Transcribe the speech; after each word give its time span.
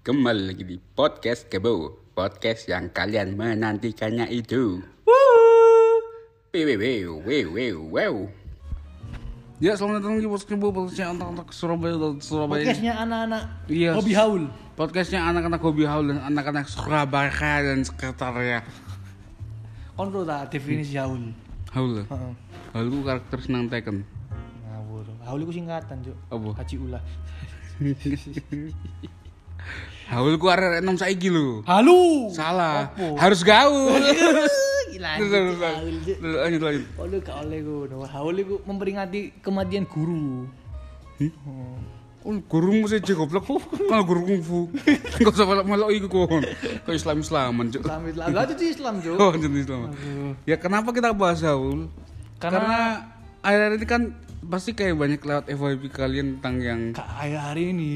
Kembali 0.00 0.48
lagi 0.48 0.64
di 0.64 0.80
podcast 0.80 1.44
Kebo 1.52 1.92
Podcast 2.16 2.64
yang 2.72 2.88
kalian 2.88 3.36
menantikannya 3.36 4.32
itu 4.32 4.80
Wew, 5.04 6.64
wew, 6.80 7.20
wew, 7.20 7.46
wew, 7.52 7.76
wew. 7.92 8.14
Ya 9.60 9.76
selamat 9.76 10.00
datang 10.00 10.16
di 10.16 10.24
podcast 10.24 10.48
Kebo 10.48 10.72
Podcastnya 10.72 11.12
anak-anak 11.12 11.52
Surabaya 11.52 11.96
dan 12.00 12.16
Surabaya 12.16 12.64
Podcastnya 12.64 12.92
anak-anak 12.96 13.42
Iya. 13.68 13.90
hobi 13.92 14.12
haul. 14.16 14.42
Podcastnya 14.72 15.20
anak-anak 15.20 15.60
hobi 15.60 15.84
haul 15.84 16.06
dan 16.08 16.18
anak-anak 16.32 16.64
Surabaya 16.64 17.60
dan 17.60 17.84
sekitarnya 17.84 18.64
tau 20.00 20.24
tak 20.24 20.48
definisi 20.48 20.96
haul? 20.96 21.28
Haul? 21.76 22.08
Heeh. 22.08 22.32
Haul 22.72 22.88
ku 22.88 23.04
karakter 23.04 23.36
senang 23.44 23.68
Tekken 23.68 24.00
Ngawur. 24.64 25.04
Haul 25.28 25.44
iku 25.44 25.52
singkatan, 25.52 26.00
Cuk. 26.00 26.16
Apa? 26.32 26.56
Haji 26.56 26.76
ulah. 26.80 27.04
Haul 30.10 30.34
ku 30.36 30.50
arek 30.50 30.82
enom 30.82 30.98
saiki 30.98 31.30
lho 31.30 31.62
Halu. 31.62 32.28
Salah 32.34 32.90
Apa? 32.90 33.14
Harus 33.16 33.40
gaul 33.42 33.94
Gila. 34.90 35.10
Terus, 35.22 35.30
terus, 35.30 35.54
terus. 35.54 36.18
Lanjut 36.18 36.60
lanjut 36.60 36.84
Oh, 36.98 37.06
lu 37.06 37.22
gak 37.22 37.36
oleh 37.46 37.62
ngono. 37.62 38.02
Haul 38.04 38.34
iku 38.36 38.58
memperingati 38.66 39.38
kematian 39.38 39.86
guru. 39.86 40.50
Oh, 42.20 42.36
gurumu 42.50 42.84
sih 42.84 43.00
goblok 43.00 43.48
Kalau 43.70 44.04
guru 44.04 44.26
kungfu 44.26 44.60
Gak 45.22 45.30
usah 45.30 45.46
melok-melok 45.46 45.88
iku 45.94 46.26
kon 46.26 46.44
Kau 46.84 46.92
Islam-Islaman 46.92 47.70
cuk 47.70 47.80
Islam 47.80 48.02
Islam. 48.04 48.26
Lah 48.34 48.44
itu 48.44 48.64
Islam, 48.66 48.94
Cuk. 49.00 49.16
Oh, 49.16 49.32
jenis 49.32 49.64
Islam. 49.64 49.94
Ya 50.44 50.58
kenapa 50.58 50.90
kita 50.90 51.14
bahas 51.14 51.40
Haul? 51.40 51.88
Karena- 52.36 52.60
Karena 52.60 52.78
akhir-akhir 53.40 53.72
ini 53.72 53.86
kan 53.86 54.02
pasti 54.42 54.74
kayak 54.74 54.96
banyak 54.96 55.20
lewat 55.22 55.44
FYP 55.48 55.82
kalian 55.88 56.26
tentang 56.36 56.54
yang 56.58 56.80
hari 56.98 57.36
hari 57.36 57.62
ini 57.70 57.90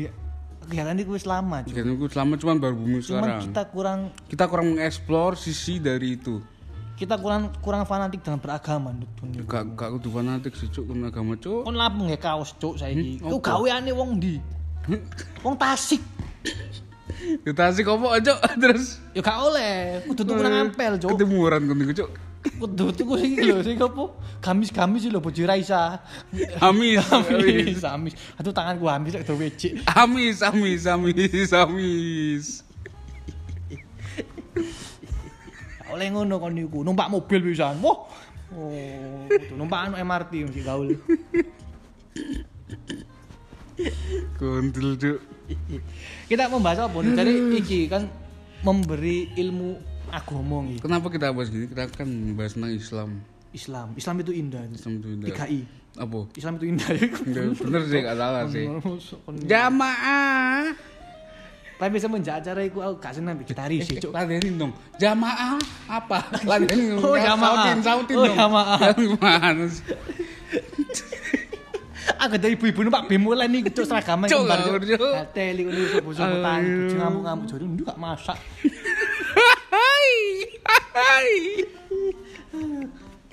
kegiatan 0.64 0.96
itu 0.96 1.10
wis 1.10 1.24
lama, 1.24 1.62
Cuk. 1.62 1.72
Jangan 1.72 1.92
gue 1.94 2.08
selama 2.08 2.32
cuman 2.34 2.56
baru 2.58 2.74
booming 2.74 3.00
Cuman 3.00 3.20
sekarang. 3.20 3.40
kita 3.44 3.62
kurang 3.68 3.98
Kita 4.26 4.44
kurang 4.46 4.66
mengeksplor 4.70 5.30
sisi 5.34 5.78
dari 5.78 6.16
itu. 6.16 6.40
kita 6.94 7.18
kurang 7.18 7.50
kurang 7.58 7.82
fanatik 7.82 8.22
dengan 8.22 8.38
beragama 8.38 8.94
Cuk. 8.94 9.44
Gak 9.44 9.62
gak 9.74 9.88
kudu 9.94 10.08
fanatik 10.10 10.54
sih 10.54 10.68
cuk 10.68 10.84
dengan 10.86 11.08
agama 11.08 11.34
cuk. 11.34 11.62
Kon 11.62 11.74
lapung 11.74 12.06
ya 12.06 12.16
kaos, 12.16 12.54
Cuk, 12.54 12.74
saiki. 12.76 13.18
Hmm, 13.18 13.28
Ku 13.28 13.38
gaweane 13.38 13.90
wong 13.90 14.16
ndi? 14.16 14.38
Wong 15.44 15.56
Tasik. 15.56 15.98
Kita 17.40 17.72
sih 17.72 17.82
kopo 17.82 18.12
cuk 18.14 18.38
terus 18.62 19.00
Ya 19.10 19.20
gak 19.20 19.38
oleh, 19.40 20.02
kudu 20.04 20.22
tuku 20.22 20.38
nang 20.38 20.68
ampel, 20.68 20.92
Cuk. 20.98 21.14
ketemuran 21.14 21.60
kan 21.64 21.76
cuk. 21.94 22.10
Kudu 22.44 22.92
tuku 22.92 23.14
sing 23.16 23.32
lho, 23.40 23.64
sing 23.64 23.80
apa? 23.80 24.04
Gamis-gamis 24.44 25.08
lho 25.08 25.16
bojo 25.16 25.42
Raisa. 25.48 26.04
Amis, 26.60 27.00
Amis, 27.16 27.80
amis. 27.80 28.14
Aduh 28.36 28.52
tanganku 28.52 28.84
amis 28.84 29.16
lek 29.16 29.24
do 29.24 29.34
wecik. 29.40 29.80
amis, 29.96 30.44
amis, 30.44 30.84
amis, 30.84 31.50
amis. 31.56 32.44
Oleh 35.88 36.06
ngono 36.12 36.36
kon 36.36 36.52
niku, 36.52 36.84
numpak 36.84 37.08
mobil 37.08 37.40
pisan. 37.40 37.80
Wah. 37.80 38.12
Oh, 38.54 39.26
numpak 39.56 39.88
anu 39.88 39.94
MRT 39.98 40.46
mesti 40.46 40.62
gaul. 40.62 40.94
Kondil 44.38 45.00
cuk. 45.00 45.18
Kita 46.28 46.52
membahas 46.52 46.86
apa? 46.86 46.98
Jadi 47.02 47.56
iki 47.56 47.88
kan 47.88 48.06
memberi 48.62 49.32
ilmu 49.36 49.93
agama 50.10 50.56
iki. 50.68 50.80
Kenapa 50.82 51.06
kita 51.08 51.30
bahas 51.30 51.48
gini? 51.48 51.66
Kita 51.68 51.88
kan 51.88 52.08
bahas 52.34 52.52
tentang 52.52 52.72
Islam. 52.72 53.10
Islam. 53.54 53.88
Islam 53.94 54.16
itu 54.20 54.32
indah. 54.34 54.62
Islam 54.68 54.92
itu 54.98 55.08
indah. 55.14 55.28
3I. 55.30 55.60
Apa? 55.94 56.20
Islam 56.34 56.52
itu 56.58 56.64
indah. 56.74 56.88
Enggak, 56.90 57.44
bener 57.62 57.82
sih 57.86 57.98
gak 58.02 58.16
salah 58.18 58.42
sih. 58.50 58.64
Jamaah. 59.46 60.74
Tapi 61.74 61.98
semenjak 61.98 62.38
acara 62.42 62.62
iku 62.62 62.78
aku 62.82 63.02
gak 63.02 63.14
seneng 63.18 63.34
mbek 63.34 63.50
gitaris 63.50 63.82
sih, 63.86 63.98
Cuk. 63.98 64.14
Ladenin 64.14 64.54
dong. 64.58 64.72
Jamaah 64.98 65.58
apa? 65.86 66.18
Ladenin. 66.46 66.98
Oh, 66.98 67.18
jamaah. 67.18 67.66
Sautin, 67.66 67.78
sautin 67.82 68.14
Oh, 68.18 68.26
dong. 68.26 68.36
jamaah. 68.38 68.78
Gimana 68.94 69.64
sih? 69.70 69.84
Aku 72.20 72.36
dari 72.36 72.56
ibu-ibu 72.56 72.84
numpak 72.84 73.08
bemo 73.08 73.32
lah 73.32 73.48
nih 73.48 73.64
cuk 73.68 73.84
seragaman 73.84 74.28
Cuk, 74.28 74.44
kembar 74.44 74.80
Cuk. 74.80 75.00
Teli 75.32 75.64
ini 75.64 75.82
sopo-sopo 75.88 76.36
tani 76.40 76.68
kucing 76.84 77.00
ngamuk-ngamuk 77.00 77.44
jadi 77.48 77.64
nduk 77.64 77.84
gak 77.88 77.98
masak. 78.00 78.38
Hai. 80.94 81.66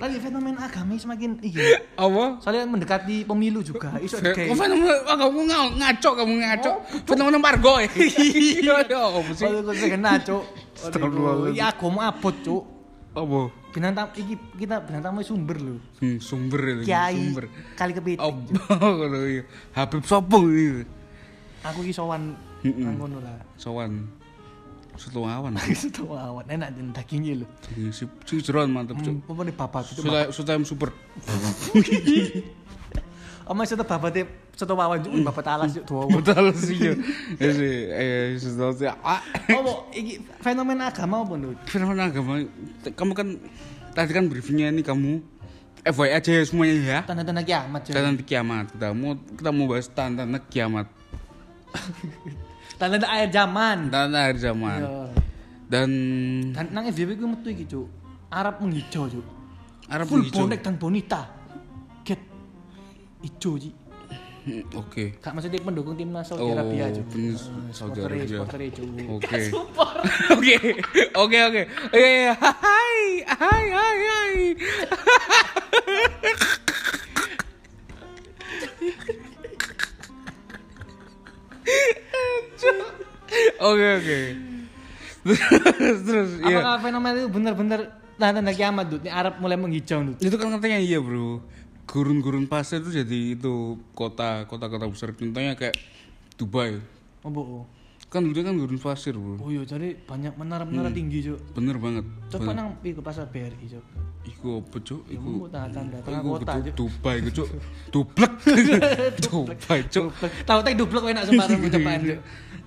Lagi 0.02 0.18
fenomena 0.18 0.66
agama 0.66 0.98
semakin 0.98 1.38
iki. 1.46 1.62
Apa? 1.94 2.42
Soalnya 2.42 2.66
mendekati 2.66 3.22
pemilu 3.22 3.62
juga. 3.62 3.94
Iso 4.02 4.18
kayak 4.18 4.50
fenomena 4.50 4.98
ah, 5.06 5.14
kamu 5.14 5.46
ng- 5.46 5.74
ngaco 5.78 6.10
kamu 6.18 6.32
ngaco. 6.42 6.72
Fenomena 7.06 7.38
Margo 7.38 7.78
ya. 7.86 7.86
Iya, 7.94 8.98
apa 8.98 9.30
sih? 9.30 9.46
Kalau 9.46 9.62
kau 9.62 10.18
cuk. 10.26 10.44
Astagfirullahaladzim. 10.74 11.54
Ya 11.54 11.70
agama 11.70 12.10
abot 12.10 12.34
cuk. 12.42 12.62
Apa? 13.14 13.40
Bintang 13.72 13.94
tamu 13.94 14.10
iki 14.18 14.34
kita 14.58 14.82
bintang 14.82 15.02
tamu 15.06 15.22
sumber 15.22 15.56
lho. 15.62 15.78
Hmm, 16.02 16.18
sumber 16.18 16.82
itu. 16.82 16.90
Sumber. 16.90 17.44
kali 17.78 17.92
kepiting. 17.94 18.18
Cuk. 18.50 18.58
Apa 18.74 19.06
iya. 19.30 19.46
Habib 19.78 20.02
sopo 20.02 20.50
iki? 20.50 20.82
Aku 21.62 21.86
ki 21.86 21.94
sowan 21.94 22.34
ngono 22.66 23.22
lah. 23.22 23.38
Sowan. 23.54 24.21
Setu 25.00 25.24
awan. 25.24 25.56
Itu 25.72 26.04
awan 26.12 26.44
enak 26.48 26.68
dan 26.76 26.92
dagingnya 26.92 27.42
lho. 27.42 27.46
Si 27.92 28.04
si 28.04 28.34
jeron 28.44 28.68
mantep 28.68 29.00
cuk. 29.00 29.24
Apa 29.24 29.40
nih 29.44 29.54
babat 29.56 29.84
itu 29.88 30.00
Sudah 30.04 30.22
sudah 30.28 30.54
super. 30.64 30.92
Oma 33.42 33.66
seto 33.66 33.82
babate 33.82 34.22
seto 34.54 34.78
wawan 34.78 35.02
juk 35.02 35.12
babat 35.26 35.46
alas 35.48 35.74
juk 35.74 35.84
tuwa. 35.88 36.06
Betul 36.12 36.54
sih 36.54 36.78
ya. 36.78 36.92
Ya 37.42 37.50
sih, 37.50 37.74
eh 37.90 38.38
sudah 38.38 38.70
sih. 38.76 38.86
Ah. 38.86 39.18
Apa 39.50 39.90
iki 39.96 40.22
fenomena 40.38 40.92
agama 40.92 41.26
apa 41.26 41.34
lho? 41.34 41.56
Fenomena 41.66 42.06
agama, 42.12 42.44
kamu 42.86 43.12
kan 43.16 43.28
tadi 43.96 44.12
kan 44.14 44.30
briefingnya 44.30 44.70
ini 44.70 44.86
kamu 44.86 45.24
FYI 45.82 46.12
aja 46.14 46.30
ya 46.30 46.42
semuanya 46.46 46.74
ya. 46.78 47.00
Tanda-tanda 47.02 47.42
kiamat 47.42 47.80
cuk. 47.82 47.92
Tanda 47.96 48.22
kiamat. 48.22 48.66
Kita 48.70 48.88
mau 48.94 49.12
kita 49.18 49.50
mau 49.50 49.66
bahas 49.66 49.88
tanda 49.90 50.22
kiamat. 50.46 50.86
Tanda-tanda 52.82 53.06
akhir 53.08 53.30
zaman. 53.30 53.76
Tanda 53.94 54.18
akhir 54.26 54.38
zaman. 54.42 54.80
Iya. 54.82 54.90
Dan 55.70 55.88
Dan 56.50 56.66
nang 56.74 56.84
FYP 56.84 57.14
ku 57.14 57.30
metu 57.30 57.48
iki 57.48 57.62
cuk. 57.64 57.86
Arab 58.28 58.58
menghijau 58.58 59.06
cuk. 59.06 59.22
Arab 59.86 60.10
Full 60.10 60.26
menghijau. 60.26 60.42
bonek 60.42 60.60
dan 60.60 60.74
bonita. 60.74 61.30
Get 62.02 62.18
ijo. 63.22 63.54
Hmm, 64.42 64.66
Oke. 64.82 65.14
Gak 65.16 65.30
maksudnya 65.30 65.62
pendukung 65.62 65.94
timnas 65.94 66.26
Saudi 66.26 66.42
Oh, 66.42 66.50
Arabia 66.50 66.90
cuk. 66.90 67.06
bener, 67.06 67.38
Eh, 67.38 67.70
Saudi 67.70 67.98
Arabia. 68.02 68.26
supporter 68.34 68.60
cuk. 68.66 68.88
Oke. 69.14 69.40
Oke. 70.34 70.56
Oke 71.14 71.38
oke. 71.38 71.62
Oke. 71.86 72.12
Hai 72.34 72.98
hai 73.22 73.62
hai 73.70 73.96
hai. 74.02 74.34
Oke 83.62 83.86
oke. 83.98 84.20
Terus 85.22 86.00
terus 86.02 86.30
iya. 86.42 86.58
Apakah 86.60 86.78
fenomena 86.82 87.16
itu 87.16 87.30
benar-benar 87.30 87.80
tanda-tanda 88.18 88.52
kiamat 88.52 88.86
Dut? 88.90 89.02
Ini 89.06 89.12
Arab 89.14 89.38
mulai 89.38 89.56
menghijau 89.56 90.02
Dut. 90.02 90.18
Itu 90.18 90.36
kan 90.36 90.50
katanya 90.58 90.82
iya, 90.82 90.98
Bro. 90.98 91.40
Gurun-gurun 91.86 92.46
pasir 92.46 92.82
itu 92.82 92.90
jadi 92.94 93.34
itu 93.38 93.78
kota 93.94 94.46
kota-kota 94.46 94.86
besar 94.90 95.14
contohnya 95.14 95.54
kayak 95.58 95.76
Dubai. 96.38 96.78
Oh, 97.22 97.30
bohong. 97.30 97.81
Kan 98.12 98.28
dulu 98.28 98.36
kan 98.38 98.52
gurun 98.54 98.76
pasir, 98.76 99.16
Bro. 99.16 99.40
Oh 99.40 99.48
iya, 99.48 99.64
jadi 99.64 99.96
banyak 99.96 100.36
menara-menara 100.36 100.86
Hmm. 100.86 100.94
tinggi 100.94 101.24
cuk. 101.24 101.40
Bener 101.56 101.80
banget. 101.80 102.04
Coba 102.28 102.52
nang 102.52 102.76
iku 102.78 103.00
pasar 103.00 103.24
BRI 103.26 103.66
cuk. 103.66 103.84
Iku 104.22 104.60
apa, 104.60 104.76
Cuk? 104.78 105.02
Iku 105.08 105.28
Iku 105.34 105.46
tanda 105.48 105.96
tengah 105.98 106.20
kota 106.20 106.52
cuk. 106.60 106.74
Dubai 106.76 107.16
iku, 107.18 107.30
Cuk. 107.32 107.48
Dublek. 107.88 108.32
Dubai, 109.24 109.80
Cuk. 109.88 110.12
Tahu 110.44 110.58
teh 110.60 110.74
dublek 110.74 111.02
enak 111.08 111.24
sembarang 111.24 111.58
cobaan 111.66 112.00
cuk. 112.04 112.20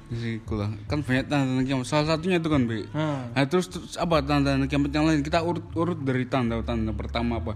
Iku 0.07 0.53
lah. 0.55 0.69
Kan 0.85 0.99
banyak 0.99 1.25
tanda 1.25 1.61
kiamat. 1.61 1.85
Salah 1.85 2.05
satunya 2.09 2.37
itu 2.37 2.49
kan, 2.49 2.65
Be. 2.65 2.83
Nah, 2.89 3.29
Nah, 3.29 3.45
terus, 3.45 3.69
terus 3.69 3.95
apa 3.95 4.19
tanda 4.19 4.57
kiamat 4.65 4.89
yang 4.89 5.05
lain? 5.05 5.21
Kita 5.21 5.41
urut 5.41 5.63
urut 5.71 5.99
dari 5.99 6.25
tanda-tanda 6.25 6.89
pertama 6.91 7.37
apa? 7.37 7.53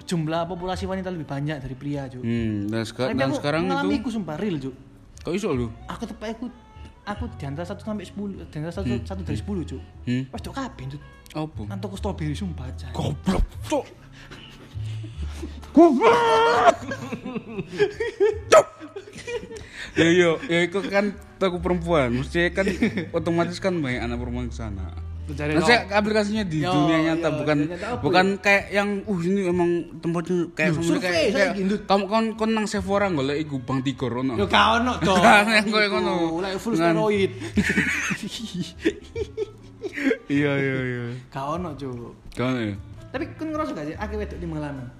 jumlah 0.00 0.42
populasi 0.44 0.90
wanita 0.90 1.06
lebih 1.06 1.22
banyak 1.22 1.62
dari 1.62 1.74
pria 1.76 2.02
cuk. 2.04 2.18
Hmm, 2.18 2.66
dan, 2.66 2.82
seka- 2.82 3.14
dan 3.14 3.30
aku 3.30 3.38
sekarang 3.38 3.70
itu 3.70 3.88
iku 3.94 4.10
sumpah 4.10 4.34
real 4.34 4.58
cuk. 4.58 4.74
kok 5.20 5.30
iso 5.30 5.54
lu? 5.54 5.70
Aku 5.86 6.02
tepat 6.02 6.34
aku 6.34 6.50
aku 7.06 7.24
di 7.36 7.44
antara 7.46 7.66
1 7.66 7.80
sampai 7.80 8.06
10, 8.06 8.50
di 8.50 8.56
antara 8.60 8.72
1 8.72 9.06
satu 9.06 9.22
dari 9.24 9.38
10 9.38 9.44
cuk. 9.44 9.82
Hmm. 10.06 10.24
Pas 10.28 10.40
cuk 10.40 10.54
kabeh 10.54 10.84
cuk. 10.96 11.02
Apa? 11.30 11.62
Ngantuk 11.70 11.94
strawberry 11.94 12.34
sumpah 12.34 12.66
aja. 12.66 12.90
Goblok, 12.90 13.44
Cuk. 13.70 13.86
ya 19.98 20.08
yo 20.10 20.38
ya 20.46 20.66
itu 20.66 20.78
kan 20.86 21.14
aku 21.38 21.58
perempuan 21.62 22.14
mesti 22.14 22.50
kan 22.50 22.66
otomatis 23.14 23.58
kan 23.62 23.78
banyak 23.78 24.02
anak 24.02 24.18
perempuan 24.18 24.50
di 24.50 24.56
sana 24.56 25.09
Cari 25.34 25.52
Maksudnya 25.56 25.80
aplikasinya 25.90 26.44
di 26.46 26.58
Yo, 26.62 26.72
dunia 26.72 26.98
nyata 27.10 27.28
yo, 27.28 27.36
bukan 27.42 27.58
nyata 27.70 27.86
bukan 28.02 28.26
kayak 28.42 28.64
yang 28.74 28.88
uh 29.06 29.20
ini 29.20 29.40
emang 29.46 29.70
tempatnya 30.02 30.38
kayak 30.54 30.70
sebenarnya 30.76 31.00
survei, 31.00 31.26
kayak, 31.30 31.50
kayak 31.56 31.80
kamu 31.86 32.04
kon 32.10 32.24
kon 32.34 32.50
nang 32.54 32.66
Sephora 32.66 33.06
golek 33.10 33.38
iku 33.46 33.56
Bang 33.62 33.80
Tigor 33.82 34.22
ono. 34.22 34.34
Yo 34.38 34.46
gak 34.46 34.66
ono, 34.82 34.92
Cok. 35.06 35.22
Yang 35.50 35.66
koyo 35.70 35.88
ngono. 35.94 36.12
Like 36.42 36.58
full 36.58 36.74
steroid. 36.76 37.32
Iya 40.30 40.52
iya 40.54 40.78
iya. 40.86 41.04
Gak 41.34 41.46
ono, 41.58 41.74
Cuk. 41.74 42.14
Kan 42.38 42.54
ya. 42.54 42.74
Tapi 43.10 43.24
kan 43.34 43.50
ngerasa 43.50 43.74
gak 43.74 43.86
sih 43.90 43.96
akeh 43.98 44.16
wedok 44.16 44.38
di 44.38 44.46
Mengelana? 44.46 44.99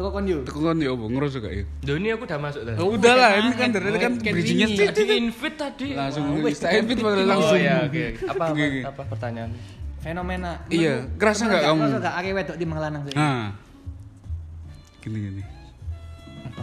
Teko 0.00 0.16
kon 0.16 0.24
yo. 0.24 0.38
Teko 0.48 0.60
kan 0.64 0.80
ya 0.80 0.96
apa 0.96 1.04
ngerasa 1.12 1.36
gak 1.44 1.52
ya? 1.52 1.64
Duh 1.84 1.96
ini 2.00 2.08
aku 2.16 2.24
udah 2.24 2.38
masuk 2.40 2.62
tadi. 2.64 2.76
Oh, 2.80 2.88
Udah 2.96 3.14
lah 3.20 3.30
ini 3.36 3.52
kan 3.52 3.68
dari 3.68 3.98
kan 4.00 4.12
bridgingnya 4.16 4.66
wingi. 4.72 4.78
tit, 4.80 4.88
tit, 4.96 5.04
Di 5.04 5.16
invite 5.20 5.56
tadi. 5.60 5.88
langsung 5.92 6.24
wes, 6.40 6.56
Insta 6.56 6.68
invite 6.72 7.00
padahal 7.04 7.20
Oh, 7.20 7.28
langsung. 7.28 7.52
Oh 7.52 7.60
ya, 7.60 7.76
oke. 7.84 8.04
Apa 8.24 8.44
apa, 8.48 8.64
apa 8.88 9.02
pertanyaan? 9.12 9.50
Fenomena. 10.00 10.52
Iya, 10.72 11.04
kerasa 11.20 11.44
nggak 11.44 11.60
kamu? 11.60 11.80
Ngerasa 11.84 11.98
gak 12.00 12.14
akeh 12.16 12.32
wedok 12.32 12.56
di 12.56 12.64
Mengelanang 12.64 13.02
sih? 13.04 13.12
Nah. 13.12 13.52
Gini 15.04 15.18
gini. 15.20 15.42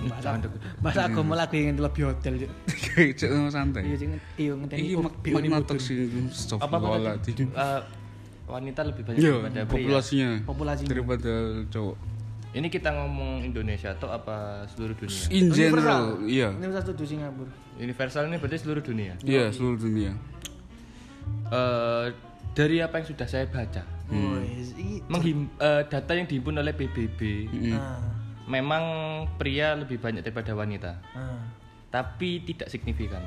Bahasa 0.09 0.29
bahasa 0.81 1.01
aku 1.05 1.21
malah 1.21 1.45
aku 1.45 1.57
ingin 1.57 1.77
lebih 1.77 2.09
hotel, 2.09 2.33
cek 3.13 3.29
sama 3.29 3.49
santai. 3.53 3.85
Iya, 3.85 3.95
sing 4.01 4.09
iya 4.41 4.53
ngenteni 4.57 4.81
Iki 4.81 4.93
mak 4.97 5.13
sih 5.77 5.95
stop 6.33 6.57
Apa 6.65 6.77
tadi? 7.21 7.45
Eh, 7.45 7.81
wanita 8.49 8.81
lebih 8.81 9.03
banyak 9.05 9.19
Iya, 9.21 9.33
daripada 9.37 9.61
pria. 9.61 9.69
populasinya 9.69 10.29
Populasinya. 10.41 10.89
daripada 10.89 11.33
cowok. 11.69 11.97
Ini 12.55 12.67
kita 12.71 12.95
ngomong 12.95 13.43
Indonesia 13.43 13.91
atau 13.91 14.07
apa 14.07 14.67
seluruh 14.71 14.95
dunia? 14.95 15.23
In 15.29 15.51
general, 15.51 16.15
Universal. 16.15 16.31
iya. 16.31 16.49
Universal 16.55 16.83
Studio 16.95 17.05
Singapura. 17.05 17.51
Universal 17.77 18.23
ini 18.31 18.35
berarti 18.39 18.57
seluruh 18.63 18.83
dunia. 18.83 19.13
Iya, 19.21 19.51
seluruh 19.51 19.77
dunia. 19.77 20.11
Eh 21.51 22.07
dari 22.57 22.81
apa 22.81 22.97
yang 22.97 23.05
sudah 23.05 23.27
saya 23.29 23.45
baca, 23.45 23.85
menghim, 25.13 25.45
eh, 25.61 25.85
data 25.85 26.11
yang 26.17 26.25
dihimpun 26.25 26.57
oleh 26.57 26.73
PBB, 26.73 27.45
ah, 27.77 28.01
memang 28.49 28.83
pria 29.37 29.77
lebih 29.77 30.01
banyak 30.01 30.25
daripada 30.25 30.57
wanita, 30.57 30.97
ah. 31.13 31.37
tapi 31.93 32.41
tidak 32.41 32.73
signifikan. 32.73 33.21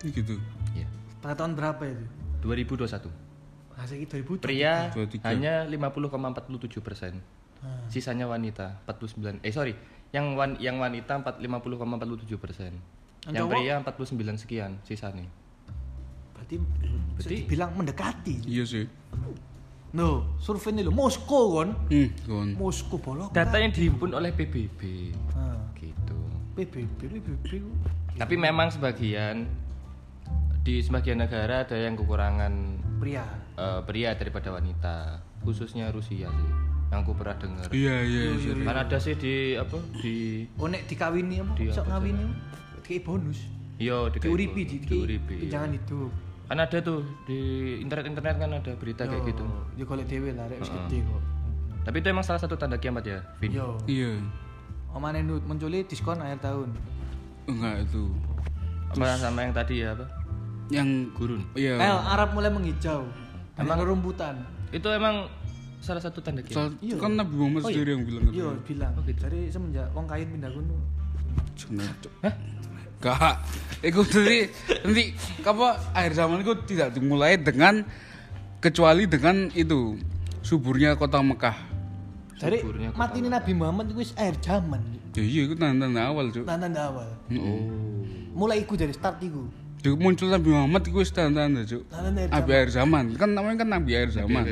Gitu. 0.00 0.40
Ya. 0.72 0.88
Pada 1.20 1.44
tahun 1.44 1.52
berapa 1.52 1.84
itu? 1.84 2.06
2021. 2.40 3.12
Masa 3.76 3.94
itu 3.94 4.08
2000. 4.24 4.40
Pria 4.40 4.88
23. 4.96 5.20
hanya 5.20 5.54
50,47 5.68 6.80
persen. 6.80 7.20
Ah. 7.62 7.86
Sisanya 7.86 8.26
wanita 8.26 8.82
49. 8.84 9.38
Eh 9.40 9.50
sorry, 9.50 9.78
yang 10.10 10.34
wan, 10.34 10.58
yang 10.58 10.76
wanita 10.76 11.14
4 11.16 11.38
50,47 11.38 12.34
persen. 12.36 12.72
Yang 13.24 13.46
pria 13.48 13.78
49 13.78 14.18
sekian 14.36 14.82
sisanya. 14.82 15.30
Berarti 16.34 16.58
berarti 17.14 17.36
bilang 17.46 17.70
mendekati. 17.72 18.42
Iya 18.42 18.64
sih. 18.66 18.84
No, 19.92 20.34
survei 20.36 20.72
ini 20.72 20.82
lo 20.82 20.90
Moskow 20.90 21.54
kon. 21.54 21.70
Hmm. 21.86 22.56
Moskow 22.56 22.98
bolok. 22.98 23.30
Data 23.30 23.60
yang 23.60 23.70
dihimpun 23.70 24.10
oleh 24.10 24.32
PBB. 24.32 25.12
Ah, 25.32 25.60
Gitu. 25.76 26.18
PBB 26.54 26.98
PBB. 26.98 27.48
Tapi 28.16 28.34
memang 28.34 28.68
sebagian 28.68 29.46
di 30.62 30.78
sebagian 30.78 31.18
negara 31.18 31.62
ada 31.62 31.74
yang 31.74 31.94
kekurangan 31.94 32.54
Pria. 32.98 33.26
eh, 33.54 33.80
pria 33.82 34.14
daripada 34.14 34.50
wanita, 34.50 35.18
khususnya 35.42 35.90
Rusia 35.90 36.30
sih. 36.30 36.50
Yang 36.92 37.00
aku 37.08 37.12
pernah 37.16 37.36
dengar. 37.40 37.66
Iya, 37.72 37.96
iya, 38.04 38.22
iya. 38.36 38.52
Kan 38.68 38.76
ada 38.76 38.96
sih 39.00 39.16
di 39.16 39.56
apa 39.56 39.80
di 39.96 40.44
Oh 40.60 40.68
nek 40.68 40.84
dikawini 40.84 41.40
apa? 41.40 41.52
Di 41.56 41.72
Sok 41.72 41.88
ngawini. 41.88 42.26
Kayak 42.84 43.02
bonus. 43.08 43.40
yo 43.80 44.12
di 44.12 44.20
Diuripi 44.20 44.62
di 44.68 44.76
diuripi. 44.84 45.48
Jangan 45.48 45.72
itu. 45.72 46.12
Kan 46.46 46.60
ada 46.60 46.78
tuh 46.84 47.00
di 47.24 47.40
internet-internet 47.80 48.36
kan 48.36 48.50
ada 48.60 48.72
berita 48.76 49.08
kayak 49.08 49.24
gitu. 49.24 49.42
Ya 49.80 49.88
golek 49.88 50.06
dhewe 50.06 50.36
lah 50.36 50.44
rek 50.52 50.60
wis 50.60 50.68
gede 50.68 51.00
kok. 51.00 51.22
Tapi 51.82 51.96
itu 51.98 52.06
emang 52.12 52.22
salah 52.22 52.38
satu 52.38 52.54
tanda 52.54 52.78
kiamat 52.78 53.02
ya, 53.02 53.18
Vin. 53.40 53.56
Yo. 53.56 53.74
Iya. 53.90 54.20
Omane 54.92 55.24
Nut 55.24 55.42
munculi 55.48 55.82
diskon 55.88 56.20
akhir 56.20 56.44
tahun. 56.44 56.68
Enggak 57.48 57.88
itu. 57.88 58.12
Apa 58.92 59.16
sama 59.16 59.48
yang 59.48 59.56
tadi 59.56 59.80
ya 59.80 59.96
apa? 59.96 60.06
Yang 60.68 61.10
Gurun. 61.16 61.42
iya. 61.56 61.80
El 61.80 61.98
Arab 62.06 62.36
mulai 62.36 62.52
menghijau. 62.52 63.08
Emang 63.56 63.80
rumputan. 63.82 64.44
Itu 64.70 64.92
emang 64.92 65.26
salah 65.82 65.98
satu 65.98 66.22
tanda 66.22 66.40
kiamat. 66.46 66.78
Soal, 66.78 66.96
kan 67.02 67.12
Nabi 67.18 67.34
Muhammad 67.34 67.62
sendiri 67.66 67.90
yang 67.98 68.04
bilang 68.06 68.22
Iya, 68.30 68.54
gitu. 68.54 68.62
bilang. 68.70 68.92
Dari 69.02 69.40
semenjak 69.50 69.86
wong 69.92 70.06
kain 70.06 70.28
pindah 70.30 70.50
gunung. 70.54 70.80
Jangan. 71.58 71.92
Hah? 72.22 72.34
Gak. 73.02 73.36
Iku 73.82 74.06
nanti 74.06 74.38
nanti 74.86 75.04
apa 75.42 75.68
akhir 75.90 76.12
zaman 76.14 76.46
itu 76.46 76.54
tidak 76.70 76.94
dimulai 76.94 77.34
dengan 77.34 77.82
kecuali 78.62 79.10
dengan 79.10 79.50
itu 79.58 79.98
suburnya 80.46 80.94
kota 80.94 81.18
Mekah. 81.18 81.74
Dari 82.38 82.62
Suburnya 82.62 82.94
mati 82.94 83.18
ini 83.18 83.30
Nabi 83.30 83.52
Muhammad 83.58 83.90
itu 83.90 84.06
wis 84.06 84.14
akhir 84.14 84.38
zaman. 84.38 84.82
Ya 85.18 85.22
iya 85.22 85.42
itu 85.50 85.54
tanda-tanda 85.58 86.08
awal, 86.08 86.30
Cuk. 86.30 86.46
Tanda 86.46 86.70
awal. 86.70 87.10
Oh. 87.36 88.06
Mulai 88.38 88.62
iku 88.62 88.78
dari 88.78 88.94
start 88.94 89.18
iku. 89.22 89.50
Jadi 89.82 89.98
muncul 89.98 90.30
Nabi 90.30 90.48
Muhammad 90.54 90.82
itu 90.86 90.94
wis 90.94 91.10
tanda-tanda, 91.10 91.66
Cuk. 91.66 91.82
Nabi 91.90 92.30
zaman. 92.30 92.38
akhir 92.38 92.70
zaman. 92.70 93.04
Kan 93.18 93.28
namanya 93.34 93.56
kan 93.66 93.68
Nabi 93.74 93.90
akhir 93.98 94.10
zaman. 94.14 94.42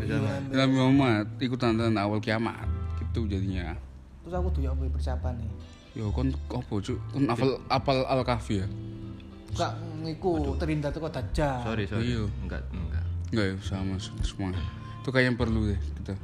Nabi 0.50 0.74
Muhammad 0.74 1.26
itu 1.38 1.54
tanda-tanda 1.54 2.02
awal 2.02 2.18
kiamat. 2.18 2.66
Gitu 2.98 3.30
jadinya. 3.30 3.78
Terus 4.26 4.34
aku 4.34 4.50
tuh 4.50 4.66
ya 4.66 4.74
apa 4.74 4.82
persiapan 4.90 5.32
nih. 5.38 5.50
Ya 6.02 6.04
kon 6.10 6.34
apa, 6.34 6.74
Cuk? 6.82 6.98
Kon 7.14 7.24
apal 7.30 7.50
apal 7.70 7.98
Al-Kahfi 8.10 8.62
ya? 8.62 8.66
Kak 9.54 9.78
ngiku 10.02 10.54
terindah 10.58 10.90
tuh 10.90 11.06
kok 11.06 11.14
dajjal. 11.14 11.62
Sorry, 11.62 11.86
sorry. 11.86 12.10
Iya. 12.10 12.26
Enggak, 12.46 12.62
enggak. 12.74 13.04
Enggak 13.30 13.44
ya, 13.46 13.54
sama 13.62 13.94
semua. 14.02 14.50
Itu 15.02 15.10
kayak 15.14 15.34
yang 15.34 15.38
perlu 15.38 15.70
deh 15.70 15.80
kita. 16.02 16.14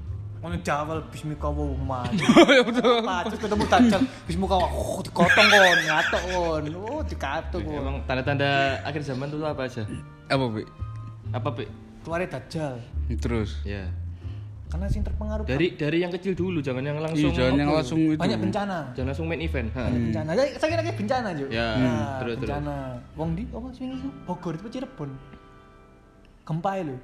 Ono 0.46 0.54
jawal 0.62 1.02
bismika 1.10 1.50
wa 1.50 1.64
umma. 1.66 2.00
ya 2.56 2.62
betul. 2.62 3.02
Terus 3.02 3.40
ketemu 3.43 3.64
dajjal 3.66 4.00
bismika 4.25 4.54
wa 4.54 4.69
oh, 4.70 5.02
dikotong 5.02 5.46
kon, 5.50 5.78
ngatok 5.82 6.22
kon. 6.31 6.64
Oh, 6.78 7.00
dikatok 7.02 7.60
kon. 7.66 7.75
Emang 7.75 7.96
tanda-tanda 8.06 8.78
akhir 8.87 9.02
zaman 9.02 9.26
itu 9.26 9.43
apa 9.43 9.66
aja? 9.66 9.82
Apa, 10.31 10.44
Pi? 10.46 10.62
Apa, 11.34 11.48
Pi? 11.50 11.64
Keluarnya 12.06 12.38
dajjal. 12.38 12.78
Terus. 13.19 13.58
Ya. 13.66 13.90
Karena 14.66 14.87
sing 14.87 15.02
terpengaruh 15.02 15.46
Dari 15.46 15.75
dari 15.75 16.02
yang 16.02 16.10
kecil 16.10 16.34
dulu, 16.34 16.58
jangan 16.58 16.82
yang 16.82 16.99
Iya, 16.99 17.06
langsung 17.06 17.31
jangan 17.34 17.54
yang 17.54 17.70
langsung 17.70 18.00
itu. 18.02 18.19
banyak 18.19 18.38
bencana. 18.38 18.78
jangan 18.94 19.08
langsung 19.14 19.26
main 19.26 19.42
event. 19.42 19.69
Ha. 19.75 19.82
Banyak 19.87 20.02
bencana. 20.10 20.31
Saya 20.34 20.49
saya 20.58 20.69
kira 20.75 20.82
kayak 20.82 20.99
bencana, 20.99 21.28
Jo. 21.34 21.46
Ya, 21.50 21.69
Nah, 21.75 22.06
terus, 22.22 22.34
terus. 22.34 22.50
bencana. 22.50 22.76
Wong 23.14 23.31
di 23.34 23.42
apa 23.46 23.69
sing 23.75 23.88
iku? 23.94 24.08
Bogor 24.26 24.54
itu 24.54 24.69
Cirebon. 24.70 25.10
Gempa 26.46 26.70
lho. 26.82 26.96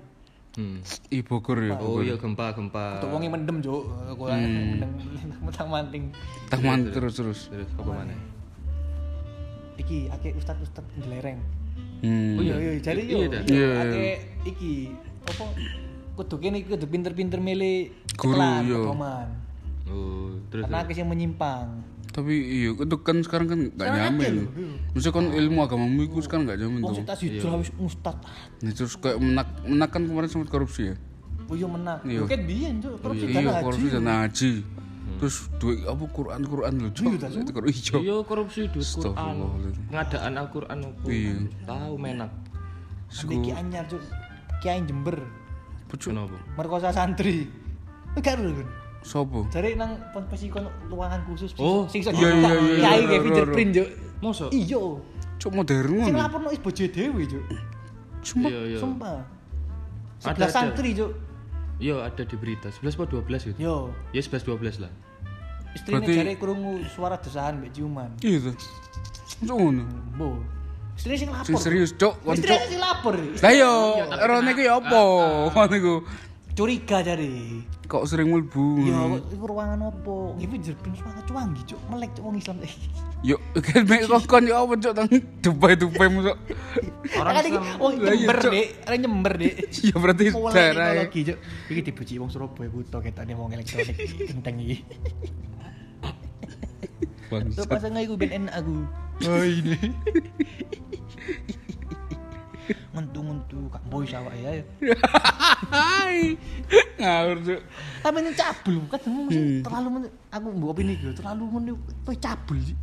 Hmm. 0.53 0.85
Ih, 1.09 1.25
Bogor 1.25 1.65
ya. 1.65 1.81
Oh 1.81 2.05
iya 2.05 2.21
gempa 2.21 2.53
gempa. 2.53 3.01
Untuk 3.01 3.09
wong 3.09 3.25
mendem, 3.25 3.65
Jo. 3.65 3.89
Aku 4.13 4.29
mendem 4.29 4.91
mentang-manting. 5.49 6.13
Taman 6.53 6.93
terus 6.93 7.17
terus. 7.17 7.41
Terus 7.49 7.69
apa 7.81 7.89
mana? 7.89 8.13
Iki 9.81 10.13
akeh 10.13 10.37
ustad-ustad 10.37 10.85
di 10.93 11.09
lereng. 11.09 11.41
Hmm. 12.05 12.37
Oh 12.37 12.43
Iya, 12.45 12.57
iya. 12.61 12.73
jadi 12.85 13.01
Iya, 13.01 13.17
yo. 13.17 13.19
Iya, 13.25 13.41
iya. 13.49 13.71
Akeh 13.81 14.13
iki 14.45 14.73
apa 15.25 15.45
kudu 16.21 16.37
kene 16.37 16.61
iki 16.61 16.69
kudu 16.77 16.85
pinter-pinter 16.85 17.41
milih 17.41 17.89
Guru, 18.21 18.37
iklan, 18.37 18.63
iya. 18.69 18.81
Oh, 19.89 20.37
terus. 20.53 20.69
Karena 20.69 20.79
akeh 20.85 20.97
yang 21.01 21.09
menyimpang. 21.09 21.69
Tapi 22.13 22.35
iya, 22.37 22.71
itu 22.77 22.97
kan 23.01 23.25
sekarang 23.25 23.47
kan 23.49 23.61
akeh 23.73 23.89
nyamin. 23.89 24.35
iya. 24.53 24.69
Maksudnya 24.93 25.15
kan 25.17 25.27
ilmu 25.33 25.59
agamamu 25.65 26.01
itu 26.05 26.21
sekarang 26.21 26.45
nggak 26.45 26.61
nyamin 26.61 26.81
tuh. 26.85 26.97
hijrah 27.09 27.57
wis 27.57 27.73
ustad. 27.81 28.17
Nah, 28.61 28.73
terus 28.77 29.01
kayak 29.01 29.17
menak 29.17 29.49
menakan 29.65 30.03
kemarin 30.13 30.29
sempat 30.29 30.49
korupsi 30.53 30.93
ya. 30.93 30.97
Oh 31.49 31.57
iya 31.57 31.65
menang. 31.65 31.99
Iya. 32.05 32.29
Ket 32.29 32.43
biyen, 32.45 32.75
Jo. 32.85 33.01
Korupsi 33.01 33.25
iya, 33.33 33.41
haji. 33.49 33.65
korupsi 33.65 33.87
dan 33.89 34.07
haji. 34.09 34.53
Terus 35.23 35.37
duit 35.57 35.81
apa 35.89 36.05
Quran 36.13 36.41
Quran 36.45 36.73
loh, 36.85 36.91
Cok. 36.93 37.13
Itu 37.17 37.53
kan 37.57 37.65
hijau. 37.65 37.99
Iya 38.05 38.17
korupsi 38.29 38.61
duit 38.69 38.89
Quran. 38.93 39.35
Pengadaan 39.89 40.33
Al-Qur'an 40.37 40.79
apa? 40.85 41.07
Iya. 41.09 41.35
Tahu 41.65 41.95
menak. 41.97 42.31
Sampai 43.09 43.41
Ki 43.41 43.51
Anyar, 43.57 43.89
Jo. 43.89 43.97
Kiai 44.61 44.85
Jember 44.85 45.19
Kenapa? 45.93 46.39
merkosa 46.57 46.89
santri. 46.89 47.45
Enggak 48.17 48.41
lho. 48.41 48.65
Sopo? 49.03 49.47
Jadi 49.51 49.75
nang 49.75 49.99
pos 50.15 50.41
kon 50.49 50.65
ruangan 50.87 51.21
khusus. 51.27 51.53
Oh, 51.59 51.85
sing 51.87 52.01
iso 52.01 52.11
iya, 52.15 52.29
iya, 52.31 52.51
iya, 52.55 52.77
Kiai 52.79 53.03
iya, 53.03 53.19
fingerprint, 53.19 53.71
Jo. 53.75 53.85
Mosok? 54.23 54.51
Iya. 54.51 54.83
Cok 55.37 55.53
modern 55.53 55.83
Sing 55.83 56.15
ngono. 56.15 56.19
laporno 56.23 56.49
is 56.49 56.63
bojo 56.63 56.87
dhewe. 56.87 57.23
Cuma 58.23 58.47
Iya, 58.47 58.61
iya. 58.65 58.79
Sumpah. 58.79 59.27
Ada, 60.23 60.47
santri, 60.47 60.95
Jo. 60.95 61.11
Iya, 61.83 62.07
ada 62.07 62.23
di 62.23 62.37
berita. 62.39 62.71
11 62.71 62.95
atau 62.95 63.19
12 63.19 63.51
gitu. 63.51 63.59
Yo, 63.59 63.77
Ya 64.15 64.23
11 64.23 64.47
12 64.47 64.79
lah. 64.79 64.93
istrine 65.73 65.99
Berarti- 65.99 66.15
jare 66.15 66.35
krungu 66.37 66.85
suara 66.87 67.17
desahan 67.17 67.57
mbek 67.59 67.73
ciuman. 67.73 68.13
iya 68.21 68.39
tuh. 68.39 68.55
Cok 69.43 69.57
ngono. 69.57 69.83
Bo. 70.15 70.39
Istrine 70.95 71.17
sing 71.19 71.31
lapor. 71.33 71.47
Sing 71.49 71.57
serius. 71.59 71.91
Kon 71.99 72.15
Istrine 72.31 72.67
sing 72.69 72.79
lapor. 72.79 73.17
Lah 73.19 73.51
yo, 73.51 73.73
rone 74.23 74.51
ku 74.53 74.61
ya 74.61 74.79
apa? 74.79 75.01
Ngono 75.51 75.75
iku. 75.75 75.95
Curiga 76.53 77.01
jare. 77.01 77.65
Kok 77.89 78.05
sering 78.05 78.29
mlebu? 78.29 78.85
Ya, 78.85 79.01
iku 79.33 79.45
ruangan 79.49 79.89
opo? 79.89 80.37
Iki 80.37 80.57
jerbin 80.61 80.93
semangat 80.93 81.25
cuanggi, 81.25 81.65
Cuk. 81.65 81.81
Melek 81.89 82.13
Cuk 82.13 82.25
wong 82.29 82.37
Islam. 82.37 82.57
Yo, 83.29 83.37
kan 83.65 83.87
mek 83.87 84.11
kokon 84.11 84.51
yo 84.51 84.67
apa 84.67 84.75
cuk 84.83 84.93
tang 84.99 85.07
dupai-dupai 85.47 86.11
musuk. 86.11 86.35
Orang 87.15 87.33
Kan 87.39 87.45
iki 87.47 87.55
Islam 87.55 87.79
Lah, 87.79 87.93
iya, 87.95 88.13
nyember. 88.19 88.39
Dek. 88.51 88.69
Arek 88.83 88.99
nyember, 88.99 89.33
Dek. 89.39 89.55
Ya 89.79 89.95
berarti 89.95 90.25
daerah. 90.51 90.87
teknologi, 90.91 91.21
Cuk. 91.31 91.39
Iki 91.71 91.81
dibuji 91.87 92.15
wong 92.19 92.31
Surabaya 92.35 92.69
buta 92.69 92.99
ketane 92.99 93.33
wong 93.39 93.55
elektronik 93.55 93.97
genteng 94.27 94.57
iki. 94.59 94.77
Tuh 97.33 97.33
Bangsat. 97.33 97.65
pasang 97.65 97.97
aku 97.97 98.15
ben 98.21 98.45
enak 98.45 98.55
aku. 98.61 98.77
Oh 99.25 99.41
ini. 99.41 99.79
Ngentu-ngentu 102.93 103.73
kak 103.73 103.83
boy 103.89 104.05
sawak 104.05 104.37
ya. 104.37 104.53
Hai. 105.73 106.37
Ngawur 107.01 107.37
cuk. 107.41 107.61
Tapi 108.05 108.17
ini 108.21 108.31
cabul 108.37 108.75
kan 108.87 109.01
terlalu 109.65 109.89
men- 109.89 110.13
aku 110.29 110.47
mbok 110.53 110.69
opini 110.71 110.93
gitu, 111.01 111.13
terlalu 111.17 111.43
men 111.49 111.63
kowe 112.05 112.13
cabul 112.17 112.61
sih. 112.61 112.77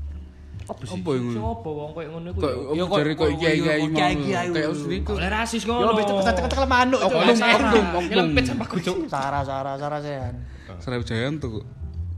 Apa 0.66 0.82
sih? 0.86 0.98
Apa 1.02 1.10
yang 1.14 1.24
ngono? 1.26 1.38
Siapa 1.38 1.70
wong 1.70 1.92
koyo 1.94 2.08
ngono 2.14 2.28
iku? 2.30 2.40
Ya? 2.42 2.50
Ya, 2.78 2.84
kok- 2.86 2.98
jare 3.02 3.12
kok 3.14 3.22
kok- 3.22 3.38
kiai-kiai 3.38 3.82
kiai-kiai 3.90 4.48
Kayak 4.50 4.70
ngono. 4.70 4.82
sediku. 4.82 5.12
Oleh 5.18 5.30
rasis 5.30 5.62
Yo 5.66 5.74
ngono. 5.74 5.92
becek 5.98 6.44
ketek 6.46 6.60
manuk. 6.66 7.00
Oknum, 7.06 7.38
oknum. 7.38 8.04
Nyelempit 8.06 8.44
sama 8.46 8.64
aku, 8.66 8.78
Cuk. 8.82 8.98
Sarah, 9.10 9.42
Sarah, 9.42 9.74
Sarah 9.78 10.00
sehan. 10.02 10.36
Serap 10.78 11.02
Jayanto 11.06 11.48
kok. 11.62 11.66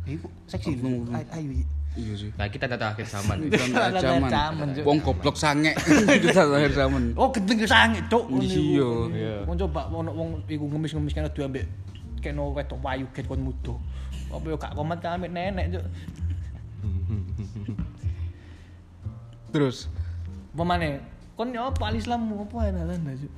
Iku 0.04 0.28
seksi 0.48 0.80
Ayu. 1.32 1.64
Iya 1.92 2.14
sih. 2.16 2.32
Nah, 2.40 2.48
kita 2.48 2.72
data 2.72 2.96
akhir 2.96 3.04
zaman. 3.04 3.36
Kan 3.52 3.68
Anak 3.76 4.00
zaman. 4.00 4.32
Wong 4.88 5.04
goblok 5.04 5.36
sange. 5.36 5.76
Kita 6.08 6.48
akhir 6.58 6.72
zaman. 6.72 7.12
Oh, 7.20 7.28
gendeng 7.36 7.60
ke 7.60 7.68
sange, 7.68 8.00
Cuk. 8.08 8.32
Iya. 8.40 9.44
Wong 9.44 9.60
coba 9.60 9.92
ono 9.92 10.16
wong 10.16 10.30
iku 10.48 10.72
ngemis-ngemis 10.72 11.12
kene 11.12 11.28
duwe 11.36 11.52
ambek 11.52 11.66
keno 12.24 12.56
wetok 12.56 12.80
wayu 12.80 13.04
get 13.12 13.28
kon 13.28 13.44
mudo. 13.44 13.76
Apa 14.32 14.46
yo 14.48 14.56
gak 14.56 14.72
komat 14.72 15.04
kan 15.04 15.20
ambek 15.20 15.36
nenek, 15.36 15.76
Cuk. 15.76 15.86
Terus 19.52 19.92
Apa 20.56 20.64
maneh? 20.64 21.04
Kon 21.36 21.52
yo 21.52 21.72
apa 21.72 21.92
Islammu 21.92 22.48
apa 22.48 22.72
enak 22.72 23.04
Cuk? 23.20 23.32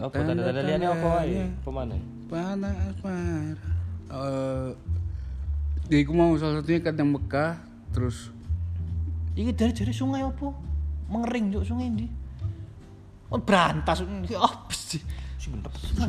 Apa 0.00 0.16
tanda-tanda 0.24 0.64
liane 0.64 0.86
apa 0.88 1.08
wae? 1.20 1.44
Apa 1.44 1.68
maneh? 1.68 2.00
Panah 2.26 2.74
asmara. 2.88 3.68
Eh, 4.06 4.70
iku 6.02 6.14
mau 6.14 6.34
salah 6.38 6.62
satunya 6.62 6.82
kan 6.82 6.94
yang 6.94 7.10
Mekah, 7.14 7.58
terus 7.96 8.28
Iki 9.36 9.52
dari 9.52 9.72
jari 9.72 9.92
sungai 9.92 10.24
apa? 10.24 10.48
Mengering 11.12 11.52
Cuk, 11.52 11.64
sungai 11.68 11.92
ndi? 11.92 12.08
Oh, 13.28 13.36
berantas. 13.36 14.00
Iki 14.00 14.32
apa 14.32 14.72
sih? 14.72 15.00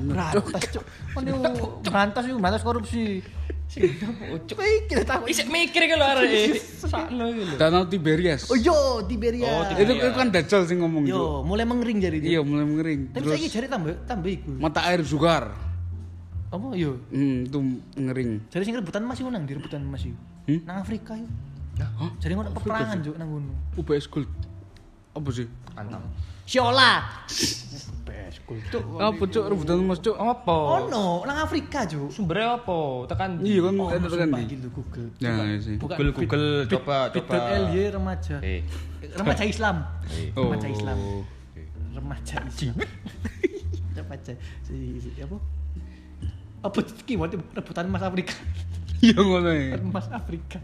Berantas, 0.08 0.64
Cuk. 0.72 0.84
Oh, 1.12 1.20
ini 1.20 1.36
berantas 1.84 2.24
itu 2.24 2.40
berantas 2.40 2.64
korupsi. 2.64 3.20
Cuk, 4.48 4.56
iki 4.64 4.80
kita 4.88 5.04
tahu. 5.04 5.28
Isek 5.28 5.52
mikir 5.52 5.92
iki 5.92 5.96
lho 6.00 6.08
arek. 6.08 6.56
Sakno 6.88 7.28
iki 7.36 7.44
lho. 7.52 7.56
Danau 7.60 7.84
Tiberias. 7.84 8.48
Oh, 8.48 8.56
yo, 8.56 9.04
Tiberia. 9.04 9.44
Oh, 9.44 9.62
itu, 9.76 9.92
itu 9.92 10.16
kan 10.16 10.32
Dajjal 10.32 10.64
sing 10.64 10.80
ngomong 10.80 11.04
itu. 11.04 11.12
Yo, 11.12 11.44
mulai 11.44 11.68
mengering 11.68 12.00
jari 12.00 12.24
dia. 12.24 12.40
Iya, 12.40 12.48
mulai 12.48 12.64
mengering. 12.64 13.12
Tapi 13.12 13.28
Terus 13.28 13.32
saiki 13.36 13.48
jari 13.52 13.68
tambah 13.68 13.92
tambah 14.08 14.32
iku. 14.32 14.56
mata 14.56 14.88
air 14.88 15.04
sugar. 15.04 15.52
Apa 16.48 16.80
yo? 16.80 16.96
Hmm, 17.12 17.44
itu 17.44 17.60
ngering. 18.00 18.48
Jari 18.56 18.64
sing 18.64 18.76
rebutan 18.80 19.04
Mas 19.04 19.20
iku 19.20 19.28
nang 19.28 19.44
di 19.44 19.52
rebutan 19.52 19.84
Mas 19.84 20.08
iku. 20.08 20.16
Hmm? 20.48 20.64
Nang 20.64 20.80
Afrika 20.80 21.12
yo. 21.20 21.28
Hah? 21.78 22.12
Jadi 22.18 22.32
ngono 22.34 22.50
peperangan 22.54 22.98
juk 23.02 23.16
nang 23.16 23.30
ngono. 23.30 23.54
UBS 23.76 24.10
Gold. 24.10 24.30
Apa 25.14 25.30
sih? 25.30 25.46
Antam. 25.78 26.02
Siola. 26.48 27.04
Bes 28.08 28.40
kultuk. 28.48 28.82
Apa 28.98 29.24
cuk 29.28 29.46
rebutan 29.46 29.84
Mas 29.84 30.00
cuk? 30.00 30.16
Apa? 30.16 30.56
Oh 30.56 30.82
no, 30.88 31.06
nang 31.28 31.38
Afrika 31.38 31.84
juk. 31.84 32.08
Sumbernya 32.08 32.58
apa? 32.58 33.06
Tekan 33.12 33.44
Iya 33.44 33.68
kan 33.68 33.74
ada 33.78 34.08
tekan 34.08 34.30
nih. 34.32 34.46
gitu 34.48 34.68
Google. 34.72 35.08
Ya, 35.20 35.34
iya 35.44 35.58
sih. 35.60 35.76
Google, 35.76 36.16
Google, 36.16 36.48
coba, 36.66 37.12
coba. 37.12 37.36
Bit.ly 37.36 37.92
remaja. 37.92 38.36
Eh. 38.42 38.62
Remaja 39.14 39.44
Islam. 39.44 39.84
Oh. 40.34 40.48
Remaja 40.50 40.68
Islam. 40.72 40.98
Remaja 41.94 42.36
Islam. 42.50 42.76
Remaja 43.98 44.32
si, 44.64 44.76
si 45.04 45.10
apa? 45.20 45.38
Apa 46.64 46.80
keyword 47.04 47.38
rebutan 47.54 47.86
Mas 47.92 48.02
Afrika? 48.02 48.34
Iya 48.98 49.20
ngono 49.20 49.52
ya. 49.54 49.78
Mas 49.84 50.08
Afrika. 50.10 50.58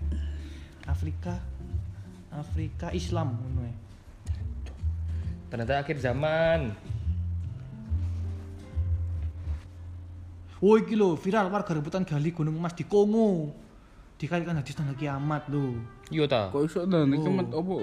Afrika. 0.88 1.40
Afrika 2.34 2.90
Islam 2.92 3.38
ngono 3.38 3.62
ya. 3.68 3.76
Ternyata 5.54 5.86
akhir 5.86 6.02
zaman. 6.02 6.74
Oh 10.64 10.80
iki 10.80 10.96
lho, 10.96 11.20
viral 11.20 11.52
warga 11.52 11.76
rebutan 11.76 12.08
gali 12.08 12.32
Gunung 12.32 12.58
Emas 12.58 12.74
di 12.74 12.88
Kongo. 12.88 13.52
Dikalikan 14.18 14.56
hadis 14.58 14.74
tanggal 14.74 14.96
kiamat 14.96 15.46
lho. 15.52 15.78
Iya 16.10 16.26
ta. 16.26 16.50
Kok 16.50 16.64
iso 16.64 16.88
ta 16.88 17.04
nek 17.04 17.20
kemet 17.20 17.52
apa? 17.52 17.76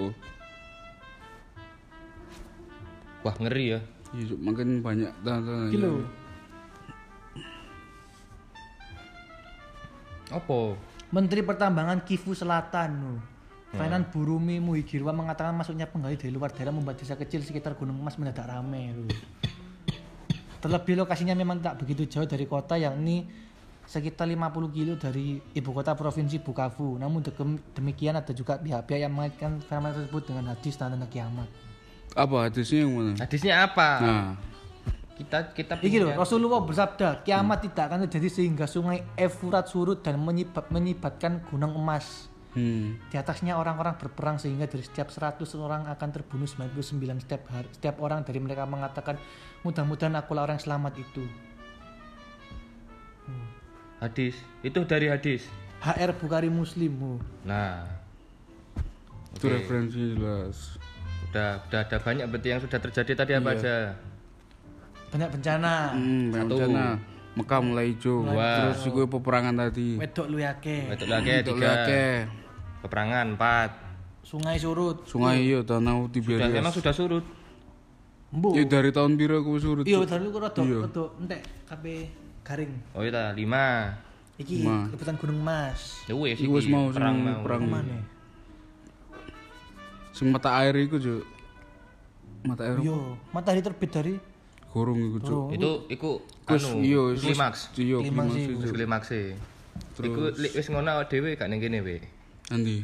Wah, 3.21 3.35
ngeri 3.37 3.77
ya. 3.77 3.79
Iya, 4.17 4.33
makin 4.35 4.81
banyak 4.81 5.13
tanda-tanda. 5.21 5.69
Iki 5.69 5.77
lho. 5.77 5.93
Apa? 10.33 10.59
Menteri 11.11 11.43
Pertambangan 11.43 12.07
Kivu 12.07 12.31
Selatan 12.31 12.89
lho. 13.03 13.15
Fainan 13.71 14.03
Burumi 14.11 14.59
Muhigirwa 14.59 15.15
mengatakan 15.15 15.55
masuknya 15.55 15.87
penggali 15.87 16.19
dari 16.19 16.31
luar 16.31 16.51
daerah 16.51 16.75
membuat 16.75 16.99
desa 16.99 17.15
kecil 17.15 17.39
sekitar 17.39 17.79
Gunung 17.79 17.99
Emas 17.99 18.19
mendadak 18.19 18.47
ramai 18.47 18.91
lho. 18.91 19.07
Terlebih 20.59 20.99
lokasinya 21.03 21.35
memang 21.35 21.59
tak 21.59 21.79
begitu 21.79 22.07
jauh 22.07 22.27
dari 22.27 22.47
kota 22.47 22.75
yakni 22.75 23.27
sekitar 23.87 24.27
50 24.27 24.75
kilo 24.75 24.93
dari 24.95 25.39
ibu 25.39 25.69
kota 25.75 25.95
provinsi 25.95 26.39
Bukavu. 26.39 26.95
Namun 26.95 27.23
de- 27.23 27.63
demikian 27.75 28.15
ada 28.15 28.31
juga 28.31 28.55
pihak-pihak 28.59 29.03
yang 29.03 29.11
mengaitkan 29.11 29.59
fenomena 29.67 29.99
tersebut 29.99 30.23
dengan 30.31 30.55
hadis 30.55 30.75
tanda 30.79 31.07
kiamat. 31.07 31.47
Apa 32.11 32.47
hadisnya 32.47 32.87
yang 32.87 32.91
mana? 32.91 33.11
Hadisnya 33.19 33.53
apa? 33.67 33.89
Nah, 33.99 34.31
Kita 35.11 35.53
kita 35.53 35.77
Iki 35.79 35.97
loh, 36.01 36.11
Rasulullah 36.17 36.63
bersabda, 36.63 37.21
kiamat 37.21 37.67
tidak 37.67 37.91
akan 37.91 38.07
terjadi 38.07 38.29
sehingga 38.41 38.65
sungai 38.65 39.05
Efrat 39.13 39.69
surut 39.69 40.01
dan 40.01 40.17
menyibak, 40.17 40.71
menyibatkan 40.71 41.45
gunung 41.51 41.77
emas. 41.77 42.31
hmm. 42.57 43.11
Di 43.11 43.15
atasnya 43.19 43.59
orang-orang 43.59 43.99
berperang 43.99 44.41
sehingga 44.41 44.65
dari 44.65 44.81
setiap 44.81 45.13
100 45.13 45.43
orang 45.59 45.87
akan 45.91 46.09
terbunuh 46.09 46.47
99 46.49 47.23
setiap 47.23 47.43
hari. 47.53 47.69
Setiap 47.75 48.01
orang 48.01 48.25
dari 48.25 48.39
mereka 48.41 48.65
mengatakan, 48.65 49.19
mudah-mudahan 49.61 50.15
akulah 50.17 50.47
orang 50.47 50.57
yang 50.57 50.65
selamat 50.65 50.93
itu. 50.97 51.23
hadis. 54.01 54.33
Itu 54.65 54.81
dari 54.89 55.07
hadis. 55.07 55.45
HR 55.85 56.17
Bukhari 56.17 56.49
Muslim. 56.49 56.93
oh. 57.01 57.19
Nah, 57.45 57.85
itu 59.37 59.45
Oke. 59.47 59.55
referensinya 59.61 60.07
jelas. 60.17 60.57
udah 61.31 61.63
udah 61.63 61.79
ada 61.87 61.95
banyak 61.95 62.25
berarti 62.27 62.47
yang 62.51 62.59
sudah 62.59 62.79
terjadi 62.81 63.11
tadi 63.23 63.31
apa 63.39 63.49
aja? 63.55 63.95
Banyak 65.11 65.29
bencana. 65.29 65.73
Hmm, 65.91 66.23
banyak 66.29 66.47
Satu. 66.47 66.55
bencana. 66.57 66.85
Mekah 67.31 67.59
mulai 67.61 67.85
hijau. 67.91 68.15
Dua. 68.23 68.49
Terus 68.57 68.79
iku 68.85 68.99
peperangan 69.09 69.55
tadi. 69.57 69.95
Wedok 69.95 70.27
lu 70.27 70.37
yake. 70.37 70.77
Betul 70.89 71.07
lagi 71.07 71.29
Itu 71.33 71.47
tiga. 71.49 71.67
lagi. 71.69 72.05
Peperangan 72.81 73.25
empat. 73.35 73.69
Sungai 74.21 74.55
surut. 74.55 75.03
Sungai 75.03 75.39
iya 75.41 75.59
danau 75.61 76.05
Sudah 76.05 76.13
Tiberias. 76.13 76.51
memang 76.51 76.71
sudah 76.71 76.93
surut. 76.93 77.25
Embu. 78.31 78.55
Ya 78.55 78.63
dari 78.63 78.91
tahun 78.91 79.15
biru 79.15 79.39
aku 79.39 79.59
surut. 79.59 79.83
Iya, 79.83 80.03
dari 80.03 80.23
lu 80.23 80.31
rada 80.33 80.61
Iya. 80.61 80.79
rada 80.81 81.03
entek 81.17 81.41
kabeh 81.67 81.99
garing. 82.41 82.71
Oh 82.91 83.03
iya 83.03 83.31
lima. 83.31 83.95
Iki 84.35 84.55
Ma. 84.63 84.87
rebutan 84.87 85.15
Gunung. 85.15 85.43
Ya 86.07 86.13
wis 86.15 86.37
Iku 86.39 86.51
wis 86.53 86.65
iki, 86.65 86.71
mau 86.71 86.87
perang 86.89 87.15
mau. 87.15 87.43
perang. 87.43 87.61
Mana? 87.67 87.99
Sing 90.11 90.31
mata 90.31 90.51
air 90.57 90.75
iku, 90.77 90.95
Cuk. 90.95 91.23
Mata 92.43 92.63
air. 92.65 92.77
Yo, 92.81 93.15
matahari 93.31 93.61
terbit 93.61 93.91
dari 93.91 94.13
Gorong 94.71 94.97
iku, 94.97 95.17
Cuk. 95.19 95.27
Turu. 95.27 95.43
Itu 95.51 95.71
iku 95.89 96.09
anu, 96.47 96.79
iya, 96.79 97.01
wis- 97.11 97.21
klimaks. 97.21 97.59
Iya, 97.75 97.97
Klimaks 97.99 98.31
klimaks 98.31 98.71
klimaks 98.71 99.09
e. 99.11 99.23
Iku 99.99 100.21
wis 100.33 100.67
ngono 100.67 100.89
awake 100.93 101.11
dhewe 101.11 101.35
gak 101.35 101.47
ning 101.47 101.59
kene 101.59 101.79
we. 101.81 101.99
Nanti. 102.47 102.79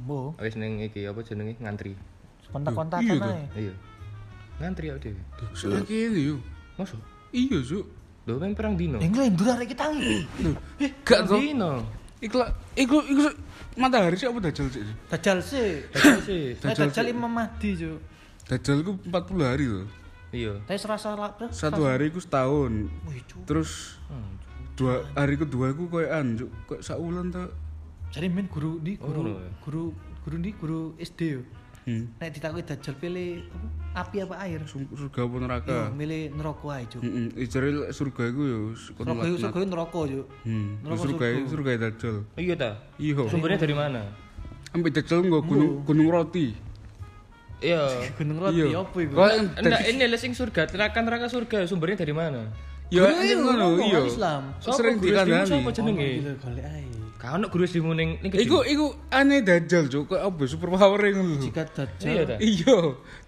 Mbo, 0.00 0.34
Wis 0.36 0.56
ning 0.56 0.80
iki 0.80 1.04
apa 1.04 1.20
jenenge 1.20 1.60
ngantri. 1.60 1.92
kontak-kontakan 2.50 3.04
Iya 3.06 3.14
tuh. 3.14 3.30
ae. 3.30 3.44
Iya. 3.60 3.74
Ngantri 4.58 4.86
awake 4.90 5.02
dhewe. 5.06 5.20
Saiki 5.52 5.96
iki 6.08 6.20
yo. 6.24 6.36
Mosok? 6.74 6.98
Iya, 7.30 7.58
Cuk. 7.62 7.84
Lho 8.24 8.36
men 8.36 8.52
perang 8.52 8.74
dino. 8.74 8.96
Yang 8.96 9.12
ngelendur 9.14 9.46
arek 9.50 9.68
kita 9.70 9.84
ngi. 9.92 10.16
Eh, 10.80 10.90
gak 11.04 11.28
dino. 11.30 11.84
Iku 12.18 12.36
iku 12.74 12.96
iku 13.02 13.22
matahari 13.76 14.16
sih 14.16 14.28
apa 14.28 14.40
dajal 14.40 14.66
sih? 14.68 14.82
Dajjal 15.08 15.38
sih. 15.40 15.84
Dajjal 16.60 16.88
sih. 16.88 17.00
Sih. 17.00 17.12
Imam 17.12 17.28
Mahdi, 17.28 17.76
Cuk. 17.76 17.96
Dajjal 18.44 18.82
ku 18.82 18.92
40 19.04 19.44
hari 19.46 19.68
loh. 19.68 19.84
Iya. 20.30 20.62
Tapi 20.62 20.78
serasa 20.78 21.12
lah, 21.12 21.34
Bro. 21.34 21.50
Satu 21.50 21.82
hari 21.82 22.08
ku 22.08 22.18
setahun. 22.18 22.86
Wih. 23.04 23.22
Terus 23.44 23.98
dua 24.74 25.04
hari 25.12 25.34
kedua 25.34 25.72
ku 25.72 25.90
Cuk. 26.36 26.50
Kayak 26.66 26.82
saulan 26.82 27.28
ta. 27.28 27.50
Jadi 28.10 28.26
men 28.26 28.46
guru 28.46 28.78
di 28.78 28.94
guru 28.94 29.20
Oh, 29.22 29.38
iya. 29.38 29.50
guru 29.60 29.84
guru 30.20 30.36
di 30.38 30.50
guru 30.52 30.80
SD 30.96 31.20
yo. 31.30 31.42
Hmm. 31.80 32.12
Nek 32.16 32.30
ditakoki 32.30 32.62
dajal 32.62 32.94
pilih 32.94 33.40
api 33.92 34.16
apa 34.20 34.36
air? 34.44 34.60
Sur- 34.64 34.84
Surga 34.92 35.24
apa 35.24 35.36
neraka? 35.40 35.72
Yo, 35.72 35.84
milih 35.90 36.22
neraka 36.30 36.66
ae, 36.70 36.84
Cuk. 36.86 37.00
Heeh, 37.00 37.46
jare 37.46 37.68
surga 37.90 38.22
iku 38.28 38.42
yo 38.42 38.58
itu 38.76 39.00
laknat. 39.26 39.40
surga 39.40 39.58
itu 39.58 39.68
neraka, 39.68 39.98
Cuk. 40.04 40.26
Hmm, 40.44 40.68
Neraka 40.80 41.00
surga 41.00 41.26
surga. 41.26 41.48
surga 41.48 41.70
dajal. 41.80 42.16
Iya 42.36 42.54
ta. 42.54 42.70
Iya. 42.96 43.22
Sumbernya 43.26 43.58
dari 43.58 43.74
mana? 43.74 44.02
Ambil 44.70 44.90
dajal 44.92 45.18
nggo 45.24 45.40
gunung 45.42 45.72
gunung 45.82 46.08
roti. 46.08 46.46
Iya. 47.60 47.82
Gunung 48.18 48.38
roti 48.40 48.60
Iya. 48.64 48.80
apa 48.80 48.96
iku? 49.00 49.12
Kok 49.14 49.28
yang 49.30 49.46
Enggak, 49.56 49.80
ini 49.88 50.04
lah 50.08 50.20
sing 50.20 50.32
surga, 50.32 50.62
neraka 50.72 50.98
neraka 51.04 51.26
surga. 51.28 51.58
Sumbernya 51.68 52.00
dari 52.00 52.14
mana? 52.16 52.48
Ya 52.90 53.06
ngono 53.38 53.78
iya. 53.78 54.02
Islam. 54.02 54.42
Sering 54.58 54.98
dikandani. 54.98 55.46
Siapa 55.46 55.70
jenenge? 55.70 56.08
Gila 56.20 56.32
golek 56.42 56.64
ae. 56.66 56.84
Kau 57.20 57.36
nak 57.36 57.52
guru 57.52 57.68
SD 57.68 57.84
mu 57.84 57.92
ning 57.92 58.16
ning 58.24 58.32
kecil. 58.32 58.48
Iku 58.48 58.58
iku 58.64 58.86
aneh 59.12 59.44
dajal 59.44 59.92
cuk, 59.92 60.16
kok 60.16 60.20
apa 60.24 60.42
super 60.48 60.72
power 60.72 60.98
ngono 60.98 61.36
lho. 61.36 61.44
Jika 61.44 61.68
dajal 61.68 62.08
Iya. 62.08 62.36
Iya, 62.40 62.78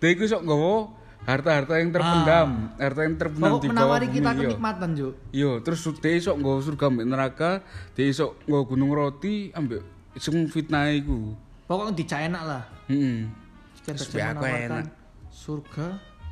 dia 0.00 0.08
iku 0.16 0.24
sok 0.24 0.42
nggawa 0.48 0.74
harta-harta 1.22 1.78
yang 1.78 1.90
terpendam, 1.94 2.48
harta 2.80 3.00
yang 3.06 3.14
terpendam 3.20 3.52
Pokok 3.54 3.62
di 3.62 3.68
bawah 3.70 3.76
menawari 3.78 4.06
kita 4.10 4.30
iya. 4.32 4.40
kenikmatan, 4.42 4.88
Cuk. 4.98 5.14
Iya, 5.30 5.50
terus 5.62 5.80
dia 6.00 6.18
sok 6.18 6.36
nggawa 6.40 6.58
surga 6.64 6.84
ambek 6.90 7.06
neraka, 7.06 7.50
dia 7.94 8.10
sok 8.10 8.30
nggawa 8.48 8.62
gunung 8.66 8.90
roti 8.96 9.34
ambek 9.54 9.82
sing 10.16 10.48
fitnah 10.48 10.88
iku. 10.90 11.36
Pokoknya 11.68 11.92
dijak 11.92 12.20
enak 12.32 12.42
lah. 12.42 12.62
Heeh. 12.90 13.28
Jika 13.28 13.41
Terus 13.82 14.06
dajal 14.06 14.14
biar 14.14 14.26
aku 14.30 14.44
menawarkan 14.46 14.70
enak. 14.70 14.86
surga 15.32 15.86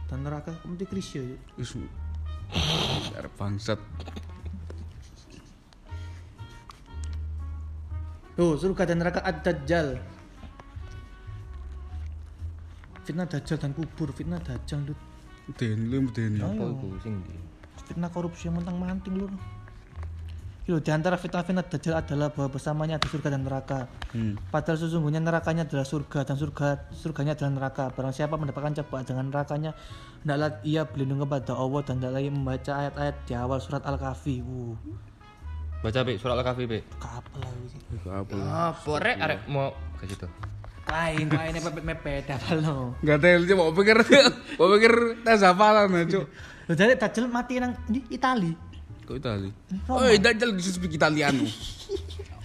dan 0.07 0.19
neraka 0.23 0.53
mesti 0.67 0.85
krisya. 0.87 1.23
Wis 1.59 1.75
arep 3.15 3.33
bangsat. 3.39 3.79
Tuh, 8.39 8.57
surga 8.57 8.83
dan 8.89 9.05
neraka 9.05 9.21
ad-dajjal. 9.21 10.01
Fitnah 13.05 13.27
dajjal 13.27 13.59
dan 13.59 13.75
kubur, 13.75 14.15
fitnah 14.15 14.41
dajjal, 14.41 14.81
Dut. 14.87 15.01
Den 15.59 15.91
lu 15.91 16.07
den. 16.15 16.39
Apa 16.39 16.63
iku 16.71 16.89
sing? 17.03 17.21
Fitnah 17.91 18.09
korupsi 18.09 18.47
yang 18.47 18.63
mentang-manting 18.63 19.19
lur. 19.19 19.33
Yo, 20.71 20.79
di 20.79 20.95
antara 20.95 21.19
fitnah-fitnah 21.19 21.67
dajjal 21.67 21.99
adalah 21.99 22.31
bahwa 22.31 22.55
bersamanya 22.55 23.03
ada 23.03 23.11
surga 23.11 23.35
dan 23.35 23.43
neraka. 23.43 23.91
Hmm. 24.15 24.39
Padahal 24.55 24.79
sesungguhnya 24.79 25.19
nerakanya 25.19 25.67
adalah 25.67 25.83
surga 25.83 26.23
dan 26.23 26.39
surga 26.39 26.95
surganya 26.95 27.35
adalah 27.35 27.51
neraka. 27.59 27.91
Barang 27.91 28.15
siapa 28.15 28.39
mendapatkan 28.39 28.79
cobaan 28.79 29.03
dengan 29.03 29.35
nerakanya, 29.35 29.75
hendaklah 30.23 30.63
ia 30.63 30.87
berlindung 30.87 31.27
kepada 31.27 31.59
Allah 31.59 31.83
dan 31.83 31.99
hendaklah 31.99 32.23
ia 32.23 32.31
membaca 32.31 32.73
ayat-ayat 32.87 33.17
di 33.27 33.35
awal 33.35 33.59
surat 33.59 33.83
Al-Kahfi. 33.83 34.47
Uh, 34.47 34.79
Baca 35.83 36.01
Pik, 36.07 36.17
surat 36.23 36.39
Al-Kahfi 36.39 36.65
Pik. 36.71 36.83
kapal 37.03 37.41
lagi 37.43 37.67
sih. 37.75 37.81
Iku 37.91 38.09
apa? 38.15 38.35
Apa 38.71 38.93
rek 39.03 39.17
arek 39.27 39.39
mau 39.51 39.75
ke 39.99 40.07
situ? 40.07 40.31
Lain, 40.87 41.27
lain 41.35 41.53
mepet 41.67 41.83
mepet 41.83 42.25
apa 42.31 42.55
lo? 42.55 42.95
Enggak 43.03 43.19
tahu 43.27 43.43
coba 43.43 43.63
mau 43.67 43.75
pikir 43.75 43.97
mau 44.63 44.69
pikir 44.79 44.93
tes 45.27 45.43
hafalan 45.43 45.99
ya, 45.99 46.03
Cuk. 46.15 46.25
Lo 46.71 46.73
jadi 46.79 46.95
dajjal 46.95 47.27
mati 47.27 47.59
nang 47.59 47.75
di 47.91 48.07
Itali. 48.07 48.70
Kok 49.11 49.19
Itali? 49.19 49.51
Oh, 49.91 50.07
dajal 50.07 50.55
bisa 50.55 50.71
speak 50.71 50.95
Italiano. 50.95 51.43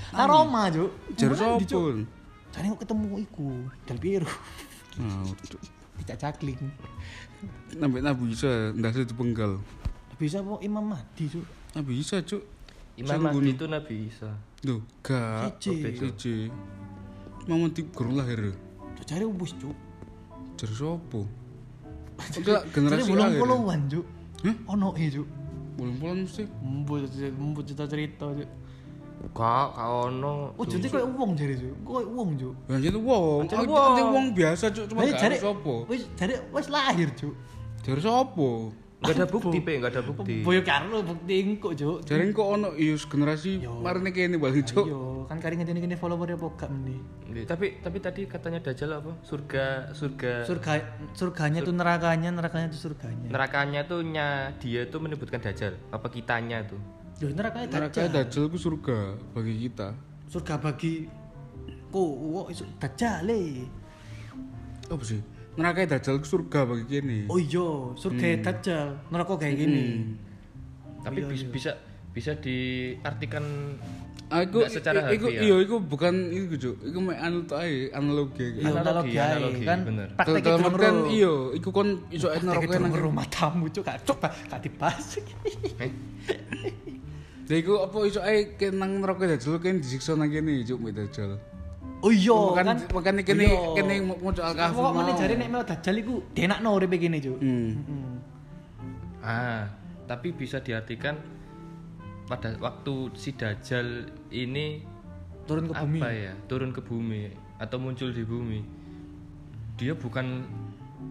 Nang 0.10 0.26
Roma, 0.34 0.66
Cuk. 0.74 0.90
Jar 1.14 1.30
Di, 1.62 1.70
Cuk. 1.70 1.70
sopun. 1.70 1.98
Jadi 2.50 2.66
kok 2.74 2.80
ketemu 2.82 3.10
iku 3.22 3.48
Del 3.86 4.00
Piero. 4.02 4.26
Ah, 4.98 5.30
Cuk. 5.46 5.62
Tidak 6.02 6.18
cakling. 6.18 6.58
Sampai 7.70 8.02
Nabi 8.02 8.34
Isa 8.34 8.74
ndak 8.74 8.98
itu 8.98 9.14
penggal. 9.14 9.62
Bisa 10.18 10.42
kok 10.42 10.58
Imam 10.66 10.90
Mahdi, 10.90 11.30
Cuk. 11.30 11.46
Nabi 11.78 12.02
Isa, 12.02 12.26
Cuk. 12.26 12.42
Imam 12.98 13.30
Mahdi 13.30 13.54
itu 13.54 13.66
Nabi 13.70 13.96
Isa. 14.10 14.34
Duh, 14.66 14.82
gak. 15.06 15.62
Cici. 15.62 15.94
Cici. 16.02 16.36
Mama 17.46 17.70
tip 17.70 17.94
guru 17.94 18.18
lahir. 18.18 18.58
Cari 19.06 19.22
ubus, 19.22 19.54
Cuk. 19.62 19.78
Jar 20.58 20.72
sopo? 20.74 21.30
Enggak 22.34 22.74
generasi 22.74 23.06
bolong 23.06 23.30
akhir. 23.30 23.42
puluhan, 23.46 23.80
Cuk. 23.86 24.06
Hah? 24.42 24.56
Ono 24.74 24.90
e, 24.98 25.06
Cuk. 25.14 25.30
Bolong-bolong 25.76 26.24
mesti. 26.24 26.44
Mbut 26.64 27.12
mbut 27.40 27.64
cerita-cerita, 27.68 28.26
Cuk. 28.32 28.50
Kak, 29.34 29.68
kak 29.76 29.90
ono. 29.90 30.54
Oh, 30.60 30.66
jadi 30.68 30.86
koyo 30.92 31.08
wong 31.16 31.36
jare, 31.36 31.56
Cuk. 31.56 31.76
Koyo 31.88 32.08
wong, 32.14 32.30
Cuk. 32.38 32.56
Ya 32.70 32.76
jadi 32.80 32.98
wong, 33.00 33.48
Aku 33.48 33.74
wong. 34.14 34.26
biasa 34.36 34.70
cuk, 34.72 34.86
cuma 34.92 35.08
gak 35.08 35.40
sopo. 35.40 35.88
Wis 35.90 36.06
jare 36.20 36.36
wis 36.54 36.68
lahir, 36.70 37.10
Cuk. 37.16 37.34
Jare 37.84 38.00
sopo? 38.04 38.72
Enggak 38.96 39.16
ada 39.22 39.28
bukti, 39.28 39.58
Pik, 39.60 39.76
enggak 39.84 39.92
ada 39.92 40.02
bukti. 40.02 40.36
Boyo 40.42 40.62
karo 40.64 41.04
bukti 41.04 41.34
engko, 41.44 41.70
Cuk. 41.76 41.98
Jare 42.08 42.26
kok 42.32 42.48
ono 42.48 42.70
ius 42.74 43.04
generasi 43.06 43.62
marine 43.62 44.10
kene 44.10 44.40
bali 44.40 44.64
cuk. 44.64 44.88
Iya, 44.88 45.00
kan 45.28 45.38
kari 45.38 45.60
ngene 45.60 45.78
ngene 45.78 45.98
follower 46.00 46.32
apa 46.32 46.48
gak 46.56 46.70
meni. 46.72 46.98
Iya, 47.28 47.44
Tapi 47.46 47.84
tapi 47.84 47.98
tadi 48.00 48.24
katanya 48.26 48.64
Dajjal 48.64 48.96
apa? 48.96 49.12
Surga 49.22 49.92
surga 49.92 50.48
Surga 50.48 50.72
surganya 51.12 51.60
itu 51.60 51.70
nerakanya, 51.70 52.32
nerakanya 52.32 52.72
itu 52.72 52.80
surganya. 52.80 53.28
nerakanya 53.30 53.84
tuh 53.84 54.00
nya 54.02 54.56
dia 54.58 54.88
tuh 54.88 55.04
menyebutkan 55.04 55.44
Dajjal. 55.44 55.76
Apa 55.92 56.08
kitanya 56.08 56.64
tuh? 56.64 56.80
Yo 57.20 57.30
nerakanya 57.30 57.68
Neraka 57.68 58.00
dajjal. 58.08 58.10
dajal 58.10 58.44
ku 58.48 58.58
surga 58.58 58.98
bagi 59.36 59.54
kita. 59.68 59.92
Surga 60.32 60.56
bagi 60.58 61.06
ku 61.92 62.02
wo 62.32 62.42
iso 62.48 62.64
dajjal 62.80 63.28
e. 63.28 63.68
Apa 64.88 65.04
sih? 65.04 65.20
Neraka 65.56 65.88
dajal 65.88 66.20
surga 66.20 66.60
bagi 66.64 66.86
kene. 66.86 67.20
Oh 67.28 67.40
iya, 67.40 67.68
surga 67.96 68.28
dajjal. 68.42 68.88
Neraka 69.08 69.34
kayak 69.36 69.56
gini. 69.58 69.86
Tapi 71.00 71.20
bis- 71.24 71.48
bisa 71.48 71.72
bisa 72.12 72.32
diartikan 72.36 73.44
Aku 74.26 74.58
Nggak 74.58 74.74
secara 74.74 75.00
iku 75.14 75.30
harfiah. 75.30 75.44
iya 75.46 75.56
iku 75.62 75.76
bukan 75.78 76.34
iku 76.34 76.58
cuk. 76.58 76.76
Iku 76.82 76.98
mek 76.98 77.18
anu 77.22 77.46
tok 77.46 77.62
ae 77.62 77.94
analogi. 77.94 78.58
Iya, 78.58 78.74
Analogi, 78.74 78.82
analogi 78.82 79.14
analogi, 79.22 79.62
kan 79.62 79.80
bener. 79.86 80.08
praktek 80.18 80.42
Dalam 80.42 80.58
itu 80.58 80.66
artian 80.66 80.96
iya, 81.14 81.34
iku 81.54 81.70
kon 81.70 81.90
iso 82.10 82.28
neraka 82.34 82.76
nang 82.82 82.94
rumah 82.98 83.26
tamu 83.30 83.70
cuk 83.70 83.86
gak 83.86 84.02
coba 84.02 84.34
gak 84.50 84.66
dibahas. 84.66 85.22
eh, 85.78 85.92
Jadi 87.46 87.60
iku 87.62 87.86
apa 87.86 87.98
iso 88.02 88.18
ae 88.20 88.58
ke 88.58 88.74
nang 88.74 88.98
neraka 88.98 89.30
dajal 89.30 89.62
kene 89.62 89.78
disiksa 89.78 90.18
nang 90.18 90.26
kene 90.28 90.66
cuk 90.66 90.80
mek 90.82 90.98
dajal. 90.98 91.38
Oh 92.06 92.14
iya, 92.14 92.38
Makan 92.54 92.66
kan 92.68 92.78
makane 92.94 93.22
kene 93.22 93.50
Iya. 93.50 93.74
kene 93.74 93.94
mau 94.06 94.30
al-kahfi 94.30 94.72
Pokok 94.72 94.86
mau. 94.88 95.02
meneh 95.02 95.14
jare 95.16 95.34
nek 95.34 95.50
mau 95.50 95.64
dajjal 95.64 95.96
iku 95.98 96.16
denakno 96.32 96.70
uripe 96.72 96.96
kene 96.96 97.18
cuk. 97.18 97.38
Hmm. 97.40 97.70
Heeh. 97.82 98.16
ah, 99.22 99.66
tapi 100.06 100.30
bisa 100.32 100.62
diartikan 100.62 101.18
pada 102.26 102.54
waktu 102.58 102.94
si 103.14 103.34
Dajjal 103.34 104.06
ini 104.30 104.86
Turun 105.46 105.66
ke 105.66 105.74
bumi. 105.76 105.98
apa 105.98 106.10
ya 106.10 106.34
turun 106.46 106.70
ke 106.70 106.82
bumi 106.82 107.30
atau 107.56 107.78
muncul 107.78 108.10
di 108.10 108.22
bumi 108.22 108.62
dia 109.76 109.94
bukan 109.94 110.42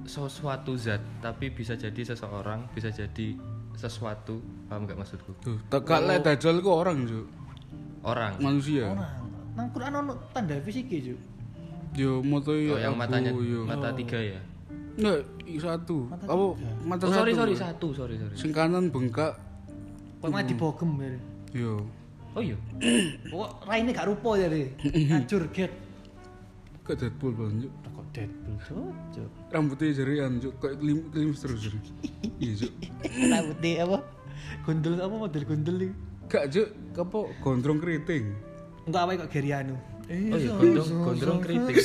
sesuatu 0.05 0.75
zat 0.75 0.99
tapi 1.19 1.51
bisa 1.51 1.75
jadi 1.75 2.03
seseorang 2.05 2.67
bisa 2.71 2.91
jadi 2.91 3.35
sesuatu 3.73 4.39
paham 4.67 4.85
nggak 4.85 4.95
maksudku 4.97 5.35
Tuh, 5.39 5.59
tekak 5.69 6.03
lek 6.03 6.19
dajal 6.21 6.59
ku 6.59 6.71
orang 6.73 7.03
cuk. 7.03 7.27
orang 8.03 8.35
Manusia. 8.39 8.87
Orang. 8.89 9.24
Nang 9.55 9.71
Quran 9.71 9.93
ono 10.03 10.13
tanda 10.35 10.59
fisike 10.59 10.99
cuk. 10.99 11.21
Yo 11.95 12.19
moto 12.27 12.51
oh, 12.51 12.59
yo 12.59 12.75
yang 12.75 12.99
matanya 12.99 13.31
yo. 13.31 13.63
mata 13.63 13.95
tiga 13.95 14.19
ya 14.19 14.41
Enggak, 14.99 15.27
i- 15.47 15.59
satu. 15.63 16.11
Apa 16.11 16.55
mata 16.83 17.07
oh, 17.07 17.11
satu? 17.11 17.19
sorry 17.23 17.33
sorry 17.35 17.55
satu 17.55 17.87
sorry 17.95 18.15
sorry 18.19 18.35
Sing 18.35 18.51
kanan 18.51 18.91
bengkak. 18.91 19.39
Pokoknya 20.19 20.47
dibogem 20.47 20.91
ya. 20.99 21.11
Yo. 21.55 21.75
oh 22.35 22.43
iya 22.43 22.59
Pokok 23.31 23.51
raine 23.67 23.91
gak 23.95 24.11
rupo 24.11 24.35
jare. 24.35 24.75
Hancur 24.83 25.47
get. 25.55 25.71
Kok 26.83 26.95
Deadpool 26.99 27.33
banget 27.35 27.71
cuk. 27.71 27.73
Kok 27.95 28.07
Deadpool 28.11 28.57
cuk. 29.15 29.31
Rambutnya 29.55 29.95
jarian 29.95 30.33
cuk, 30.43 30.55
kayak 30.59 30.77
kelim 30.83 30.99
kelim 31.15 31.31
terus 31.31 31.59
cuk. 31.63 31.75
Iya 32.43 32.53
cuk. 32.67 32.73
Rambutnya 33.35 33.73
apa? 33.87 33.99
Gondol 34.67 34.95
apa 34.99 35.15
model 35.15 35.43
gondol 35.47 35.77
iki? 35.79 35.95
Gak 36.27 36.45
cuk, 36.51 36.69
apa 36.99 37.19
gondrong 37.39 37.79
keriting. 37.79 38.35
Enggak 38.85 39.03
apa 39.05 39.11
kok 39.25 39.31
Geriano. 39.33 39.77
oh 40.05 40.37
iya 40.37 40.53
gondrong 40.53 40.89
gondrong 41.09 41.41
kritik 41.41 41.77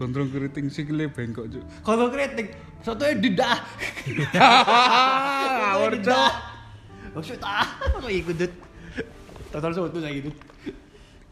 Gondrong 0.00 0.32
keriting 0.32 0.72
sikile 0.72 1.12
bengkok 1.12 1.52
cuk. 1.52 1.60
Kalau 1.84 2.08
kritik, 2.08 2.56
sotonya 2.80 3.20
didah. 3.20 3.56
Ngawur 5.60 5.92
cuk. 6.00 6.32
Maksud 7.12 7.40
ah, 7.44 7.68
kok 8.00 8.08
ikut 8.08 8.36
dut. 8.40 8.52
Total 9.52 9.70
soto 9.76 10.00
saya 10.00 10.16
gitu. 10.16 10.32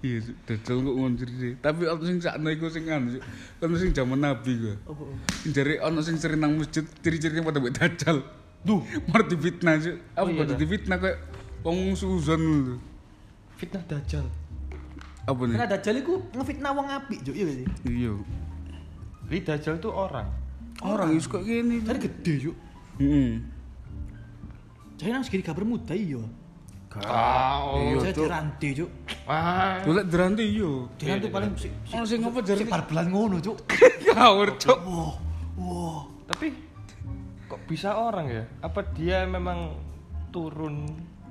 Iya, 0.04 0.20
Cuk. 0.20 0.36
dajal 0.44 0.76
kok 0.84 0.94
ngoncir 1.00 1.28
sih. 1.32 1.52
Tapi 1.64 1.82
ono 1.88 2.02
sing 2.04 2.20
sakno 2.20 2.48
iku 2.52 2.68
sing 2.68 2.84
anu 2.92 3.16
cuk. 3.16 3.24
Ono 3.64 3.74
sing 3.80 3.90
jaman 3.96 4.20
Nabi 4.20 4.52
gua. 4.60 4.74
Apa? 4.84 5.02
Sing 5.40 5.50
jare 5.56 5.74
ono 5.80 6.00
sing 6.04 6.16
sering 6.20 6.40
nang 6.44 6.60
masjid 6.60 6.84
ciri-cirinya 7.00 7.48
pada 7.48 7.64
mbek 7.64 7.72
dajal. 7.72 8.20
Duh, 8.68 8.84
Mar 9.08 9.24
difitnah 9.24 9.80
cuk. 9.80 9.96
Apa 10.12 10.28
Oh, 10.28 10.28
iya, 10.28 10.44
kok 10.44 10.58
difitnah 10.60 10.96
kayak 11.00 11.18
wong 11.64 11.96
suzon 11.96 12.42
lho. 12.68 12.76
Fitnah 13.58 13.82
dajjal. 13.82 14.26
Apa 15.26 15.40
nih? 15.44 15.54
Karena 15.58 15.68
dajjal 15.68 15.94
iku 16.00 16.14
ngefitnah 16.32 16.70
wong 16.72 16.86
apik, 16.88 17.18
Juk, 17.26 17.34
iya 17.34 17.44
gak 17.44 17.56
sih? 17.58 17.66
Iya. 17.84 18.12
Li 19.28 19.38
Dajjal 19.44 19.76
tuh 19.76 19.92
orang 19.92 20.24
Orang 20.80 21.12
wis 21.12 21.26
kok 21.28 21.42
gini. 21.44 21.82
Jadi 21.82 21.98
gede, 22.00 22.34
Juk. 22.48 22.56
Heeh. 23.02 23.42
Jadi 24.96 25.10
nang 25.10 25.22
segini 25.26 25.42
kabar 25.42 25.66
muda 25.66 25.94
iya. 25.94 26.22
ah 27.04 27.62
oh 27.62 27.78
Iya, 27.78 27.96
Saya 28.00 28.14
Cuk. 28.14 28.24
diranti, 28.24 28.68
Juk. 28.78 28.90
Wah. 29.28 29.78
Golek 29.84 30.06
deranti 30.08 30.44
yo. 30.48 30.88
Dia 30.96 31.18
nanti 31.18 31.28
paling 31.28 31.52
si 31.54 31.68
Ono 31.92 32.04
sing 32.08 32.24
apa 32.24 32.38
si 32.40 32.46
jar 32.48 32.58
barbelan 32.64 33.06
ngono, 33.12 33.36
Cuk. 33.42 33.58
ngawur 34.16 34.48
cuk. 34.56 34.78
Wah, 34.88 35.14
wah. 35.60 36.00
Tapi 36.30 36.46
kok 37.46 37.60
bisa 37.68 37.94
orang 37.94 38.26
ya? 38.32 38.44
Apa 38.64 38.80
dia 38.96 39.22
memang 39.28 39.76
turun 40.32 40.88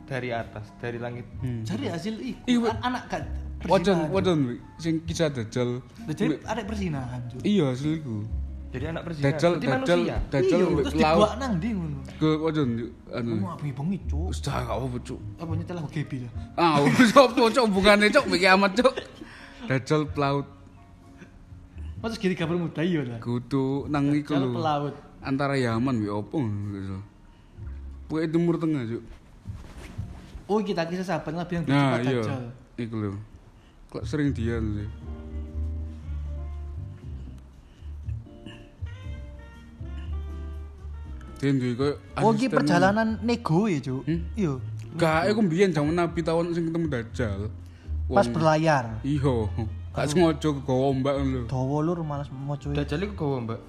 dari 0.08 0.30
atas, 0.32 0.72
dari 0.80 0.98
langit? 0.98 1.28
Jadi 1.62 1.86
hasil 1.92 2.16
iku 2.18 2.40
Iya, 2.48 2.72
an- 2.72 2.84
anak 2.88 3.04
gak 3.12 3.24
Wajan 3.68 4.14
wajan 4.14 4.40
sing 4.78 5.02
kisah 5.04 5.34
dajal. 5.34 5.82
Jadi 6.08 6.38
ada 6.46 6.62
persinahan. 6.62 7.20
Iya 7.42 7.74
hasil 7.74 8.00
iku. 8.00 8.22
Jadi 8.68 8.86
anak 8.94 9.02
berzina. 9.08 9.26
Dajal 9.32 9.52
dajal 9.58 10.00
dajal 10.30 10.60
Iya, 10.62 10.68
terus 10.86 10.94
dibuat 10.94 11.32
nang 11.42 11.54
ndi 11.58 11.70
ngono. 11.74 12.00
Ke 12.20 12.30
wajan 12.38 12.70
anu. 13.10 13.34
Kamu 13.34 13.48
api 13.58 13.70
bengi, 13.74 13.98
Cuk. 14.06 14.28
Wis 14.30 14.40
dah 14.44 14.62
gak 14.62 14.78
apa 14.78 14.98
cuk. 15.02 15.20
Apa 15.42 15.52
nyetel 15.56 15.78
aku 15.82 15.90
gebi 15.90 16.18
lah. 16.22 16.32
Ah, 16.54 16.74
opo 17.26 17.44
cuk 17.50 17.64
hubungane 17.66 18.06
cuk 18.14 18.24
mbek 18.30 18.40
kiamat 18.46 18.72
cuk. 18.78 18.94
Dajal 19.66 20.02
pelaut 20.14 20.48
Mas 21.98 22.14
gini 22.22 22.38
gambar 22.38 22.62
muda 22.62 22.86
iya 22.86 23.02
lah. 23.02 23.18
kudu 23.18 23.90
nang 23.90 24.14
iku 24.14 24.38
lho. 24.38 24.54
pelaut. 24.54 24.94
Antara 25.26 25.58
Yaman 25.58 25.98
mbek 25.98 26.14
opo 26.14 26.36
ngono. 26.38 27.00
Pokoknya 28.06 28.28
timur 28.30 28.56
tengah 28.62 28.86
cuk. 28.86 29.04
Oh, 30.48 30.60
kita 30.60 30.88
kisah 30.88 31.04
sahabat 31.06 31.34
Nabi 31.34 31.54
yang 31.54 31.64
Nah, 31.66 31.76
berjumpa 31.94 32.00
iya. 32.02 32.18
Dajjal. 32.18 32.44
Iku 32.78 32.96
lho. 32.98 33.12
Kok 33.88 34.04
sering 34.04 34.32
dia 34.32 34.56
sih. 34.58 34.88
Dia 41.38 41.54
duwe 41.54 41.74
koyo 41.78 41.94
Oh, 42.18 42.34
iki 42.34 42.50
perjalanan 42.50 43.22
nego 43.22 43.70
ya, 43.70 43.78
Cuk. 43.78 44.02
Hmm? 44.10 44.22
Iya. 44.34 44.54
Gak, 44.98 45.30
aku 45.30 45.40
mbiyen 45.46 45.70
jaman 45.70 45.94
Nabi 45.94 46.26
tahun 46.26 46.50
sing 46.50 46.74
ketemu 46.74 46.86
Dajjal. 46.90 47.42
Pas 48.10 48.26
Wong- 48.26 48.34
berlayar. 48.34 48.98
Iya. 49.06 49.36
Gak 49.94 50.06
sengaja 50.10 50.50
kegawa 50.52 50.86
ombak 50.90 51.16
lho. 51.20 51.42
Dawa 51.46 51.78
lur 51.86 52.02
malas 52.02 52.30
moco. 52.32 52.74
Dajal 52.74 53.02
iku 53.04 53.14
gowo, 53.16 53.38
Mbak. 53.44 53.60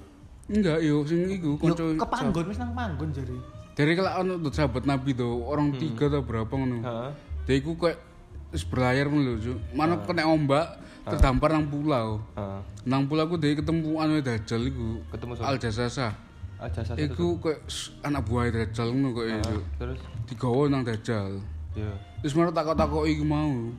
Enggak, 0.49 0.77
yo 0.81 1.05
sing 1.05 1.29
iku 1.29 1.61
Yo 1.61 1.73
kanca. 1.77 1.85
kepanggon 2.01 2.45
wis 2.49 2.57
nang 2.57 2.73
panggon 2.73 3.09
jare. 3.13 3.37
Dari 3.79 3.95
kelak 3.95 4.19
ono 4.19 4.35
tuh 4.43 4.51
sahabat 4.51 4.83
Nabi 4.83 5.15
tuh, 5.15 5.39
orang 5.47 5.71
tiga 5.79 6.11
atau 6.11 6.19
berapa 6.19 6.51
ngono. 6.51 6.83
Heeh. 6.83 7.11
Dia 7.47 7.55
iku 7.63 7.79
kayak 7.79 7.95
berlayar 8.67 9.07
ngono 9.07 9.23
lho, 9.23 9.33
Cuk. 9.39 9.57
Mana 9.71 10.03
kena 10.03 10.27
ombak 10.27 10.83
terdampar 11.07 11.55
nang 11.55 11.71
pulau. 11.71 12.19
Heeh. 12.35 12.59
Nang 12.83 13.07
pulau 13.07 13.31
ku 13.31 13.39
dia 13.39 13.55
ketemu 13.55 13.95
anu 13.95 14.19
Dajjal 14.19 14.67
iku. 14.67 14.99
Ketemu 15.15 15.31
Al 15.39 15.55
Jasasa. 15.55 16.11
aja 16.59 16.83
satu. 16.83 16.99
Iku 16.99 17.39
kayak 17.39 17.63
anak 18.03 18.27
buah 18.27 18.51
Dajjal 18.51 18.91
ngono 18.91 19.15
kok 19.15 19.25
Cuk. 19.47 19.63
Terus 19.79 19.99
Digawa 20.27 20.63
nang 20.67 20.83
Dajjal. 20.83 21.39
ya 21.71 21.91
Terus 22.19 22.35
mana 22.35 22.51
takok-takoki 22.51 23.15
iku 23.15 23.23
mau. 23.23 23.71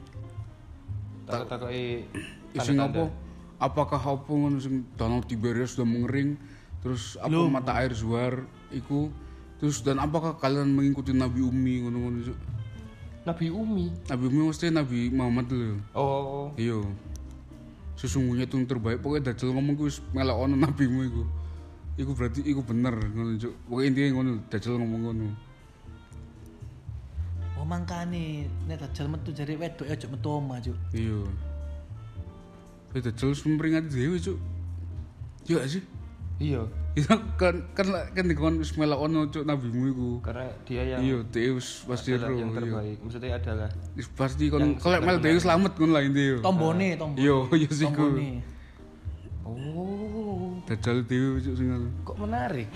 takut-takuti 1.28 2.08
Ya, 2.56 2.64
Sing 2.64 2.80
apa? 2.80 3.04
Apakah 3.60 4.00
apa 4.00 4.32
ngono 4.32 4.56
sing 4.56 4.88
danau 4.96 5.20
Tiberias 5.20 5.76
sudah 5.76 5.84
mengering? 5.84 6.40
Terus 6.80 7.20
apa 7.20 7.36
mata 7.52 7.76
air 7.76 7.92
Zuhar 7.92 8.48
iku? 8.72 9.12
Terus 9.60 9.84
dan 9.84 10.00
apakah 10.00 10.40
kalian 10.40 10.72
mengikuti 10.72 11.12
Nabi 11.12 11.44
Umi 11.44 11.84
ngono-ngono? 11.84 12.32
Nabi 13.28 13.46
Umi. 13.52 13.92
Nabi 14.08 14.24
Umi 14.32 14.40
mesti 14.48 14.72
Nabi 14.72 15.12
Muhammad 15.12 15.52
lho. 15.52 15.76
Oh, 15.92 16.48
Iya. 16.56 16.80
Sesungguhnya 18.00 18.48
itu 18.48 18.56
yang 18.56 18.64
terbaik. 18.64 19.04
Pokoknya 19.04 19.28
Dajjal 19.28 19.52
ngomong 19.52 19.76
ku 19.76 19.84
wis 19.84 20.00
melok 20.16 20.48
ono 20.48 20.56
nabimu 20.56 21.04
iku. 21.04 21.22
Iku 22.00 22.16
berarti 22.16 22.40
iku 22.40 22.64
bener 22.64 22.96
ngono 22.96 23.36
Cuk. 23.36 23.52
Pokoknya 23.68 23.88
intinya 23.92 24.08
ngono 24.16 24.30
Dajjal 24.48 24.74
ngomong 24.80 25.00
ngono. 25.04 25.26
Oh 27.60 27.66
mangkane 27.68 28.48
nek 28.64 28.80
Dajjal 28.80 29.12
metu 29.12 29.36
jare 29.36 29.52
wedok 29.60 29.84
ya 29.84 29.92
aja 29.92 30.08
metu 30.08 30.28
omah, 30.32 30.56
Cuk. 30.64 30.78
Iya. 30.96 31.20
Dajjal 32.96 33.36
wis 33.36 33.44
memperingati 33.44 33.92
dhewe 33.92 34.16
Cuk. 34.16 34.38
Iya 35.44 35.68
sih? 35.68 35.84
Iya. 36.40 36.62
Iya 36.90 37.06
kan 37.36 37.54
kan 37.70 37.86
kan 38.10 38.24
dikon 38.26 38.58
wis 38.58 38.74
melok 38.74 38.98
ono 39.00 39.28
Cuk 39.28 39.44
nabimu 39.44 39.82
iku. 39.86 40.08
Karena 40.20 40.50
dia 40.64 40.82
yang 40.88 41.00
Iya, 41.00 41.18
dia 41.24 41.52
wis 41.52 41.84
pasti 41.84 42.10
ro. 42.12 42.26
yang 42.26 42.50
Iya. 42.50 42.56
terbaik. 42.56 42.98
Maksudnya 42.98 43.30
adalah 43.32 43.70
Wis 43.92 44.08
pasti 44.10 44.44
kon 44.48 44.74
kalau 44.74 44.98
mel 44.98 45.18
dhewe 45.18 45.38
selamat 45.38 45.72
kon 45.74 45.90
lah 45.90 46.02
intinya. 46.02 46.42
Tombone, 46.42 46.96
tombone. 46.96 47.20
Iya, 47.20 47.36
iya 47.54 47.70
sih. 47.70 47.86
Oh, 49.42 50.58
Dajjal 50.64 51.02
dhewe 51.04 51.38
Cuk 51.40 51.54
sing 51.54 51.66
ngono. 51.68 51.88
kok 52.02 52.16
menarik. 52.16 52.68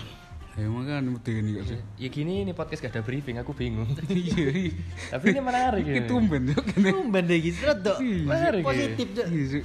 Ya 0.55 0.71
makane 0.71 1.11
medeni 1.11 1.51
gak 1.53 1.67
sih? 1.67 1.79
Ya 1.97 2.07
gini 2.07 2.33
ini 2.41 2.51
podcast 2.51 2.79
gak 2.79 2.95
ada 2.95 3.03
briefing, 3.03 3.35
aku 3.35 3.51
bingung. 3.51 3.91
Iya. 4.07 4.71
Tapi 5.11 5.25
ini 5.29 5.41
menarik 5.41 5.83
ya. 5.83 5.95
Itu 5.97 6.07
tumben 6.09 6.41
Cuk 6.49 6.63
kene. 6.65 6.89
Tumben 6.89 7.23
deh 7.25 7.39
gitu 7.41 7.59
rada 7.61 7.93
Menarik 7.99 8.61
ya. 8.61 8.65
positif. 8.65 9.07
Iya 9.11 9.45
Cuk. 9.51 9.63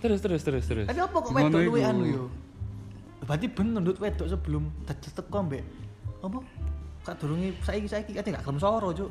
Terus 0.00 0.18
terus 0.18 0.40
terus 0.40 0.64
terus. 0.64 0.86
Tapi 0.88 0.96
apa 0.96 1.12
kok 1.14 1.28
wedok 1.30 1.60
luwe 1.60 1.80
anu 1.84 2.04
yo? 2.08 2.24
Berarti 3.30 3.46
bener 3.46 3.78
ndut 3.78 3.94
wedok 4.02 4.26
sebelum 4.26 4.74
Dajjal 4.82 5.12
teko 5.22 5.38
mbek 5.46 5.62
apa? 6.18 6.38
Kak 7.06 7.14
durunge 7.22 7.54
saiki 7.62 7.86
saiki 7.86 8.10
kate 8.10 8.34
gak 8.34 8.42
gelem 8.42 8.58
soro, 8.58 8.90
Cuk. 8.90 9.06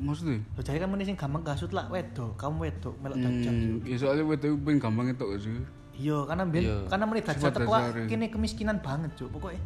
Maksudnya? 0.00 0.40
Lo 0.56 0.64
jadi 0.64 0.80
kan 0.80 0.88
mending 0.88 1.12
sing 1.12 1.18
gampang 1.20 1.44
kasut 1.44 1.68
lah 1.76 1.84
wedok, 1.92 2.32
kamu 2.40 2.64
wedok 2.72 2.96
melok 3.04 3.20
Dajjal. 3.20 3.52
Hmm, 3.52 3.84
ya 3.84 3.96
soalnya 4.00 4.24
wedok 4.24 4.56
pengen 4.64 4.80
gampang 4.80 5.06
itu 5.12 5.26
sih? 5.36 5.52
Iya, 6.00 6.24
karena 6.24 6.42
ben 6.48 6.62
Iya. 6.64 6.76
karena 6.88 7.04
menit 7.04 7.24
Dajjal 7.28 7.52
teko 7.52 7.72
dasare. 7.76 8.02
kene 8.08 8.26
kemiskinan 8.32 8.76
banget, 8.80 9.10
Cuk. 9.20 9.28
Pokoknya 9.36 9.60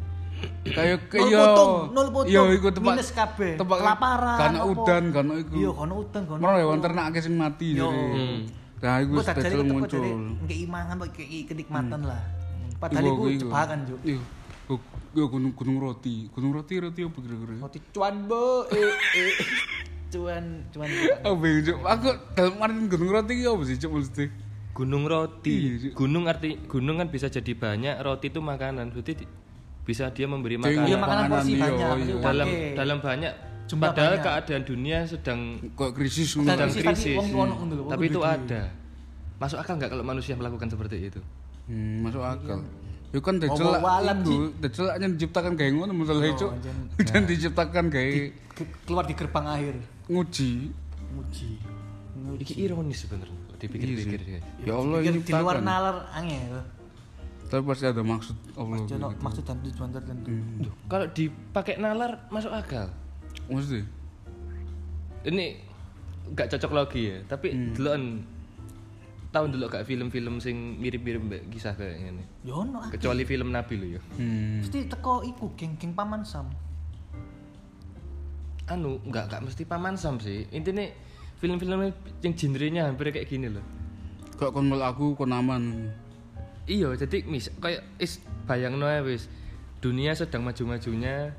Kayak 0.67 1.07
Nol 1.07 1.31
kayak 1.31 1.31
potong, 1.31 1.73
nol 1.95 2.07
potong. 2.11 2.27
Iya, 2.27 2.41
iku 2.59 2.67
tempat 2.67 2.93
Minus 2.99 3.11
kabeh. 3.15 3.55
Tempat 3.55 3.77
Kelaparan, 3.79 4.35
Karena 4.43 4.59
udan, 4.67 5.03
karena 5.15 5.33
iku. 5.39 5.53
iya 5.55 5.69
kono 5.71 5.93
udan 6.03 6.21
kono. 6.27 6.39
Mana 6.43 6.59
hewan 6.59 6.79
ternak 6.83 7.03
akeh 7.07 7.21
sing 7.23 7.35
mati 7.39 7.67
Yo. 7.71 7.87
jadi. 7.87 8.03
Hmm. 8.03 8.39
Nah, 8.83 8.95
iku 8.99 9.13
teko 9.23 9.63
muncul. 9.63 10.03
ngekei 10.43 10.59
imangan, 10.67 10.95
ngekei 10.99 11.39
kenikmatan 11.47 12.03
lah. 12.03 12.34
Padahal 12.85 13.05
Iku, 13.09 13.23
jebakan, 13.41 13.77
Cuk. 13.89 13.99
Iya. 14.05 14.21
Yo, 15.15 15.31
gunung 15.31 15.53
gunung 15.55 15.77
roti. 15.79 16.27
Gunung 16.29 16.51
roti 16.53 16.73
roti 16.77 17.01
apa 17.01 17.17
kira-kira? 17.23 17.53
Roti 17.63 17.79
cuan, 17.95 18.15
Bu. 18.29 18.67
Eh, 18.69 18.93
eh. 19.17 19.33
Cuan, 20.13 20.63
cuan. 20.71 20.87
Oh, 21.27 21.35
bingung. 21.35 21.81
Aku 21.81 22.07
dalam 22.37 22.55
arti 22.61 22.87
gunung 22.87 23.09
roti 23.09 23.31
iki 23.35 23.45
apa 23.49 23.63
sih, 23.65 23.75
Cuk, 23.81 23.91
maksudnya? 23.99 24.27
Gunung 24.75 25.03
Iya, 25.07 25.11
roti. 25.11 25.55
Cuk. 25.81 25.91
Gunung 25.97 26.23
arti 26.29 26.49
gunung 26.69 26.95
kan 27.01 27.07
bisa 27.09 27.27
jadi 27.27 27.51
banyak, 27.51 27.95
roti 28.05 28.27
itu 28.29 28.39
makanan. 28.39 28.93
Berarti 28.93 29.25
bisa 29.85 30.09
dia 30.11 30.25
memberi 30.29 30.57
makanan. 30.61 30.87
Iya, 30.87 30.97
makanan 30.97 31.23
porsi 31.29 31.51
iya, 31.53 31.61
banyak. 31.61 31.87
iya. 31.95 32.15
dalam 32.19 32.47
dalam 32.73 32.97
banyak 32.99 33.33
Jumlah 33.65 33.81
padahal 33.89 34.13
banyak. 34.17 34.25
keadaan 34.25 34.63
dunia 34.65 34.97
sedang 35.09 35.39
Kok 35.73 35.89
krisis 35.97 36.27
sedang 36.37 36.69
krisis 36.69 37.17
wong 37.33 37.49
tapi 37.89 38.05
itu 38.09 38.21
ada. 38.21 38.61
Masuk 39.41 39.57
akal 39.61 39.77
nggak 39.77 39.89
kalau 39.93 40.05
manusia 40.05 40.33
melakukan 40.37 40.69
seperti 40.69 41.09
itu? 41.09 41.21
Hmm, 41.65 42.01
masuk 42.01 42.21
akal. 42.21 42.59
Ya 43.09 43.19
kan 43.19 43.35
walam, 43.39 44.17
itu, 44.59 44.81
hanya 44.85 45.07
diciptakan 45.07 45.55
kayak 45.55 45.71
ngono 45.71 45.95
masalah 45.95 46.27
itu. 46.27 46.45
anjen. 46.45 46.77
Dan 46.99 47.21
diciptakan 47.23 47.87
kayak 47.87 48.35
Ke- 48.51 48.71
keluar 48.83 49.03
di 49.03 49.13
gerbang 49.13 49.45
akhir. 49.47 49.75
nguji. 50.05 50.69
Muji. 51.15 51.49
Ini 52.35 52.53
ironis 52.59 53.07
sebenarnya. 53.07 53.39
Dipikir-pikir 53.55 54.19
Iya 54.19 54.29
guys. 54.35 54.45
Ya 54.61 54.73
Allah 54.75 54.97
ini 55.01 55.19
di 55.21 55.31
luar 55.31 55.57
nalar 55.57 55.97
angel. 56.11 56.59
Tapi 57.45 57.61
pasti 57.63 57.85
ada 57.85 58.01
maksud 58.01 58.35
Allah. 58.53 58.83
Jono 58.83 59.07
gitu. 59.09 59.21
maksud 59.21 59.43
dan 59.43 59.57
tujuan 59.63 59.89
tertentu. 59.91 60.27
Duh, 60.59 60.73
kalau 60.85 61.07
dipakai 61.07 61.77
nalar 61.77 62.27
masuk 62.27 62.51
akal. 62.51 62.91
Maksudnya? 63.47 63.85
Ini 65.23 65.45
nggak 66.27 66.47
cocok 66.51 66.71
lagi 66.73 67.01
ya, 67.05 67.17
tapi 67.23 67.47
Hmm. 67.49 67.71
Tahun 69.35 69.51
dulu 69.51 69.67
gak 69.67 69.83
film-film 69.83 70.39
sing 70.39 70.79
mirip-mirip 70.79 71.19
mbak 71.19 71.41
kisah 71.51 71.75
kayak 71.75 71.99
gini. 71.99 72.23
Yo 72.47 72.63
ono 72.63 72.79
ah. 72.79 72.87
Kecuali 72.87 73.27
film 73.27 73.51
Nabi 73.51 73.73
lo 73.75 73.85
ya. 73.99 74.01
Hmm. 74.15 74.63
Mesti 74.63 74.87
teko 74.87 75.27
iku 75.27 75.51
geng-geng 75.59 75.91
paman 75.91 76.23
Sam. 76.23 76.47
Anu, 78.71 78.97
nggak 79.03 79.29
nggak 79.29 79.41
mesti 79.45 79.63
paman 79.67 79.93
sam 79.93 80.17
sih. 80.17 80.49
Intinya 80.49 80.81
film-film 81.37 81.93
yang 82.25 82.33
genrenya 82.33 82.89
hampir 82.89 83.13
kayak 83.13 83.29
gini 83.29 83.51
loh. 83.51 83.61
Kok 84.41 84.57
kon 84.57 84.73
aku 84.73 85.13
kon 85.13 85.29
aman. 85.29 85.93
Iya, 86.65 86.97
jadi 86.97 87.21
mis 87.29 87.53
kayak 87.61 87.85
is 88.01 88.17
bayang 88.49 88.81
ya 88.81 89.05
wis 89.05 89.29
dunia 89.85 90.17
sedang 90.17 90.41
maju-majunya 90.41 91.29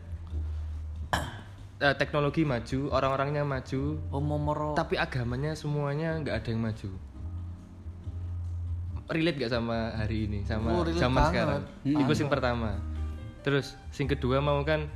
eh, 1.82 1.94
teknologi 1.98 2.46
maju, 2.46 2.94
orang-orangnya 2.94 3.42
maju, 3.42 3.98
Omomoro. 4.14 4.78
tapi 4.78 4.94
agamanya 4.94 5.58
semuanya 5.58 6.14
nggak 6.22 6.36
ada 6.38 6.48
yang 6.54 6.62
maju. 6.62 6.90
Relate 9.06 9.38
gak 9.46 9.52
sama 9.54 9.94
hari 9.94 10.26
ini, 10.26 10.42
sama 10.42 10.74
Oh, 10.74 10.82
zaman 10.82 11.22
banget. 11.22 11.30
sekarang? 11.30 11.62
Itu 11.86 12.12
yang 12.18 12.30
pertama. 12.30 12.70
Terus 13.46 13.78
sing 13.94 14.10
kedua 14.10 14.42
mau 14.42 14.58
kan 14.66 14.90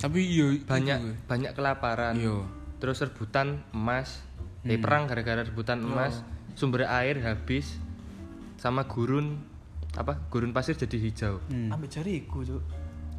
Tapi 0.00 0.24
iya 0.24 0.48
banyak 0.64 0.96
itu, 0.96 1.12
banyak 1.28 1.52
kelaparan. 1.52 2.16
Iya. 2.16 2.40
Terus 2.80 3.04
rebutan 3.04 3.60
emas, 3.76 4.24
eh 4.64 4.80
perang 4.80 5.04
gara-gara 5.04 5.44
rebutan 5.44 5.84
emas, 5.84 6.24
sumber 6.56 6.88
air 6.88 7.20
habis, 7.20 7.76
sama 8.56 8.88
gurun 8.88 9.36
apa 9.92 10.16
gurun 10.32 10.56
pasir 10.56 10.72
jadi 10.72 10.96
hijau. 10.96 11.44
Hmm. 11.52 11.68
Ambek 11.68 11.92
jari 11.92 12.24
iku, 12.24 12.40
Cuk. 12.40 12.64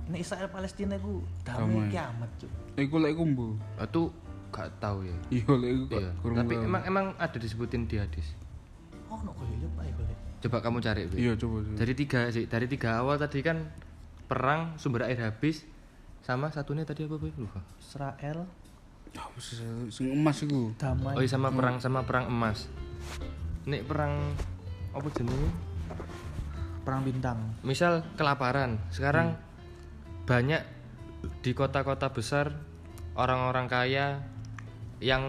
Nek 0.09 0.25
Israel 0.25 0.49
Palestina 0.49 0.97
iku 0.97 1.21
damai 1.45 1.93
kiamat, 1.93 2.29
Cuk. 2.41 2.49
Iku 2.81 2.97
lek 2.97 3.13
kumbu. 3.13 3.61
Itu 3.77 4.09
gak 4.51 4.67
tahu 4.83 5.07
ya 5.07 5.15
Iya 5.31 5.47
lek 5.55 5.71
iku 5.71 5.95
iya. 5.95 6.11
tapi 6.35 6.53
emang 6.59 6.83
emang 6.83 7.05
ada 7.15 7.37
disebutin 7.39 7.87
di 7.87 7.95
hadis 7.97 8.35
Oh, 9.07 9.19
no 9.23 9.31
koyo 9.35 9.55
yo 9.59 9.67
Pak 9.75 9.91
koyo. 9.95 10.15
Coba 10.41 10.57
kamu 10.59 10.77
cari 10.81 11.01
Bi. 11.05 11.15
Iya 11.21 11.33
coba. 11.37 11.61
coba. 11.61 11.77
dari 11.77 11.93
tiga 11.93 12.19
sih 12.33 12.45
dari 12.49 12.65
tiga 12.65 12.97
awal 12.99 13.21
tadi 13.21 13.39
kan 13.45 13.61
perang 14.25 14.75
sumber 14.81 15.05
air 15.05 15.21
habis 15.21 15.61
sama 16.25 16.49
satunya 16.49 16.81
tadi 16.83 17.05
apa 17.05 17.15
Bi? 17.21 17.29
lupa 17.37 17.61
Israel 17.77 18.49
sing 19.91 20.07
emas 20.07 20.39
iku. 20.41 20.71
damai. 20.79 21.19
oh 21.19 21.21
iya 21.21 21.29
sama 21.29 21.51
perang 21.51 21.77
sama 21.83 22.01
perang 22.07 22.31
emas 22.31 22.71
nek 23.67 23.85
perang 23.85 24.33
apa 24.91 25.07
jenenge 25.13 25.49
perang 26.81 27.01
bintang. 27.05 27.37
misal 27.61 28.01
kelaparan 28.17 28.81
sekarang 28.89 29.37
banyak 30.25 30.63
di 31.45 31.51
kota-kota 31.53 32.09
besar 32.09 32.57
orang-orang 33.13 33.69
kaya 33.69 34.25
yang 35.03 35.21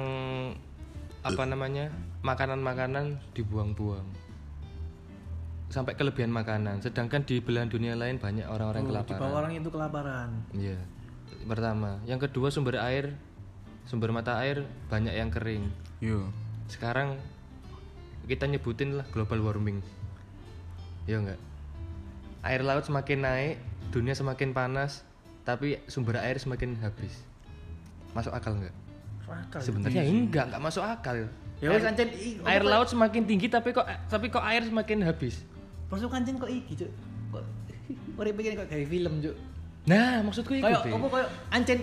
apa 1.20 1.42
namanya 1.44 1.92
makanan-makanan 2.24 3.20
dibuang-buang 3.36 4.04
sampai 5.72 5.96
kelebihan 5.96 6.28
makanan. 6.28 6.78
Sedangkan 6.78 7.24
di 7.24 7.40
belahan 7.40 7.66
dunia 7.66 7.96
lain 7.96 8.20
banyak 8.20 8.44
orang-orang 8.44 8.84
Oh, 8.84 8.86
di 8.86 8.92
kelaparan. 8.92 9.18
bawah 9.18 9.36
orang 9.40 9.52
itu 9.56 9.68
kelaparan. 9.68 10.28
iya 10.52 10.76
pertama. 11.42 11.96
Yang 12.04 12.28
kedua 12.28 12.52
sumber 12.52 12.76
air 12.78 13.16
sumber 13.82 14.12
mata 14.12 14.36
air 14.38 14.62
banyak 14.86 15.10
yang 15.10 15.28
kering. 15.28 15.64
Iya. 15.98 16.20
sekarang 16.68 17.16
kita 18.24 18.44
nyebutin 18.44 18.96
lah 18.96 19.06
global 19.08 19.40
warming. 19.40 19.80
Ya 21.04 21.18
enggak 21.18 21.40
air 22.42 22.60
laut 22.60 22.82
semakin 22.82 23.18
naik 23.20 23.56
dunia 23.88 24.12
semakin 24.12 24.50
panas 24.50 25.02
tapi 25.42 25.80
sumber 25.86 26.16
air 26.16 26.36
semakin 26.36 26.76
habis. 26.78 27.16
Masuk 28.12 28.30
akal 28.30 28.54
enggak 28.54 28.74
Akal. 29.24 29.60
sebenarnya 29.60 30.04
enggak 30.04 30.44
enggak 30.48 30.62
masuk 30.62 30.84
akal. 30.84 31.16
Ya 31.58 31.70
wis 31.70 31.82
ancen 31.82 32.10
i- 32.10 32.36
air 32.42 32.62
laut 32.62 32.86
semakin 32.86 33.22
tinggi 33.22 33.46
tapi 33.46 33.70
kok 33.70 33.86
tapi 34.06 34.26
kok 34.26 34.42
air 34.42 34.62
semakin 34.62 35.00
habis 35.02 35.40
Masuk 35.92 36.08
kancing 36.08 36.40
kok 36.40 36.48
iki, 36.48 36.72
Cuk. 36.74 36.90
Kok 37.30 37.42
uripe 38.24 38.40
iki 38.40 38.56
kok 38.56 38.66
gawe 38.66 38.84
film, 38.88 39.14
Cuk. 39.20 39.36
nah 39.82 40.22
maksudku 40.22 40.54
itu 40.54 40.62
Kayak 40.62 40.94
apa 40.94 41.06
kayak 41.10 41.28
ancen 41.50 41.78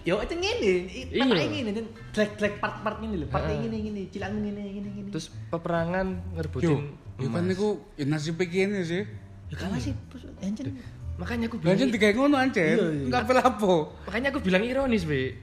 Yo, 0.00 0.16
itu 0.16 0.32
ngene, 0.32 0.72
i- 0.88 1.12
Iya. 1.12 1.28
ngene, 1.28 1.76
dan 1.76 1.84
drag-drag 2.08 2.56
part-part 2.56 3.04
ngene 3.04 3.20
lho, 3.20 3.26
part 3.28 3.44
ngene 3.44 3.76
ngene, 3.76 4.02
cilanmu 4.08 4.38
ngene 4.40 4.60
ngene 4.64 4.88
ngene. 4.96 5.10
terus 5.12 5.28
peperangan 5.52 6.06
Yo, 6.08 6.30
ngerebutin 6.32 6.80
ya 7.20 7.28
kan 7.28 7.44
niku 7.44 7.68
ya 8.00 8.04
nasib 8.08 8.40
kene 8.40 8.80
sih. 8.80 9.04
ya 9.52 9.56
kan 9.60 9.76
sih, 9.76 9.92
terus 10.08 10.24
ancen 10.40 10.72
makanya 11.20 11.52
aku 11.52 11.60
Lah 11.60 11.76
bilang 11.76 11.78
jan 11.84 11.88
digawe 11.92 12.12
ngono 12.16 12.36
ancen. 12.40 12.64
Iya, 12.64 12.86
iya. 12.96 13.04
Enggak 13.12 13.22
apa 13.44 13.72
makanya 14.08 14.28
aku 14.32 14.38
bilang 14.40 14.62
ironis 14.64 15.04
be 15.04 15.36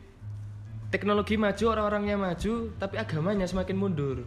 teknologi 0.89 1.35
maju 1.37 1.63
orang-orangnya 1.67 2.15
maju 2.17 2.53
tapi 2.81 2.95
agamanya 2.97 3.45
semakin 3.45 3.75
mundur 3.77 4.23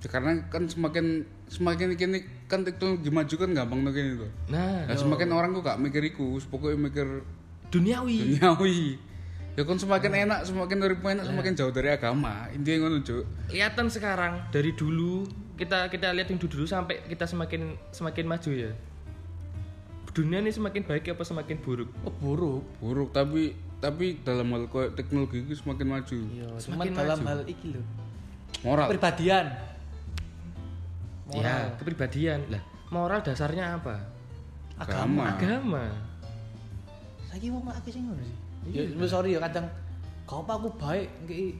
Ya, 0.00 0.08
karena 0.08 0.48
kan 0.48 0.64
semakin 0.64 1.28
semakin 1.44 1.92
kini 1.92 2.24
kan 2.48 2.64
teknologi 2.64 3.12
maju 3.12 3.34
kan 3.36 3.50
gampang 3.52 3.80
tuh 3.84 3.92
kene 3.92 4.10
tuh. 4.16 4.30
nah 4.48 4.88
Nah, 4.88 4.96
semakin 4.96 5.28
orang 5.28 5.52
kok 5.52 5.64
gak 5.68 5.80
mikir 5.80 6.00
iku, 6.08 6.40
pokoknya 6.48 6.88
mikir 6.88 7.08
duniawi 7.68 8.40
duniawi. 8.40 8.96
Ya 9.58 9.62
kan 9.68 9.76
semakin 9.76 10.24
enak, 10.24 10.48
semakin 10.48 10.78
urip 10.80 11.04
enak, 11.04 11.26
semakin 11.28 11.52
jauh 11.52 11.68
dari 11.68 11.92
agama. 11.92 12.48
Intinya 12.48 12.88
ngono, 12.88 13.04
Cuk. 13.04 13.28
kelihatan 13.52 13.86
sekarang 13.92 14.32
dari 14.48 14.72
dulu 14.72 15.28
kita 15.60 15.92
kita 15.92 16.16
lihat 16.16 16.32
yang 16.32 16.40
dulu 16.40 16.64
sampai 16.64 17.04
kita 17.04 17.28
semakin 17.28 17.76
semakin 17.92 18.24
maju 18.24 18.50
ya 18.56 18.72
dunia 20.10 20.42
ini 20.42 20.50
semakin 20.50 20.82
baik 20.82 21.14
apa 21.14 21.22
semakin 21.22 21.56
buruk 21.62 21.90
oh 22.02 22.14
buruk. 22.18 22.62
Buruk 22.82 23.08
tapi 23.14 23.54
tapi 23.80 24.20
dalam 24.20 24.52
hal 24.52 24.68
teknologi 24.92 25.40
itu 25.40 25.56
semakin 25.56 25.86
maju. 25.88 26.18
Iya, 26.28 26.48
cuman 26.52 26.84
Semakin 26.84 26.92
dalam 26.92 27.18
maju. 27.22 27.30
hal 27.32 27.40
iki 27.48 27.66
lho. 27.72 27.82
Moral. 28.60 28.88
Pribadian. 31.30 31.46
ya 31.46 31.78
kepribadian 31.78 32.40
lah 32.50 32.62
moral 32.90 33.20
dasarnya 33.22 33.78
apa 33.78 33.96
Agama. 34.80 35.36
agama 35.36 35.84
Saiki 37.30 37.46
wong 37.46 37.62
akeh 37.70 37.94
sing 37.94 38.10
ngono 38.10 38.22
sih. 38.26 38.36
Ya 38.74 39.06
sorry 39.06 39.38
ya 39.38 39.40
kadang 39.44 39.70
kau 40.26 40.42
apa 40.42 40.58
aku 40.58 40.68
baik 40.74 41.06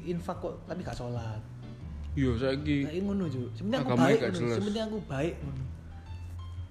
infak 0.02 0.42
kok 0.42 0.58
tapi 0.66 0.82
gak 0.82 0.98
sholat. 0.98 1.38
Iya, 2.18 2.34
saiki 2.34 2.90
Kayak 2.90 3.02
ngono 3.06 3.24
Cuk. 3.30 3.48
Sebenarnya 3.54 3.86
aku 3.86 3.94
baik. 3.94 4.18
Sebenarnya 4.34 4.84
aku 4.90 4.98
baik 5.06 5.34
ngono. 5.38 5.64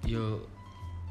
yo 0.04 0.44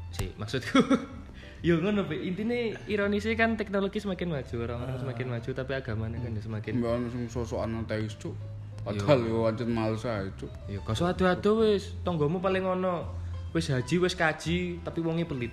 sih 0.09 0.29
maksudku 0.37 0.81
yo 1.67 1.77
ngono 1.77 2.05
Be. 2.05 2.17
intinya 2.25 2.57
ironisnya 2.85 3.37
kan 3.37 3.53
teknologi 3.53 4.01
semakin 4.01 4.33
maju 4.33 4.55
orang-orang 4.65 4.97
semakin 4.97 5.25
maju 5.29 5.49
tapi 5.53 5.71
agamanya 5.77 6.17
kan 6.19 6.33
ya 6.33 6.41
semakin 6.41 6.71
mbak 6.81 6.89
ono 6.89 7.07
sing 7.09 7.23
sosokan 7.29 7.85
ateis, 7.85 8.13
Cuk. 8.17 8.33
Padahal 8.79 9.19
yo 9.27 9.43
ancen 9.45 9.69
males 9.69 10.03
ae, 10.07 10.31
Cuk. 10.39 10.49
yo 10.71 10.79
kau 10.81 10.95
adu-adu 10.95 11.61
wis 11.61 11.93
tonggomu 12.01 12.39
paling 12.39 12.63
ono 12.63 13.05
wis 13.51 13.69
haji 13.69 13.95
wis 13.99 14.15
kaji 14.15 14.79
tapi 14.81 14.99
wonge 15.03 15.25
pelit 15.25 15.51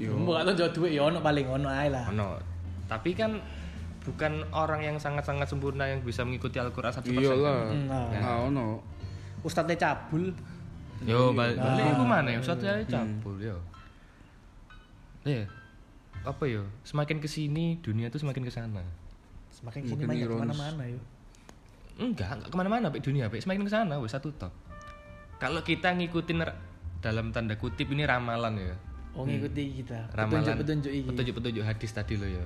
Yo. 0.00 0.16
Mbok 0.16 0.32
gak 0.32 0.44
tau 0.48 0.54
jauh 0.64 0.72
duit 0.80 0.96
ya 0.96 1.04
ono 1.10 1.20
paling 1.20 1.44
ono 1.44 1.68
ae 1.68 1.92
lah. 1.92 2.08
ono 2.08 2.40
tapi 2.88 3.12
kan 3.12 3.36
bukan 4.00 4.48
orang 4.50 4.80
yang 4.80 4.96
sangat-sangat 4.96 5.44
sempurna 5.46 5.84
yang 5.86 6.00
bisa 6.00 6.24
mengikuti 6.24 6.56
Al-Qur'an 6.56 6.90
100% 6.90 7.06
Iyalah. 7.12 7.68
Nah, 7.84 8.08
Nah, 8.10 8.36
ono. 8.48 8.80
Ustadznya 9.44 9.76
cabul. 9.76 10.32
Yo, 11.04 11.32
balik 11.36 11.60
balik 11.60 11.84
iku 11.96 12.04
mana 12.04 12.28
ya? 12.32 12.38
Ustaz 12.40 12.64
ya 12.64 12.80
campur 12.88 13.36
yo. 13.38 13.56
Ya. 15.24 15.44
Apa 16.24 16.44
yo? 16.48 16.64
Semakin 16.84 17.20
ke 17.20 17.28
sini 17.28 17.76
dunia 17.80 18.08
tuh 18.08 18.20
semakin 18.20 18.42
ke 18.44 18.52
sana. 18.52 18.80
Semakin 19.52 19.84
sini 19.84 20.04
Makin 20.04 20.08
banyak 20.08 20.26
ke 20.28 20.36
mana-mana 20.36 20.82
ya. 20.88 21.00
Enggak, 22.00 22.40
enggak 22.40 22.48
ke 22.48 22.56
mana-mana, 22.56 22.88
Pak 22.88 23.00
dunia, 23.04 23.28
Pak. 23.28 23.44
Semakin 23.44 23.68
ke 23.68 23.70
sana, 23.70 24.00
wes 24.00 24.10
satu 24.10 24.32
top. 24.32 24.50
Kalau 25.36 25.60
kita 25.60 25.92
ngikutin 25.92 26.40
dalam 27.00 27.32
tanda 27.32 27.56
kutip 27.56 27.92
ini 27.92 28.04
ramalan 28.04 28.56
ya. 28.56 28.76
Oh 29.12 29.24
ngikuti 29.24 29.84
kita. 29.84 30.08
Ramalan 30.12 30.44
Petunjuk-petunjuk 30.44 30.92
iki. 30.92 31.08
Petunjuk-petunjuk 31.08 31.64
hadis 31.64 31.90
tadi 31.92 32.14
lo 32.16 32.24
ya. 32.24 32.44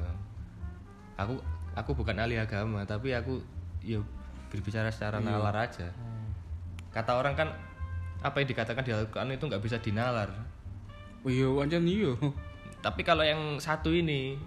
Aku 1.18 1.38
aku 1.74 1.90
bukan 1.94 2.18
ahli 2.18 2.38
agama, 2.38 2.82
tapi 2.82 3.14
aku 3.14 3.38
yo 3.82 4.02
berbicara 4.50 4.90
secara 4.90 5.18
nalar 5.18 5.54
aja. 5.54 5.90
Kata 6.90 7.18
orang 7.18 7.34
kan 7.34 7.48
apa 8.22 8.40
yang 8.40 8.48
dikatakan 8.48 8.82
di 8.82 8.94
Al-Qur'an 8.94 9.30
itu 9.30 9.44
nggak 9.44 9.62
bisa 9.62 9.78
dinalar. 9.78 10.30
Oh 11.22 11.30
iya, 11.30 11.46
ancen 11.60 11.86
iya. 11.86 12.14
Tapi 12.80 13.02
kalau 13.02 13.26
yang 13.26 13.58
satu 13.58 13.90
ini 13.90 14.38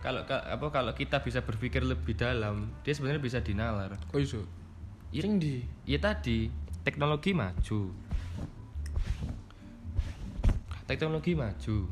kalau 0.00 0.22
ka- 0.22 0.46
apa 0.46 0.66
kalau 0.70 0.92
kita 0.94 1.18
bisa 1.20 1.42
berpikir 1.42 1.82
lebih 1.82 2.14
dalam, 2.14 2.70
dia 2.86 2.94
sebenarnya 2.94 3.18
bisa 3.18 3.38
dinalar. 3.42 3.98
Kok 4.14 4.20
iso? 4.22 4.46
Ya, 5.16 5.24
ya 5.88 5.96
tadi 5.96 6.52
teknologi 6.84 7.32
maju. 7.32 7.88
Teknologi 10.84 11.32
maju. 11.32 11.88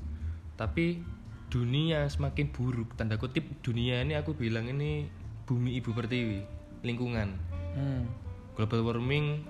Tapi 0.60 1.00
dunia 1.48 2.04
semakin 2.04 2.52
buruk. 2.52 2.92
Tanda 3.00 3.16
kutip 3.16 3.48
dunia 3.64 4.04
ini 4.04 4.12
aku 4.12 4.36
bilang 4.36 4.68
ini 4.68 5.08
bumi 5.48 5.72
ibu 5.80 5.96
pertiwi, 5.96 6.44
lingkungan. 6.84 7.32
Hmm. 7.72 8.04
Global 8.60 8.92
warming 8.92 9.40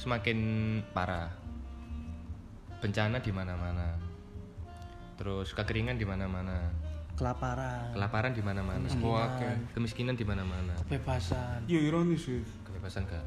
semakin 0.00 0.80
parah. 0.96 1.36
Bencana 2.80 3.20
di 3.20 3.28
mana-mana. 3.28 4.00
Terus 5.20 5.52
kekeringan 5.52 6.00
di 6.00 6.08
mana-mana. 6.08 6.72
Kelaparan, 7.12 7.92
Kelaparan 7.92 8.32
di 8.32 8.42
mana-mana. 8.42 8.88
Mbok 8.88 9.16
akeh. 9.20 9.54
Kemiskinan 9.76 10.16
di 10.16 10.24
mana-mana. 10.24 10.72
kebebasan. 10.84 11.68
Iya 11.68 11.80
ironis 11.92 12.24
sih. 12.24 12.40
Kebebasan 12.64 13.04
gak 13.04 13.22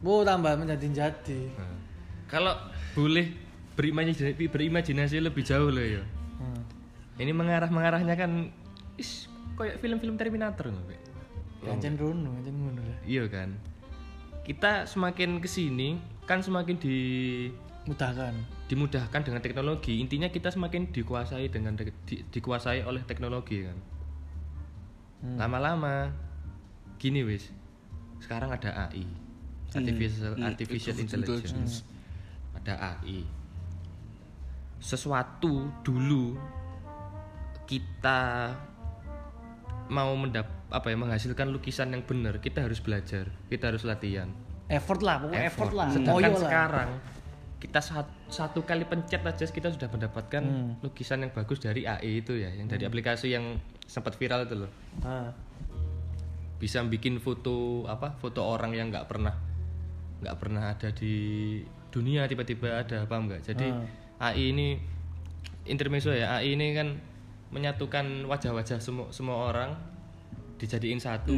Bu 0.00 0.24
tambah 0.24 0.56
menjadi-jadi. 0.56 1.40
Nah, 1.60 1.76
kalau 2.24 2.56
boleh 2.96 3.36
berimajinasi, 3.76 4.48
berimajinasi 4.48 5.20
lebih 5.20 5.44
jauh 5.44 5.68
loh 5.68 5.84
ya. 5.84 6.00
Hmm. 6.40 6.62
Ini 7.20 7.36
mengarah-mengarahnya 7.36 8.16
kan 8.16 8.48
is 8.96 9.28
kayak 9.60 9.76
film-film 9.84 10.16
Terminator 10.16 10.72
loh. 10.72 10.80
Pak. 10.88 11.00
Ya 11.60 11.76
ancen 11.76 12.00
rono, 12.00 12.32
ancen 12.32 12.56
ngono 12.56 12.80
lah. 12.80 12.98
Iya 13.04 13.28
kan. 13.28 13.60
Kita 14.40 14.88
semakin 14.88 15.44
ke 15.44 15.48
sini 15.48 16.00
kan 16.24 16.40
semakin 16.40 16.80
di 16.80 16.96
Mudahkan. 17.88 18.34
dimudahkan 18.70 19.20
dengan 19.26 19.42
teknologi. 19.42 19.98
Intinya 19.98 20.30
kita 20.30 20.52
semakin 20.52 20.94
dikuasai 20.94 21.50
dengan 21.50 21.74
de- 21.74 21.90
di- 22.06 22.22
dikuasai 22.22 22.86
oleh 22.86 23.02
teknologi 23.02 23.66
kan. 23.66 23.78
Hmm. 25.20 25.36
Lama-lama 25.40 26.14
gini 26.96 27.26
wis. 27.26 27.50
Sekarang 28.22 28.52
ada 28.52 28.88
AI. 28.88 29.08
Artificial 29.74 30.38
Hmm, 30.38 30.46
artificial 30.46 30.94
artificial 30.94 30.96
intelligence. 31.02 31.82
Ada 32.54 33.00
AI. 33.00 33.26
Sesuatu 34.78 35.72
dulu 35.82 36.38
kita 37.66 38.54
mau 39.90 40.14
mendap 40.14 40.46
apa 40.70 40.86
ya 40.86 40.96
menghasilkan 40.96 41.50
lukisan 41.50 41.90
yang 41.90 42.06
benar, 42.06 42.38
kita 42.38 42.62
harus 42.62 42.78
belajar, 42.78 43.26
kita 43.50 43.74
harus 43.74 43.82
latihan. 43.82 44.30
Effort 44.70 45.02
lah, 45.02 45.18
pokoknya 45.18 45.50
effort, 45.50 45.72
lah. 45.74 45.88
Sedangkan 45.90 46.14
Moyo 46.14 46.38
lah. 46.38 46.86
Kita 47.60 47.78
sat- 47.78 48.08
satu 48.26 48.64
kali 48.64 48.82
pencet 48.82 49.20
aja 49.20 49.44
kita 49.44 49.68
sudah 49.68 49.86
mendapatkan 49.86 50.40
Hmm. 50.40 50.80
lukisan 50.80 51.20
yang 51.20 51.30
bagus 51.30 51.60
dari 51.60 51.84
AI 51.84 52.18
itu 52.18 52.32
ya, 52.34 52.48
yang 52.50 52.66
dari 52.66 52.82
aplikasi 52.82 53.30
yang 53.30 53.60
sempat 53.84 54.16
viral 54.16 54.44
itu 54.44 54.56
loh. 54.58 54.70
Ah. 55.00 55.30
bisa 56.56 56.84
bikin 56.84 57.16
foto 57.16 57.88
apa 57.88 58.12
foto 58.16 58.44
orang 58.44 58.76
yang 58.76 58.92
nggak 58.92 59.08
pernah 59.08 59.32
nggak 60.20 60.36
pernah 60.36 60.68
ada 60.68 60.92
di 60.92 61.56
dunia 61.88 62.28
tiba-tiba 62.28 62.84
ada 62.84 63.08
paham 63.08 63.32
nggak 63.32 63.48
jadi 63.48 63.72
AI 64.20 64.52
ini 64.52 64.68
intermezzo 65.64 66.12
ya 66.12 66.36
AI 66.36 66.52
ini 66.52 66.76
kan 66.76 67.00
menyatukan 67.48 68.28
wajah-wajah 68.28 68.76
semua 68.76 69.08
semua 69.08 69.48
orang 69.48 69.72
dijadiin 70.60 71.00
satu 71.00 71.32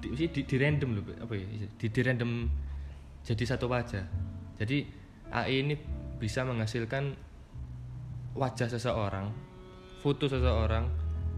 di, 0.00 0.08
di, 0.08 0.24
di, 0.32 0.40
di 0.40 0.56
random 0.56 0.90
loh 0.96 1.04
apa 1.20 1.36
ya 1.36 1.44
di, 1.76 1.86
di 1.86 2.00
random 2.00 2.48
jadi 3.20 3.44
satu 3.44 3.68
wajah 3.68 4.08
jadi 4.56 4.88
AI 5.30 5.62
ini 5.62 5.74
bisa 6.16 6.42
menghasilkan 6.42 7.14
wajah 8.32 8.68
seseorang 8.68 9.30
foto 10.00 10.26
seseorang 10.26 10.86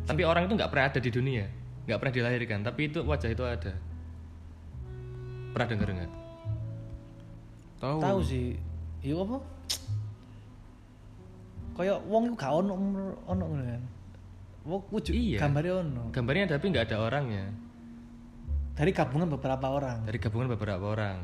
tapi 0.05 0.22
orang 0.22 0.44
itu 0.44 0.55
nggak 0.55 0.70
pernah 0.70 0.87
ada 0.88 1.00
di 1.00 1.11
dunia 1.11 1.46
nggak 1.85 1.98
pernah 1.98 2.14
dilahirkan 2.14 2.61
tapi 2.62 2.81
itu 2.88 3.00
wajah 3.00 3.31
itu 3.31 3.42
ada 3.42 3.72
pernah 5.52 5.68
dengar 5.68 5.88
nggak 5.90 6.12
Tahu. 7.83 7.98
Tahu 7.98 8.20
sih. 8.22 8.55
Iya 9.02 9.26
apa? 9.26 9.42
Kayak 11.74 11.98
wong 12.07 12.31
iku 12.31 12.35
gak 12.38 12.52
ono 12.55 12.72
ono 13.26 13.42
ngono 13.42 13.62
kan. 13.66 13.83
Wong 14.62 14.81
wujud 14.94 15.11
Iya. 15.11 15.42
gambare 15.42 15.70
ono. 15.74 16.14
gambarnya 16.14 16.46
ada 16.46 16.55
tapi 16.62 16.70
nggak 16.70 16.87
ada 16.87 16.96
orangnya 17.02 17.50
Dari 18.78 18.94
gabungan 18.94 19.26
beberapa 19.28 19.66
orang. 19.66 20.07
dari 20.07 20.22
gabungan 20.22 20.55
beberapa 20.55 20.85
orang 20.94 21.18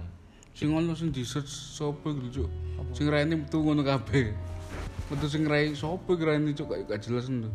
Sing 0.59 0.75
ono 0.75 0.91
sing 0.99 1.15
di 1.15 1.23
search 1.23 1.47
sopo 1.47 2.11
gitu, 2.19 2.43
Cuk. 2.43 2.51
Sing 2.91 3.07
raine 3.07 3.39
metu 3.39 3.63
ngono 3.63 3.87
kabeh. 3.87 4.35
Metu 5.07 5.31
sing 5.31 5.47
rai 5.47 5.71
sopo 5.73 6.19
raine 6.19 6.51
Cuk 6.51 6.75
gak 6.75 6.91
gak 6.91 7.01
jelas 7.07 7.31
ndo. 7.31 7.47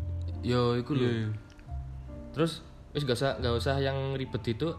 yo 0.44 0.76
itu 0.76 0.92
loh 0.92 1.08
Iya. 1.08 1.32
terus 2.36 2.60
wis 2.92 3.08
nggak 3.08 3.16
usah 3.16 3.40
nggak 3.40 3.54
usah 3.56 3.80
yang 3.80 4.12
ribet 4.12 4.44
itu 4.44 4.76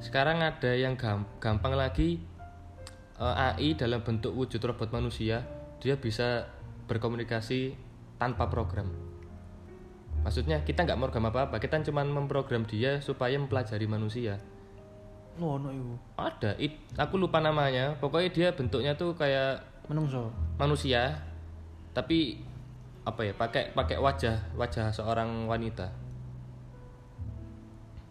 sekarang 0.00 0.40
ada 0.40 0.72
yang 0.72 0.96
gam- 0.96 1.28
gampang 1.36 1.76
lagi 1.76 2.16
eh, 3.20 3.34
AI 3.52 3.76
dalam 3.76 4.00
bentuk 4.00 4.32
wujud 4.32 4.64
robot 4.64 4.88
manusia 4.88 5.44
dia 5.84 6.00
bisa 6.00 6.48
berkomunikasi 6.88 7.76
tanpa 8.16 8.48
program 8.48 8.88
maksudnya 10.24 10.64
kita 10.64 10.88
nggak 10.88 10.96
program 10.96 11.28
apa 11.28 11.52
apa 11.52 11.56
kita 11.60 11.84
cuma 11.84 12.08
memprogram 12.08 12.64
dia 12.64 13.04
supaya 13.04 13.36
mempelajari 13.36 13.84
manusia 13.84 14.40
Ono 15.40 15.68
iku. 15.72 15.94
ada 16.20 16.52
it, 16.60 16.76
aku 16.98 17.16
lupa 17.16 17.40
namanya 17.40 17.96
pokoknya 17.96 18.28
dia 18.32 18.48
bentuknya 18.52 18.92
tuh 18.92 19.16
kayak 19.16 19.64
Menungso. 19.88 20.28
manusia 20.60 21.16
tapi 21.96 22.40
apa 23.02 23.20
ya 23.26 23.32
pakai 23.34 23.72
pakai 23.74 23.96
wajah 23.98 24.54
wajah 24.54 24.92
seorang 24.92 25.48
wanita 25.50 25.90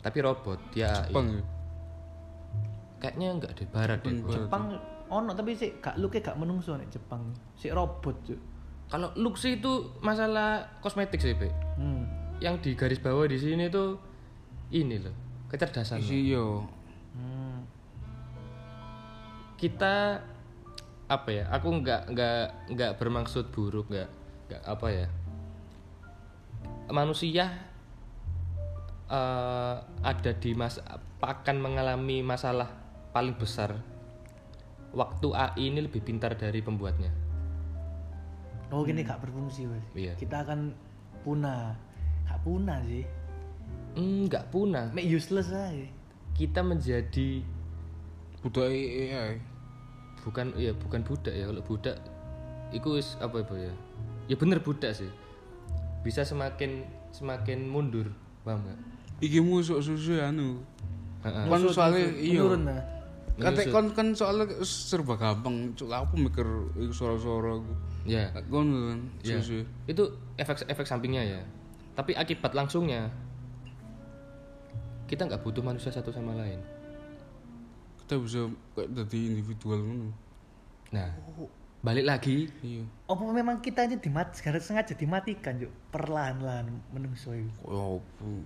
tapi 0.02 0.18
robot 0.20 0.58
dia 0.74 0.90
AI. 0.90 1.14
Bang. 1.14 1.28
ya? 1.30 1.42
kayaknya 3.02 3.28
enggak 3.34 3.52
deh 3.58 3.68
barat 3.70 3.98
deh 4.02 4.14
gua. 4.22 4.34
Jepang 4.34 4.64
ono 5.12 5.32
tapi 5.34 5.52
sih 5.58 5.78
gak 5.82 5.98
luke 5.98 6.22
gak 6.22 6.38
menungso 6.38 6.78
nek 6.78 6.90
Jepang. 6.90 7.22
Si 7.58 7.68
robot, 7.70 8.16
Cuk. 8.26 8.40
kalau 8.90 9.10
look 9.18 9.38
sih 9.38 9.58
itu 9.62 9.94
masalah 10.02 10.80
kosmetik 10.82 11.22
sih 11.22 11.34
Pe. 11.38 11.50
Hmm. 11.78 12.06
yang 12.42 12.58
di 12.58 12.74
garis 12.74 12.98
bawah 12.98 13.30
di 13.30 13.38
sini 13.38 13.70
tuh 13.70 14.02
ini 14.74 14.98
loh 14.98 15.14
kecerdasan. 15.52 16.00
Isi 16.02 16.32
yo. 16.32 16.64
Kita 19.62 20.18
apa 21.12 21.30
ya 21.30 21.46
aku 21.52 21.84
nggak 21.84 22.02
nggak 22.16 22.44
nggak 22.72 22.92
bermaksud 22.96 23.52
buruk 23.52 23.92
nggak 23.92 24.10
nggak 24.48 24.64
apa 24.64 24.88
ya 24.96 25.08
manusia 26.88 27.52
eh, 29.12 29.76
ada 29.84 30.32
di 30.40 30.52
mas 30.56 30.80
akan 31.20 31.58
mengalami 31.60 32.24
masalah 32.24 32.72
paling 33.12 33.36
besar 33.36 33.76
waktu 34.96 35.36
AI 35.36 35.68
ini 35.68 35.84
lebih 35.84 36.00
pintar 36.00 36.40
dari 36.40 36.64
pembuatnya 36.64 37.12
Oh, 38.72 38.88
gini 38.88 39.04
gak 39.04 39.20
berfungsi, 39.20 39.68
Mas. 39.68 39.84
Iya. 39.92 40.16
Kita 40.16 40.48
akan 40.48 40.72
punah. 41.28 41.76
Gak 42.24 42.40
punah 42.40 42.80
sih. 42.88 43.04
Nggak 44.00 44.48
punah 44.48 44.96
Make 44.96 45.12
useless 45.12 45.52
aja. 45.52 45.92
kita 46.32 46.64
menjadi 46.64 47.44
Budak 48.40 48.72
AI. 48.72 49.44
Bukan 50.22 50.54
ya 50.58 50.72
bukan 50.78 51.02
budak 51.02 51.34
ya 51.34 51.50
kalau 51.50 51.62
budak 51.66 51.96
itu 52.72 52.88
wis 52.96 53.20
apa 53.20 53.42
ya 53.42 53.70
ya 53.70 53.74
ya 54.32 54.36
bener 54.38 54.62
budak 54.62 54.94
sih 54.96 55.10
bisa 56.02 56.24
semakin 56.24 56.86
semakin 57.12 57.68
mundur 57.68 58.10
paham 58.46 58.64
nggak 58.66 58.80
Iki 59.22 59.38
musuk 59.38 59.78
susu 59.86 60.18
anu. 60.18 60.58
Heeh. 61.22 61.46
Kan 61.46 61.62
soalnya 61.70 62.10
iya. 62.18 62.42
Nah. 62.42 62.82
Kate 63.38 63.70
kon 63.70 63.94
kan 63.94 64.18
soalnya 64.18 64.50
serba 64.66 65.14
gampang. 65.14 65.78
Cuk 65.78 65.94
aku 65.94 66.18
mikir 66.18 66.48
suara-suara 66.90 67.62
aku. 67.62 67.74
ya 68.10 68.34
Kon 68.50 68.66
kan 68.74 69.00
ya 69.22 69.38
susu. 69.38 69.62
itu 69.86 70.04
efek 70.42 70.66
efek 70.66 70.90
sampingnya 70.90 71.22
ya 71.22 71.42
tapi 71.94 72.18
akibat 72.18 72.58
langsungnya 72.58 73.14
kita 75.06 75.28
nggak 75.28 75.44
butuh 75.46 75.62
manusia 75.62 75.94
satu 75.94 76.10
sama 76.10 76.34
lain 76.34 76.58
Kita 78.12 78.20
bisa 78.20 78.44
kayak 78.76 78.92
jadi 78.92 79.20
individual 79.24 79.80
ngono. 79.88 80.12
nah 80.92 81.08
balik 81.80 82.04
lagi 82.04 82.52
Iya. 82.60 82.84
Apa 83.08 83.24
memang 83.24 83.64
kita 83.64 83.88
ini 83.88 84.04
dimat 84.04 84.36
sekarang 84.36 84.60
sengaja 84.60 84.92
dimatikan, 85.00 85.56
Cuk? 85.56 85.72
Perlahan-lahan 85.96 86.68
menungso. 86.92 87.32
Koyo 87.64 88.04
opo. 88.04 88.44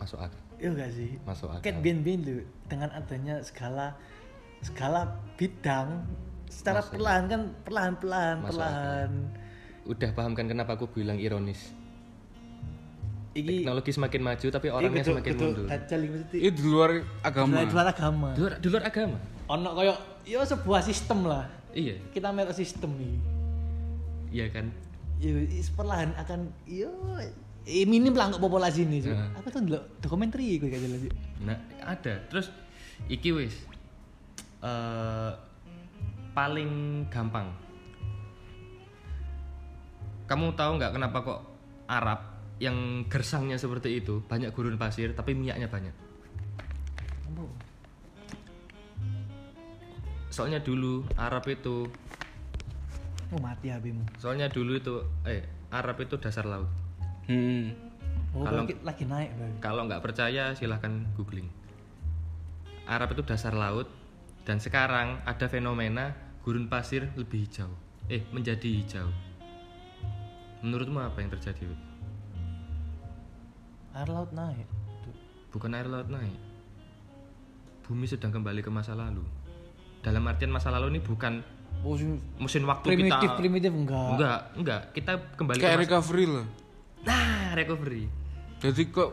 masuk 0.00 0.24
akal 0.24 0.40
Iya 0.56 0.72
gak 0.72 0.90
sih? 0.96 1.20
masuk 1.28 1.52
akal 1.52 1.68
Ket 1.68 1.84
bin 1.84 2.00
lu 2.00 2.40
dengan 2.64 2.88
adanya 2.96 3.44
segala 3.44 3.92
segala 4.64 5.20
bidang 5.36 6.00
secara 6.48 6.80
perlahan 6.80 7.28
kan 7.28 7.42
perlahan 7.60 7.94
perlahan 8.00 8.36
Masuk 8.40 8.56
perlahan 8.56 9.10
udah 9.84 10.10
paham 10.16 10.32
kan 10.32 10.48
kenapa 10.48 10.80
aku 10.80 10.88
bilang 10.88 11.20
ironis 11.20 11.76
iki 13.30 13.62
teknologi 13.62 13.90
semakin 13.94 14.20
maju 14.20 14.46
tapi 14.50 14.66
orangnya 14.68 15.00
kudu- 15.00 15.10
semakin 15.12 15.32
kudu 15.32 15.44
mundur 15.44 15.66
dajal 15.66 16.00
iki 16.00 16.12
mesti 16.12 16.36
Itu 16.40 16.56
di 16.56 16.62
luar 16.66 16.90
agama. 17.22 17.54
di 17.56 17.70
luar 17.70 17.86
agama 17.88 18.28
di 18.34 18.40
luar, 18.40 18.52
di 18.58 18.66
luar 18.66 18.84
agama 18.84 19.16
ono 19.46 19.68
koyo 19.72 19.94
yo 20.24 20.40
sebuah 20.42 20.82
sistem 20.82 21.26
lah 21.26 21.46
iya 21.70 21.94
kita 22.10 22.30
merek 22.30 22.54
sistem 22.54 22.90
nih 22.98 23.14
iya 24.30 24.46
kan 24.50 24.66
yo 25.20 25.36
perlahan 25.74 26.10
akan 26.16 26.40
yo 26.64 26.90
eh, 27.68 27.84
minim 27.84 28.16
lah 28.16 28.32
nggak 28.32 28.40
populasi 28.40 28.88
ini. 28.88 29.04
Heeh. 29.04 29.36
aku 29.36 29.52
tuh 29.52 29.60
ndelok 29.60 29.84
dokumenter 30.00 30.40
iku 30.40 30.64
gak 30.64 30.80
jelas. 30.80 31.12
Nah, 31.44 31.60
ada. 31.84 32.24
Terus 32.26 32.48
iki 33.04 33.30
wis 33.30 33.52
eh 34.64 35.32
paling 36.32 37.04
gampang. 37.12 37.52
Kamu 40.24 40.54
tahu 40.54 40.78
nggak 40.78 40.94
kenapa 40.94 41.16
kok 41.20 41.40
Arab 41.84 42.29
yang 42.60 43.08
gersangnya 43.08 43.56
seperti 43.56 44.04
itu 44.04 44.20
banyak 44.28 44.52
gurun 44.52 44.76
pasir 44.76 45.16
tapi 45.16 45.32
minyaknya 45.32 45.66
banyak? 45.66 45.96
Soalnya 50.30 50.62
dulu 50.62 51.02
Arab 51.18 51.42
itu, 51.50 51.90
oh 53.34 53.40
mati 53.42 53.66
habismu 53.66 54.06
soalnya 54.22 54.46
dulu 54.46 54.78
itu, 54.78 55.02
eh 55.26 55.42
Arab 55.74 55.98
itu 55.98 56.14
dasar 56.22 56.46
laut. 56.46 56.70
Hmm. 57.26 57.74
oh 58.30 58.46
Kalau- 58.46 58.62
lagi, 58.62 58.74
lagi 58.86 59.04
naik 59.10 59.30
Bang. 59.34 59.52
Kalau 59.58 59.82
nggak 59.90 60.02
percaya 60.06 60.54
silahkan 60.54 61.02
googling. 61.18 61.50
Arab 62.86 63.10
itu 63.18 63.26
dasar 63.26 63.54
laut 63.58 63.90
dan 64.46 64.62
sekarang 64.62 65.18
ada 65.26 65.50
fenomena 65.50 66.14
gurun 66.46 66.70
pasir 66.70 67.10
lebih 67.18 67.46
hijau. 67.50 67.70
Eh 68.06 68.22
menjadi 68.30 68.70
hijau. 68.70 69.10
Menurutmu 70.62 71.02
apa 71.02 71.18
yang 71.22 71.30
terjadi? 71.34 71.89
Air 74.00 74.08
laut 74.08 74.32
naik 74.32 74.64
Tuh. 75.04 75.14
Bukan 75.52 75.76
air 75.76 75.84
laut 75.84 76.08
naik. 76.08 76.32
Bumi 77.84 78.08
sedang 78.08 78.32
kembali 78.32 78.64
ke 78.64 78.72
masa 78.72 78.96
lalu. 78.96 79.20
Dalam 80.00 80.24
artian 80.24 80.48
masa 80.48 80.72
lalu 80.72 80.96
ini 80.96 81.00
bukan 81.04 81.44
sing 82.00 82.16
mesin 82.40 82.64
waktu 82.64 82.96
primitif 82.96 83.20
kita. 83.20 83.36
primitif 83.36 83.72
enggak 83.72 84.08
Enggak, 84.16 84.40
enggak. 84.56 84.80
Kita 84.96 85.12
kembali 85.36 85.58
Kayak 85.60 85.76
ke 85.76 85.82
recovery 85.84 86.24
lah. 86.32 86.46
Nah, 87.04 87.52
recovery. 87.52 88.04
Jadi 88.60 88.82
kok 88.88 89.10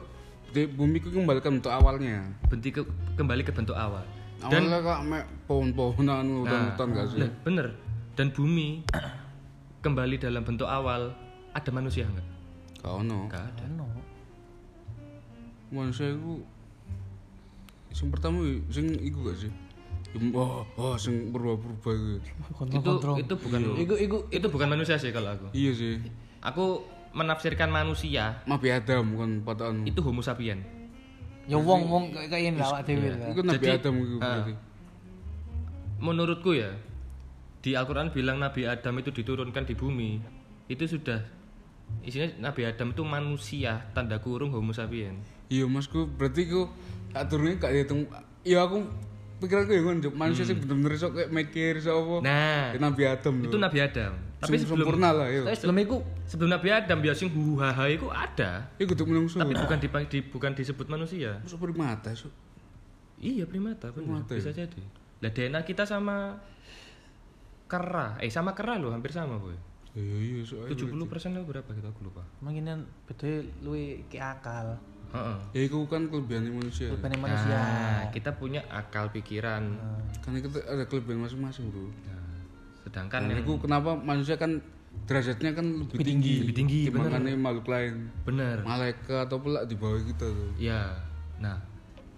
di 0.56 0.64
bumi 0.72 1.04
ku 1.04 1.12
kembali 1.12 1.40
ke 1.44 1.50
bentuk 1.52 1.72
awalnya. 1.72 2.24
Bentuk 2.48 2.72
ke, 2.72 2.82
kembali 3.20 3.44
ke 3.44 3.52
bentuk 3.52 3.76
awal. 3.76 4.08
Dan 4.48 4.72
Awalnya 4.72 4.80
kok 4.88 5.00
mek 5.04 5.24
pohon-pohonan 5.52 6.26
hutan-hutan 6.48 6.88
gak 6.96 7.06
sih? 7.12 7.20
Nah, 7.28 7.32
bener. 7.44 7.68
Dan 8.16 8.32
bumi 8.32 8.88
kembali 9.84 10.16
dalam 10.16 10.48
bentuk 10.48 10.70
awal 10.70 11.12
ada 11.52 11.70
manusia 11.76 12.08
enggak? 12.08 12.28
Gak 12.80 12.94
ono. 13.04 13.28
Enggak 13.28 13.44
ada. 13.52 13.64
Ono. 13.68 13.88
Manusia 15.68 16.12
iku 16.12 16.44
sing 17.92 18.08
pertama 18.14 18.44
ya, 18.46 18.62
sing 18.70 18.88
iku 19.02 19.26
gak 19.28 19.38
sih? 19.42 19.52
Ya, 20.16 20.20
Oh, 20.34 20.64
oh 20.80 20.96
sing 20.96 21.30
berubah-berubah 21.36 21.94
iku. 21.94 22.12
Itu 22.72 22.92
itu 23.20 23.34
bukan 23.36 23.60
Iku 23.76 23.94
iku 24.00 24.18
itu 24.32 24.48
bukan 24.48 24.68
manusia 24.72 24.96
sih 24.96 25.12
kalau 25.12 25.36
aku. 25.36 25.48
Iya 25.52 25.72
sih. 25.76 25.96
Aku 26.42 26.86
menafsirkan 27.18 27.74
manusia 27.74 28.46
Nabi 28.46 28.70
Adam 28.70 29.18
kan 29.18 29.32
pataan. 29.42 29.76
itu 29.90 30.00
homo 30.06 30.22
sapien. 30.22 30.62
Ya 31.48 31.56
wong-wong 31.56 32.12
kayak 32.12 32.28
kayak 32.30 32.44
ini 32.54 32.60
awak 32.60 32.84
dhewe 32.84 33.08
lah. 33.16 33.32
Iku 33.32 33.42
Nabi 33.42 33.64
Jadi, 33.64 33.76
Adam 33.80 33.94
ah. 33.96 34.04
berarti. 34.20 34.54
menurutku 35.98 36.52
ya 36.54 36.72
di 37.64 37.74
Al-Quran 37.74 38.14
bilang 38.14 38.38
Nabi 38.38 38.70
Adam 38.70 39.02
itu 39.02 39.10
diturunkan 39.10 39.66
di 39.66 39.74
bumi 39.74 40.22
itu 40.70 40.84
sudah 40.86 41.24
isinya 42.06 42.52
Nabi 42.52 42.68
Adam 42.70 42.94
itu 42.94 43.02
manusia 43.02 43.82
tanda 43.98 44.22
kurung 44.22 44.54
Homo 44.54 44.76
sapien 44.76 45.18
Iya 45.48 45.66
masku 45.66 46.08
berarti 46.10 46.46
ku 46.46 46.68
tak 47.10 47.28
turunnya 47.28 47.56
gak 47.58 47.72
dihitung. 47.72 48.04
Iya 48.42 48.64
aku 48.64 48.84
pikiranku 49.38 49.70
ya 49.70 49.82
ngono 49.82 50.00
Cuk. 50.02 50.14
manusia 50.14 50.44
sih 50.44 50.56
bener-bener 50.56 50.96
sok 50.96 51.12
kayak 51.14 51.30
mikir 51.30 51.78
sok 51.78 51.96
apa. 51.96 52.16
Hmm. 52.16 52.24
nah 52.24 52.66
Ya, 52.70 52.80
Nabi 52.80 53.02
Adam 53.04 53.34
itu 53.40 53.54
lho. 53.54 53.62
Nabi 53.62 53.80
Adam 53.80 54.14
tapi 54.38 54.54
Sem- 54.54 54.70
sebelum 54.70 54.86
sempurna 54.86 55.10
lah 55.12 55.28
ya. 55.28 55.42
Tapi 55.44 55.58
sebelum 55.58 55.78
itu 55.80 55.96
sebelum 56.26 56.50
Nabi 56.52 56.70
Adam 56.70 56.98
biasa 57.00 57.18
sing 57.18 57.32
huhaha 57.32 57.86
itu 57.88 58.06
ada 58.08 58.70
Iku 58.76 58.94
kudu 58.94 59.04
menungso. 59.06 59.38
tapi 59.38 59.54
bukan 59.54 59.78
di, 59.78 59.88
di- 60.06 60.28
bukan 60.28 60.52
disebut 60.54 60.86
manusia 60.88 61.42
Masa 61.42 61.58
primata 61.58 62.10
sok. 62.12 62.30
iya 63.18 63.46
primata 63.46 63.90
benar 63.90 64.22
Primata 64.22 64.34
bisa 64.34 64.50
jadi 64.52 64.82
lah 65.18 65.32
DNA 65.32 65.62
kita 65.64 65.84
sama 65.84 66.38
kera 67.68 68.16
eh 68.18 68.30
sama 68.30 68.54
kera 68.54 68.78
loh 68.78 68.90
hampir 68.90 69.10
sama 69.10 69.38
boy 69.38 69.58
Iya 69.92 70.16
iya 70.20 70.42
sok. 70.44 70.70
70 70.70 70.94
persen 71.06 71.34
berapa 71.36 71.66
kita 71.68 71.90
aku 71.90 72.06
lupa 72.06 72.22
mungkin 72.38 72.86
beda 73.06 73.30
luwe 73.60 74.06
ke 74.08 74.18
akal. 74.18 74.78
Heeh. 75.08 75.38
Ya 75.52 75.62
iku 75.64 75.86
kan 75.86 76.08
kelebihan 76.08 76.48
manusia. 76.50 76.92
Kelebihan 76.92 77.20
manusia. 77.20 77.56
Nah, 77.56 78.02
kita 78.12 78.32
punya 78.34 78.62
akal 78.68 79.08
pikiran 79.10 79.64
Kan 80.20 80.36
kita 80.36 80.60
ada 80.64 80.84
kelebihan 80.84 81.24
masing-masing, 81.24 81.72
Bro. 81.72 81.88
Nah, 82.04 82.28
sedangkan 82.84 83.20
Dan 83.22 83.32
yang 83.32 83.42
itu 83.42 83.54
kenapa 83.58 83.96
manusia 83.96 84.36
kan 84.36 84.60
derajatnya 85.06 85.54
kan 85.54 85.66
lebih, 85.86 86.02
tinggi, 86.02 86.36
Lebih 86.42 86.56
tinggi, 86.58 86.80
dibandingkan 86.90 87.38
makhluk 87.38 87.68
lain. 87.68 88.10
bener 88.24 88.60
Malaikat 88.62 89.30
atau 89.30 89.38
pelak 89.38 89.64
di 89.66 89.76
bawah 89.76 90.02
kita 90.02 90.26
tuh. 90.26 90.52
ya 90.58 90.90
nah 91.38 91.62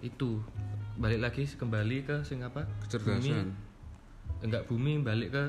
itu 0.00 0.40
balik 0.96 1.20
lagi 1.20 1.44
kembali 1.44 1.96
ke 2.02 2.16
sing 2.24 2.40
apa 2.40 2.64
Kecerdasan. 2.80 3.20
bumi, 3.20 3.32
enggak 4.40 4.62
bumi 4.64 4.92
balik 4.98 5.28
ke 5.30 5.44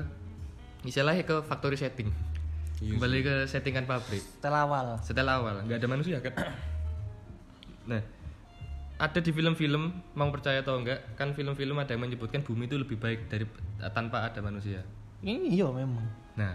istilahnya 0.84 1.24
ke 1.24 1.40
factory 1.40 1.74
setting 1.74 2.12
Iya 2.78 2.92
kembali 2.92 3.18
ke 3.22 3.34
settingan 3.46 3.86
pabrik 3.86 4.20
Setelah 4.20 4.60
awal. 4.62 4.86
setelah 5.00 5.34
awal 5.40 5.54
nggak 5.64 5.80
ada 5.80 5.88
manusia 5.88 6.20
kan 6.20 6.36
nah 7.84 8.02
ada 8.96 9.18
di 9.18 9.30
film-film 9.30 9.82
mau 10.12 10.30
percaya 10.30 10.62
atau 10.62 10.78
enggak 10.78 11.02
kan 11.14 11.32
film-film 11.32 11.74
ada 11.74 11.90
yang 11.90 12.02
menyebutkan 12.02 12.40
bumi 12.40 12.64
itu 12.64 12.76
lebih 12.76 12.94
baik 12.96 13.26
dari 13.26 13.42
tanpa 13.90 14.22
ada 14.24 14.38
manusia 14.38 14.82
Ini 15.20 15.50
iya 15.52 15.66
memang. 15.66 16.06
nah 16.34 16.54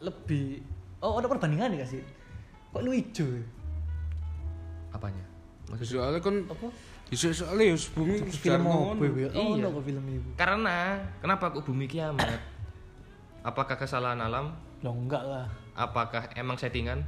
Lebih 0.00 0.64
Oh, 0.98 1.16
ada 1.16 1.24
perbandingan 1.26 1.72
nih 1.72 1.84
sih? 1.86 2.00
Kok 2.70 2.80
lu 2.80 2.92
hijau? 2.92 3.24
ya? 3.26 3.44
apanya 4.90 5.24
maksudnya 5.66 6.02
Soalnya 6.02 6.20
kan 6.20 6.34
apa? 6.46 6.66
Isu 7.10 7.26
soalnya 7.30 7.64
ya 7.70 7.76
bumi 7.90 8.14
Film 8.28 8.62
ngono. 8.62 9.00
ya? 9.14 9.28
Oh, 9.34 9.54
Iya. 9.54 9.66
kok 9.68 9.82
film 9.82 10.04
itu. 10.08 10.28
karena 10.34 10.76
kenapa 11.18 11.50
kok 11.50 11.62
bumi 11.62 11.84
kiamat 11.84 12.40
apakah 13.42 13.76
kesalahan 13.76 14.18
alam 14.18 14.56
Loh 14.80 14.92
enggak 14.92 15.20
lah. 15.20 15.46
apakah 15.72 16.32
emang 16.34 16.56
settingan 16.56 17.04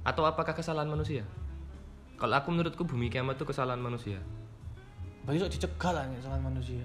atau 0.00 0.24
apakah 0.24 0.52
kesalahan 0.52 0.88
manusia 0.88 1.24
kalau 2.20 2.36
aku 2.36 2.52
menurutku 2.52 2.84
bumi 2.84 3.08
kiamat 3.08 3.34
itu 3.34 3.44
kesalahan 3.44 3.80
manusia 3.80 4.20
Bagi 5.20 5.36
sok 5.38 5.50
dicegah 5.50 5.92
lah 5.92 6.04
sama 6.20 6.38
manusia. 6.42 6.84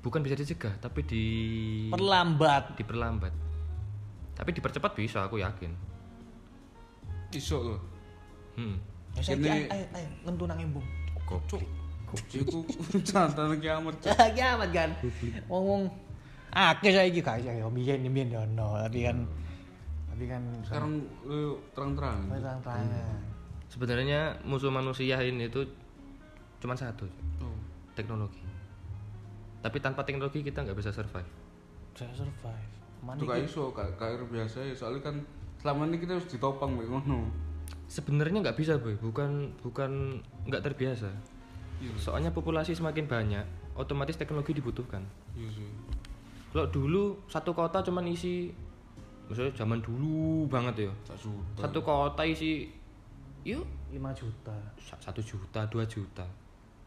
bukan 0.00 0.20
bisa 0.20 0.34
dicegah 0.34 0.72
tapi 0.78 1.00
di 1.02 1.24
Perlambat. 1.88 2.74
diperlambat 2.74 3.32
tapi 4.32 4.50
dipercepat 4.50 4.92
bisa 4.92 5.22
aku 5.22 5.38
yakin 5.38 5.70
Iso 7.30 7.60
loh. 7.62 7.80
hmm. 8.56 8.76
Ya 9.12 9.20
saya 9.22 9.36
Kene- 9.36 9.68
ayo 9.68 9.84
ayo 9.90 10.08
ngentu 10.22 10.44
nang 10.44 10.58
embung. 10.58 10.84
Cuk. 11.48 11.64
Iku 12.28 12.60
santan 13.02 13.56
kiamat. 13.56 13.96
Kiamat 14.36 14.68
kan. 14.68 14.92
Wong-wong 15.48 15.88
akeh 16.52 16.92
saiki 16.92 17.24
gak 17.24 17.40
ya 17.40 17.64
biyen 17.66 18.04
biyen 18.04 18.28
ya 18.28 18.44
ono, 18.44 18.76
tapi 18.78 19.00
kan 19.00 19.24
tapi 20.12 20.24
kan 20.28 20.44
Sekarang 20.60 20.92
lu 21.24 21.56
terang-terang. 21.72 22.28
Sebenarnya 23.72 24.36
musuh 24.44 24.68
manusia 24.68 25.16
ini 25.18 25.48
itu 25.48 25.64
cuma 26.60 26.76
satu 26.76 27.08
Oh. 27.40 27.56
teknologi 27.96 28.44
tapi 29.58 29.80
tanpa 29.80 30.04
teknologi 30.04 30.44
kita 30.44 30.60
nggak 30.60 30.76
bisa 30.76 30.92
survive 30.92 31.26
Saya 31.92 32.12
survive. 32.12 32.68
Mana 33.02 33.18
Itu 33.18 33.26
gak 33.26 33.42
iso, 33.42 33.68
air 33.74 34.20
biasa 34.22 34.62
ya. 34.62 34.72
Soalnya 34.72 35.02
kan 35.02 35.16
selama 35.58 35.90
ini 35.90 35.98
kita 35.98 36.16
harus 36.16 36.24
ditopang 36.26 36.72
mbek 36.72 36.88
ngono. 36.88 37.28
sebenarnya 37.86 38.40
nggak 38.40 38.56
bisa 38.56 38.80
boy 38.80 38.96
bukan 38.96 39.52
bukan 39.60 40.18
nggak 40.48 40.64
terbiasa 40.64 41.12
soalnya 41.94 42.30
populasi 42.30 42.72
semakin 42.72 43.04
banyak 43.04 43.44
otomatis 43.74 44.16
teknologi 44.16 44.52
dibutuhkan 44.52 45.04
Iya 45.34 45.50
sih. 45.52 45.68
kalau 46.50 46.66
dulu 46.68 47.02
satu 47.26 47.52
kota 47.52 47.84
cuman 47.84 48.08
isi 48.08 48.48
misalnya 49.28 49.52
zaman 49.54 49.78
dulu 49.78 50.48
banget 50.48 50.88
ya 50.88 50.92
satu 51.54 51.80
kota 51.80 52.22
isi 52.24 52.66
yuk. 53.44 53.64
5 53.90 53.98
juta. 54.14 54.56
sa- 54.78 55.00
satu 55.00 55.20
juta 55.20 55.66
dua 55.66 55.84
juta. 55.84 56.24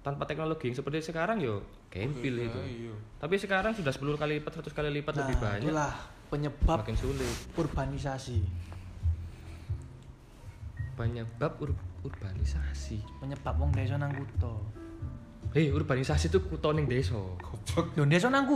Tanpa 0.02 0.24
teknologi 0.24 0.70
yang 0.70 0.78
seperti 0.78 1.02
sekarang 1.04 1.38
yo 1.38 1.62
kempil 1.90 2.36
itu. 2.40 2.60
Iya. 2.60 2.94
tapi 3.18 3.36
sekarang 3.36 3.72
sudah 3.72 3.90
10 3.90 4.16
kali 4.16 4.38
lipat 4.38 4.52
100 4.60 4.70
kali 4.72 4.90
lipat 4.92 5.14
lebih 5.18 5.36
Nah, 5.36 5.44
banyak. 5.44 5.66
itulah 5.66 5.94
penyebab 6.28 6.78
makin 6.80 6.94
sulit. 6.94 7.36
urbanisasi. 7.54 8.40
penyebab 10.96 11.52
ur- 11.60 11.76
urbanisasi. 12.02 13.04
Penyebab 13.20 13.56
wong 13.58 13.72
desa 13.72 13.98
nang 13.98 14.12
kutha. 14.12 14.54
hei 15.52 15.68
urbanisasi 15.70 16.28
itu 16.28 16.40
kuto 16.42 16.72
ning 16.72 16.86
desa. 16.86 17.16
Lho 17.96 18.04
desa 18.06 18.28
nang 18.28 18.48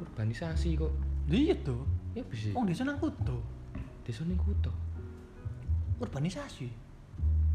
urbanisasi 0.00 0.76
kok. 0.76 0.92
Iya 1.28 1.52
tuh. 1.60 1.84
ya 2.12 2.22
bisa. 2.24 2.52
Wong 2.52 2.64
desa 2.64 2.84
nang 2.84 2.96
kutha. 2.96 3.36
desa 4.02 4.24
ning 4.24 4.36
Urbanisasi. 6.00 6.68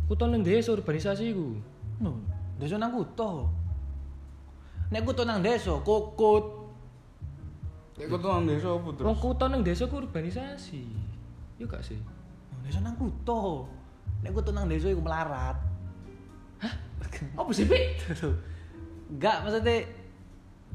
kuto 0.07 0.23
ning 0.27 0.39
desa 0.39 0.71
urbanisasi 0.71 1.35
ku 1.35 1.59
No, 1.99 2.15
desa 2.61 2.77
nang 2.77 2.93
kutha. 2.93 3.49
Nek 4.93 5.01
kutha 5.03 5.25
nang 5.25 5.41
desa, 5.41 5.73
kokot. 5.81 6.45
Nek 7.97 8.13
kok 8.13 8.21
nang 8.21 8.45
desa 8.45 8.77
apa 8.77 8.89
terus? 8.93 9.05
wong 9.09 9.17
kuto 9.17 9.45
ning 9.49 9.61
desa 9.65 9.89
ku 9.89 9.97
urbanisasi 9.97 10.85
yuk 11.57 11.65
gak 11.73 11.81
sih 11.81 11.97
Wong 12.53 12.61
desa 12.61 12.79
nang 12.85 12.93
kutha. 12.93 13.65
Nek 14.21 14.31
kutha 14.37 14.53
nang 14.53 14.69
desa 14.69 14.93
iku 14.93 15.01
melarat. 15.01 15.57
Hah? 16.61 16.73
Apa 17.41 17.49
sih, 17.53 17.65
Pi? 17.65 17.97
Enggak, 19.09 19.41
maksudnya 19.45 19.85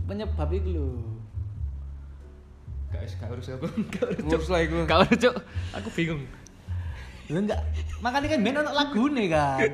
penyebab 0.06 0.50
itu 0.50 0.68
lho. 0.74 0.88
gak 2.92 3.08
gak 3.16 3.28
harus 3.32 3.48
apa 3.48 3.66
gak 3.96 4.04
lah 4.52 4.60
iku. 4.60 4.84
gak 4.84 4.98
harus 5.00 5.16
Cuk. 5.16 5.34
aku 5.72 5.88
bingung 5.96 6.22
Lho 7.30 7.38
enggak, 7.38 7.60
makanya 8.02 8.26
kan 8.34 8.40
ben 8.42 8.58
ono 8.58 8.70
lagune 8.74 9.24
kan. 9.30 9.70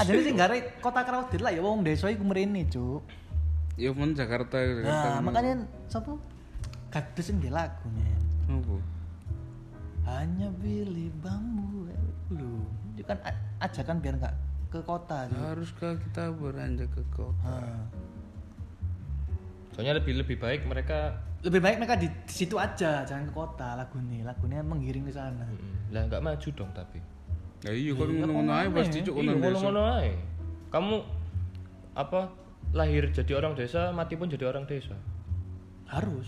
Ajane 0.00 0.20
sing 0.24 0.34
gare 0.34 0.80
kota 0.82 1.04
Kraudit 1.06 1.40
lah 1.44 1.52
ya 1.52 1.60
wong 1.62 1.84
desa 1.86 2.08
iku 2.08 2.24
mrene, 2.24 2.66
Cuk. 2.66 3.04
Ya 3.76 3.92
men 3.92 4.16
Jakarta 4.16 4.56
Jakarta. 4.56 5.20
Nah, 5.20 5.20
makanya 5.20 5.54
sapa? 5.86 6.16
Gadis 6.88 7.24
sing 7.28 7.38
di 7.38 7.52
lagu, 7.52 7.84
men. 7.92 8.22
apa? 8.48 8.76
Hanya 10.08 10.48
pilih 10.58 11.12
bambu. 11.20 11.90
Lho, 12.32 12.64
itu 12.96 13.04
kan 13.06 13.20
ajakan 13.62 14.00
biar 14.02 14.14
enggak 14.16 14.34
ke 14.72 14.80
kota, 14.82 15.28
Cuk. 15.28 15.38
Haruskah 15.38 15.92
kita 16.00 16.24
beranjak 16.34 16.88
ke 16.90 17.02
kota? 17.14 17.54
Nah, 17.60 17.84
soalnya 19.76 20.00
lebih 20.00 20.24
lebih 20.24 20.40
baik 20.40 20.64
mereka 20.64 21.25
lebih 21.46 21.60
baik 21.60 21.76
mereka 21.78 21.94
di, 21.94 22.10
di 22.10 22.34
situ 22.34 22.58
aja, 22.58 23.00
jangan 23.02 23.24
ke 23.24 23.32
kota 23.32 23.74
lagunya. 23.74 24.20
Lagunya 24.20 24.60
menggiring 24.60 25.06
ke 25.06 25.12
sana. 25.12 25.46
Mm, 25.46 25.94
lah 25.94 26.02
nggak 26.04 26.18
maju 26.20 26.48
dong 26.52 26.70
tapi 26.72 26.98
Ya 27.62 27.70
iya 27.70 27.90
Iya, 27.90 28.02
ngono-ngono 28.04 28.52
ae 28.52 28.66
aneh? 28.66 28.74
pasti 28.76 28.98
cuk 29.00 29.16
nang 29.16 29.38
desa. 29.38 29.40
ngono-ngono 29.40 29.80
ae 29.96 30.10
kamu 30.68 30.96
apa 31.94 32.20
lahir 32.70 33.08
jadi 33.08 33.32
orang 33.34 33.54
desa 33.54 33.88
mati 33.90 34.14
pun 34.14 34.26
jadi 34.26 34.44
orang 34.44 34.66
desa 34.66 34.92
Harus. 35.86 36.26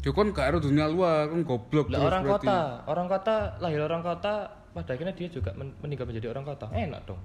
Ya 0.00 0.10
kan 0.10 0.30
gak 0.30 0.46
ada 0.48 0.58
dunia 0.58 0.86
luar, 0.86 1.26
kan 1.26 1.42
goblok 1.42 1.86
lah 1.86 2.00
orang 2.00 2.22
berarti. 2.22 2.46
kota 2.46 2.58
orang 2.86 3.06
kota 3.06 3.34
lahir 3.58 3.80
orang 3.80 4.02
kota 4.02 4.32
pada 4.72 4.90
akhirnya 4.90 5.12
dia 5.12 5.28
juga 5.28 5.50
men- 5.52 5.74
meninggal 5.78 6.06
menjadi 6.06 6.30
orang 6.30 6.44
kota 6.44 6.66
enak 6.70 7.02
dong 7.04 7.20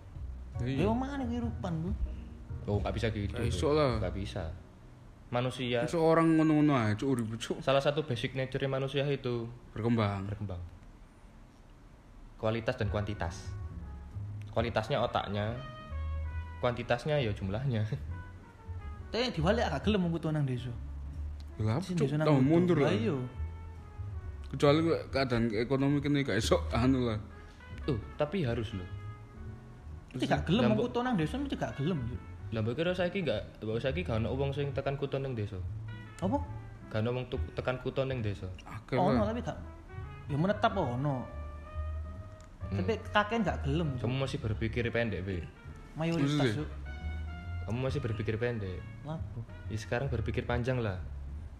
Ya 0.57 0.65
iya. 0.67 0.83
Ya 0.83 0.91
mana 0.91 1.21
kehidupan, 1.21 1.73
Bu? 1.79 1.89
oh 2.67 2.77
nggak 2.81 2.93
bisa 2.93 3.07
gitu 3.07 3.33
iso 3.39 3.69
lah. 3.71 3.97
nggak 3.97 4.13
bisa 4.13 4.43
manusia 5.27 5.83
Seorang 5.83 6.39
ngono-ngono 6.39 6.73
ae 6.79 6.95
cuk 6.95 7.07
urip 7.11 7.27
cuk 7.35 7.57
salah 7.59 7.83
satu 7.83 8.03
basic 8.07 8.31
nature 8.33 8.63
manusia 8.71 9.03
itu 9.03 9.47
berkembang. 9.75 10.23
berkembang 10.27 10.61
kualitas 12.37 12.77
dan 12.79 12.87
kuantitas 12.87 13.51
kualitasnya 14.55 15.03
otaknya 15.03 15.51
kuantitasnya 16.63 17.19
ya 17.19 17.31
jumlahnya 17.35 17.83
Tapi 19.07 19.31
diwali 19.31 19.63
agak 19.63 19.87
gelem 19.87 20.03
wong 20.03 20.19
kutha 20.19 20.35
nang 20.35 20.43
desa. 20.43 20.67
Lah 21.63 21.79
Sing 21.79 21.95
cuk, 21.95 22.11
kutha. 22.11 22.27
mundur 22.43 22.75
lah. 22.75 22.91
Lah 22.91 22.99
iya. 22.99 23.15
Kecuali 24.51 24.83
keadaan 25.07 25.47
ekonomi 25.55 26.03
kene 26.03 26.27
gak 26.27 26.35
iso 26.35 26.59
anu 26.75 27.07
lah. 27.07 27.19
oh 27.87 27.95
tapi 28.19 28.43
harus 28.43 28.75
loh 28.75 28.83
Mesti 30.11 30.27
gak 30.27 30.43
gelem 30.51 30.75
Lah, 30.75 30.75
kuto 30.75 30.99
nang 31.07 31.15
desa 31.15 31.39
mesti 31.39 31.55
gak 31.55 31.79
gelem. 31.79 32.03
Lah 32.55 32.63
mbok 32.63 32.79
kira 32.79 32.95
saiki 32.95 33.27
gak, 33.27 33.59
mbok 33.59 33.79
saiki 33.83 34.07
gak 34.07 34.23
ono 34.23 34.31
wong 34.31 34.55
sing 34.55 34.71
tekan 34.71 34.95
kutho 34.95 35.19
ning 35.19 35.35
desa. 35.35 35.59
Apa? 36.23 36.39
Gak 36.87 37.03
ono 37.03 37.09
wong 37.19 37.25
tekan 37.53 37.77
kutho 37.83 38.07
ning 38.07 38.23
desa. 38.23 38.47
Akeh 38.63 38.95
Ono 38.95 39.27
tapi 39.27 39.43
gak 39.43 39.57
ya 40.27 40.37
menetap 40.39 40.71
ono. 40.75 41.27
Tapi 42.67 42.93
kakek 43.11 43.43
gak 43.43 43.57
gelem. 43.67 43.95
Kamu 43.99 44.15
masih 44.27 44.39
berpikir 44.43 44.83
pendek, 44.91 45.23
Be. 45.23 45.43
Mayoritas? 45.95 46.63
Cuk. 46.63 46.69
Kamu 47.67 47.79
masih 47.83 47.99
berpikir 47.99 48.35
pendek. 48.39 48.79
Lapo? 49.03 49.43
Ya 49.67 49.75
sekarang 49.79 50.07
berpikir 50.07 50.47
panjang 50.47 50.79
lah. 50.79 50.99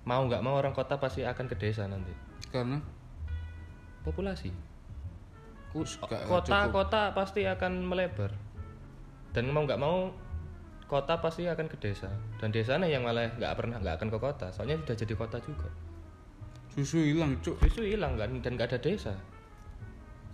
Mau 0.07 0.23
nggak 0.23 0.39
mau 0.39 0.55
orang 0.55 0.71
kota 0.71 0.95
pasti 0.95 1.27
akan 1.27 1.51
ke 1.51 1.55
desa 1.59 1.83
nanti. 1.83 2.15
Karena 2.47 2.79
Populasi. 4.07 4.55
Ku- 5.75 5.83
Gak- 5.83 6.31
kota 6.31 6.63
cukup. 6.63 6.87
kota 6.87 7.01
pasti 7.11 7.43
akan 7.43 7.83
melebar. 7.83 8.31
Dan 9.35 9.51
mau 9.51 9.67
nggak 9.67 9.75
mau 9.75 10.15
kota 10.87 11.19
pasti 11.19 11.45
akan 11.45 11.67
ke 11.67 11.77
desa. 11.77 12.07
Dan 12.39 12.55
desanya 12.55 12.87
yang 12.87 13.03
malah 13.03 13.27
nggak 13.35 13.53
pernah 13.53 13.77
nggak 13.83 13.95
akan 13.99 14.09
ke 14.09 14.19
kota. 14.19 14.47
Soalnya 14.55 14.79
sudah 14.81 14.95
jadi 14.95 15.13
kota 15.13 15.37
juga. 15.43 15.69
susu 16.77 17.01
hilang, 17.01 17.33
Cuk. 17.41 17.57
Justru 17.65 17.89
hilang 17.89 18.13
kan 18.21 18.29
dan 18.37 18.53
nggak 18.53 18.69
ada 18.69 18.79
desa. 18.79 19.17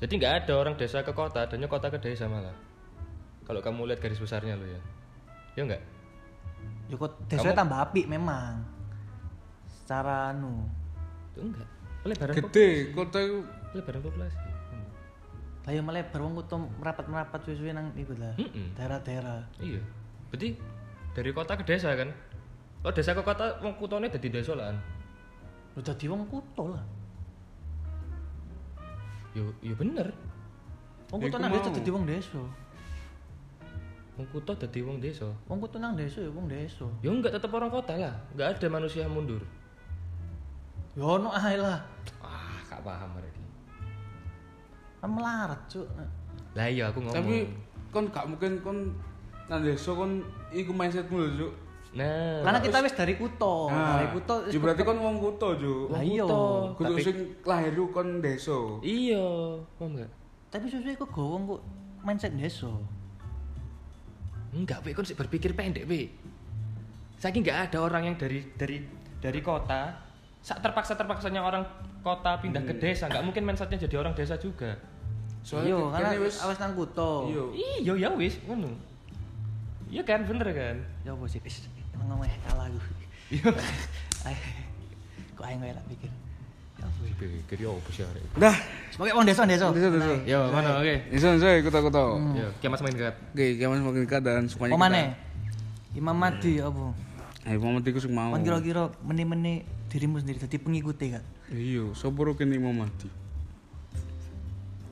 Jadi 0.03 0.19
nggak 0.19 0.43
ada 0.43 0.53
orang 0.59 0.75
desa 0.75 0.99
ke 0.99 1.15
kota, 1.15 1.47
adanya 1.47 1.71
kota 1.71 1.87
ke 1.87 1.95
desa 2.03 2.27
malah. 2.27 2.51
Kalau 3.47 3.63
kamu 3.63 3.87
lihat 3.87 4.03
garis 4.03 4.19
besarnya 4.19 4.59
lo 4.59 4.67
ya. 4.67 4.81
Ya 5.55 5.63
enggak? 5.63 5.83
Ya 6.91 6.95
kok 6.99 7.15
desanya 7.31 7.55
tambah 7.55 7.79
apik 7.79 8.11
memang. 8.11 8.59
Secara 9.71 10.35
anu. 10.35 10.67
Itu 11.31 11.47
enggak. 11.47 11.67
Pelebaran 12.03 12.35
Gede, 12.35 12.91
kota 12.91 13.17
itu 13.23 13.39
populasi. 13.39 13.71
Pelebaran 13.71 14.01
populasi. 14.03 14.47
Lah 15.63 15.71
ya 15.71 15.79
melebar 15.79 16.19
wong 16.19 16.35
kuto 16.35 16.55
merapat-merapat 16.59 17.39
suwe-suwe 17.47 17.71
nang 17.71 17.95
iku 17.95 18.11
lah. 18.19 18.35
Daerah-daerah. 18.75 19.47
Iya. 19.63 19.79
Berarti 20.33 20.57
dari 21.13 21.29
kota 21.29 21.53
ke 21.53 21.61
desa 21.61 21.93
kan? 21.93 22.09
Oh 22.81 22.89
desa 22.89 23.13
ke 23.13 23.21
kota, 23.21 23.61
wong 23.61 23.77
kutone 23.77 24.09
dadi 24.09 24.33
desa 24.33 24.57
lah. 24.57 24.73
Lu 25.77 25.81
dadi 25.85 26.09
wong 26.09 26.25
kuto 26.25 26.73
lah. 26.73 26.81
Yo, 29.37 29.53
yo 29.61 29.77
bener. 29.77 30.09
Wong 31.13 31.21
Ya, 31.21 31.29
kuto 31.29 31.37
nang 31.37 31.53
desa 31.53 31.69
dadi 31.69 31.89
wong 31.93 32.05
desa. 32.09 32.41
Wong 34.17 34.27
kuto 34.33 34.51
dadi 34.57 34.79
wong 34.81 34.97
desa. 34.97 35.29
Wong 35.45 35.61
kuto 35.61 35.77
nang 35.77 35.93
desa 35.93 36.25
ya 36.25 36.33
wong 36.33 36.49
desa. 36.49 36.89
Yo 37.05 37.13
enggak 37.13 37.37
tetap 37.37 37.53
orang 37.53 37.69
kota 37.69 37.93
lah. 37.93 38.17
Enggak 38.33 38.57
ada 38.57 38.67
manusia 38.73 39.05
mundur. 39.05 39.45
Ya 40.97 41.05
ono 41.05 41.29
ae 41.29 41.61
lah. 41.61 41.77
Ah, 42.25 42.57
gak 42.73 42.81
paham 42.81 43.21
mereka. 43.21 43.41
Kan 44.97 45.09
melarat, 45.13 45.61
Cuk. 45.69 45.85
Lah 46.57 46.65
iya 46.65 46.89
aku 46.89 47.05
ngomong. 47.05 47.17
tapi 47.21 47.37
kon 47.93 48.09
gak 48.09 48.25
mungkin 48.25 48.51
kon 48.65 48.77
nang 49.51 49.59
desa 49.59 49.91
kon 49.91 50.23
iku 50.49 50.71
mindsetmu 50.71 51.17
lho, 51.19 51.29
Cuk. 51.35 51.53
nah, 51.93 52.41
Karena 52.41 52.59
kita 52.63 52.77
wis 52.79 52.95
dari 52.95 53.13
kuto, 53.19 53.67
Nah, 53.69 53.99
dari 53.99 54.07
kuto 54.15 54.33
wis 54.47 54.53
ya 54.55 54.59
berarti 54.63 54.81
kon 54.81 54.99
wong 54.99 55.15
kuto. 55.19 55.47
Lah 55.91 56.01
iya. 56.01 56.23
kuto. 56.23 56.43
Kudu 56.79 56.93
Tapi- 56.95 57.03
sing 57.03 57.17
lahir 57.43 57.73
kon 57.91 58.09
desa. 58.23 58.57
Iya, 58.79 59.25
paham 59.77 59.99
enggak? 59.99 60.11
Tapi 60.49 60.65
suwe 60.69 60.93
kok 60.95 61.09
gowong 61.11 61.43
kok 61.49 61.61
mindset 62.01 62.33
desa. 62.33 62.71
Enggak, 64.53 64.85
Be, 64.85 64.93
kon 64.93 65.05
sih 65.05 65.17
berpikir 65.17 65.57
pendek, 65.57 65.89
Be. 65.89 66.13
Saking 67.17 67.41
enggak 67.41 67.71
ada 67.71 67.77
orang 67.81 68.13
yang 68.13 68.15
dari 68.19 68.45
dari 68.53 68.85
dari 69.17 69.41
kota, 69.41 69.97
sak 70.43 70.61
terpaksa 70.61 70.93
terpaksanya 70.93 71.41
orang 71.41 71.63
kota 72.03 72.37
pindah 72.37 72.61
ke 72.61 72.75
desa, 72.77 73.07
enggak 73.09 73.23
mungkin 73.25 73.43
mindsetnya 73.47 73.79
jadi 73.81 73.95
orang 74.03 74.13
desa 74.13 74.37
juga. 74.37 74.77
Iya, 75.43 75.75
karena 75.91 76.15
kene 76.15 76.23
wis 76.23 76.39
awas 76.39 76.55
nang 76.55 76.71
kuto. 76.71 77.27
Iya. 77.27 77.43
Iya, 77.83 77.93
ya 78.07 78.09
wis, 78.15 78.39
ngono. 78.47 78.92
Iya 79.93 80.01
kan, 80.01 80.25
bener 80.25 80.49
kan? 80.49 80.75
Ya 81.05 81.13
apa 81.13 81.25
sih? 81.29 81.37
Wis 81.45 81.69
ngomong 81.93 82.25
eh 82.25 82.33
kalah 82.49 82.65
aku. 82.65 82.79
Iya. 83.29 83.45
Kok 85.37 85.45
ayo 85.45 85.55
ngelak 85.61 85.85
pikir. 85.85 86.09
Ya 86.81 86.85
apa? 86.89 87.01
Pikir 87.13 87.57
yo 87.61 87.77
apa 87.77 87.89
sih? 87.93 88.01
Dah, 88.41 88.57
Sebagai 88.89 89.13
wong 89.13 89.25
desa, 89.29 89.45
desa. 89.45 89.69
desa 89.69 89.93
desa. 89.93 90.17
Yo, 90.25 90.49
mana? 90.49 90.81
Oke. 90.81 90.97
Desa 91.13 91.37
desa 91.37 91.61
kuto 91.61 91.77
kuto. 91.85 92.03
Yo, 92.33 92.49
kiamas 92.57 92.81
main 92.81 92.97
kat. 92.97 93.13
Oke, 93.37 93.45
kiamat 93.61 93.85
semakin 93.85 94.01
dekat 94.09 94.21
dan 94.25 94.43
semuanya 94.49 94.73
Apa 94.73 94.81
maneh? 94.81 95.07
Imam 95.93 96.17
Mahdi 96.17 96.57
apa? 96.57 96.85
Ayo 97.45 97.57
Muhammad 97.61 97.85
iku 97.85 98.01
sing 98.01 98.17
mau. 98.17 98.33
Kan 98.33 98.41
kira-kira 98.41 98.89
meni-meni 99.05 99.61
dirimu 99.93 100.17
sendiri 100.17 100.41
dadi 100.41 100.57
pengikutnya 100.57 101.21
kan. 101.21 101.23
Iya, 101.53 101.93
sapa 101.93 102.17
ro 102.17 102.33
kene 102.33 102.57
Imam 102.57 102.73
Mahdi. 102.73 103.13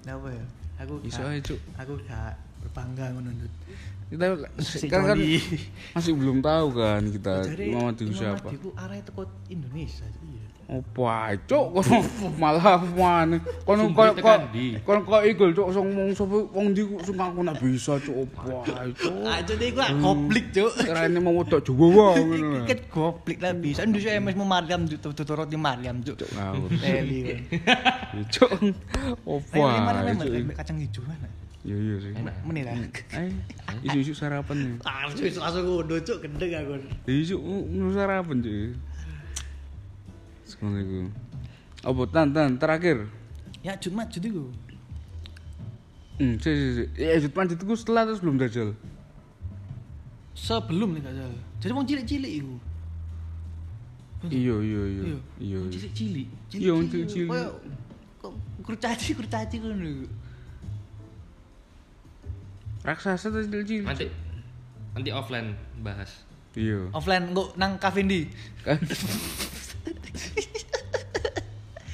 Lah 0.05 0.13
apa 0.13 0.29
ya? 0.29 0.45
Aku 0.85 1.01
Iso 1.01 1.25
gak-. 1.25 1.57
Aku 1.81 1.97
gak 2.05 2.37
berbangga 2.71 3.05
ngono 3.11 3.29
Ndut. 3.35 3.53
Kita 4.11 4.25
Si 4.59 4.87
kan, 4.91 5.07
kan 5.07 5.19
masih 5.95 6.11
belum 6.15 6.39
tahu 6.43 6.67
kan 6.75 7.03
kita 7.11 7.47
Imam 7.59 7.91
Mahdi 7.91 8.03
itu 8.07 8.11
Imam 8.11 8.19
siapa. 8.19 8.47
Mahdi 8.47 8.57
ku 8.59 8.69
arahnya 8.79 9.03
teko 9.07 9.23
Indonesia. 9.47 10.07
Iya. 10.23 10.39
Apa 10.71 11.35
kok 11.51 11.67
malah 12.39 12.79
mana 12.95 13.43
kon 13.67 13.75
Sumber 13.75 13.91
kok 13.91 14.23
kok 14.23 14.23
tekan 14.23 14.39
ndi? 14.55 14.67
kon 14.87 15.03
kok 15.03 15.19
ikul 15.27 15.51
cuk 15.51 15.67
sing 15.75 15.83
ngomong 15.83 16.15
sapa 16.15 16.37
wong 16.47 16.65
ndi 16.71 16.83
sing 17.03 17.15
aku 17.19 17.39
nak 17.43 17.55
bisa 17.59 17.99
cuk 17.99 18.15
apa 18.23 18.87
cuk 18.95 19.15
Aja 19.27 19.51
deh 19.51 19.67
gua 19.75 19.91
goblik, 19.99 20.45
Cuk. 20.55 20.71
kira 20.79 21.11
ini 21.11 21.19
mau 21.19 21.35
wedok 21.43 21.59
Jawa 21.67 22.15
ngono 22.23 22.63
Iket 22.63 22.87
goblik 22.87 23.43
lah 23.43 23.51
bisa. 23.51 23.83
Indonesia 23.83 24.15
MS 24.15 24.35
mu 24.39 24.47
Maryam 24.47 24.87
tutur 24.87 25.35
roti 25.43 25.59
Maryam, 25.59 25.99
Cuk. 26.07 26.15
cuk 26.23 26.29
ngawur 26.39 26.71
Eli. 26.79 27.19
cuk 28.31 28.51
Ayo 28.63 28.71
apa 29.43 29.75
lima 29.75 29.91
lima 29.99 30.23
cuk 30.23 30.55
kacang 30.55 30.79
hijau 30.79 31.03
mana? 31.03 31.27
Iya 31.61 31.75
iya 31.75 31.95
sih 31.97 32.11
Menit 32.41 32.65
lah. 32.65 32.73
ayo 33.13 33.29
isu-isu 33.83 34.13
sarapan 34.13 34.57
nih 34.57 34.73
Ah, 34.87 35.05
Cuk, 35.07 35.29
langsung 35.31 35.63
ngono, 35.63 35.95
Cuk, 35.99 36.17
gendeng 36.19 36.51
aku. 36.55 36.73
isu 37.05 37.37
nu 37.69 37.91
sarapan 37.91 38.37
cuy 38.39 38.73
Assalamualaikum 40.43 41.05
apa 41.81 42.01
tan 42.07 42.27
tan 42.29 42.51
terakhir 42.55 43.09
Ya 43.61 43.77
Jumat 43.77 44.09
jadi 44.09 44.29
gue. 44.29 44.49
hmm 46.17 46.33
si 46.37 46.49
si 46.49 46.67
si 46.75 46.83
ya 46.97 47.17
Jut 47.17 47.33
Manjit 47.33 47.57
itu 47.57 47.73
setelah 47.73 48.05
terus 48.05 48.19
belum 48.19 48.37
dajal 48.37 48.73
Sebelum 50.31 50.95
nih 50.95 51.03
salah. 51.03 51.29
Jadi 51.59 51.71
wong 51.71 51.85
cilik-cilik 51.85 52.33
iku. 52.41 52.55
iya 54.25 54.55
iya 54.57 54.81
iya 54.87 55.03
Iya. 55.03 55.17
iya 55.37 55.57
Wong 55.59 55.69
cilik-cilik. 55.69 56.27
Iya, 56.51 56.71
wong 56.71 56.85
cilik-cilik. 56.87 57.29
Kok 58.17 58.33
kurcaci 58.63 59.13
kurcaci 59.13 59.55
ngono 59.59 59.83
iku. 59.83 60.05
Raksasa 62.81 63.29
tuh 63.29 63.41
cilik 63.45 63.85
Nanti 63.85 64.07
nanti 64.91 65.09
offline 65.09 65.53
bahas. 65.79 66.09
iya 66.53 66.89
Offline 66.91 67.31
kok 67.31 67.55
nang 67.55 67.77
kafe 67.77 68.03
ndi? 68.03 68.27
kan 68.61 68.77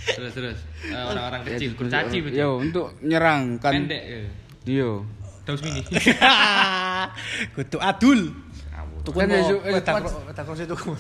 Terus 0.08 0.34
terus 0.34 0.60
Eh, 0.88 0.96
orang-orang 0.96 1.42
kecil 1.46 1.76
kurcaci 1.76 2.18
betul. 2.24 2.40
Yo, 2.40 2.50
untuk 2.58 2.96
nyerang 3.04 3.60
kan. 3.60 3.76
Pendek 3.76 4.04
ya. 4.08 4.20
Iya. 4.64 4.92
Daus 5.44 5.60
mini. 5.62 5.84
Kutu 7.56 7.78
adul. 7.78 8.32
Tukun 9.04 9.24
Kan 9.24 9.32
ya, 9.32 9.40
Cuk, 9.48 9.62
eh, 9.64 9.74
peta 9.80 9.92
Cuk, 10.00 10.24
peta 10.28 10.42
cross 10.44 10.60
itu 10.64 10.76
kun. 10.76 11.00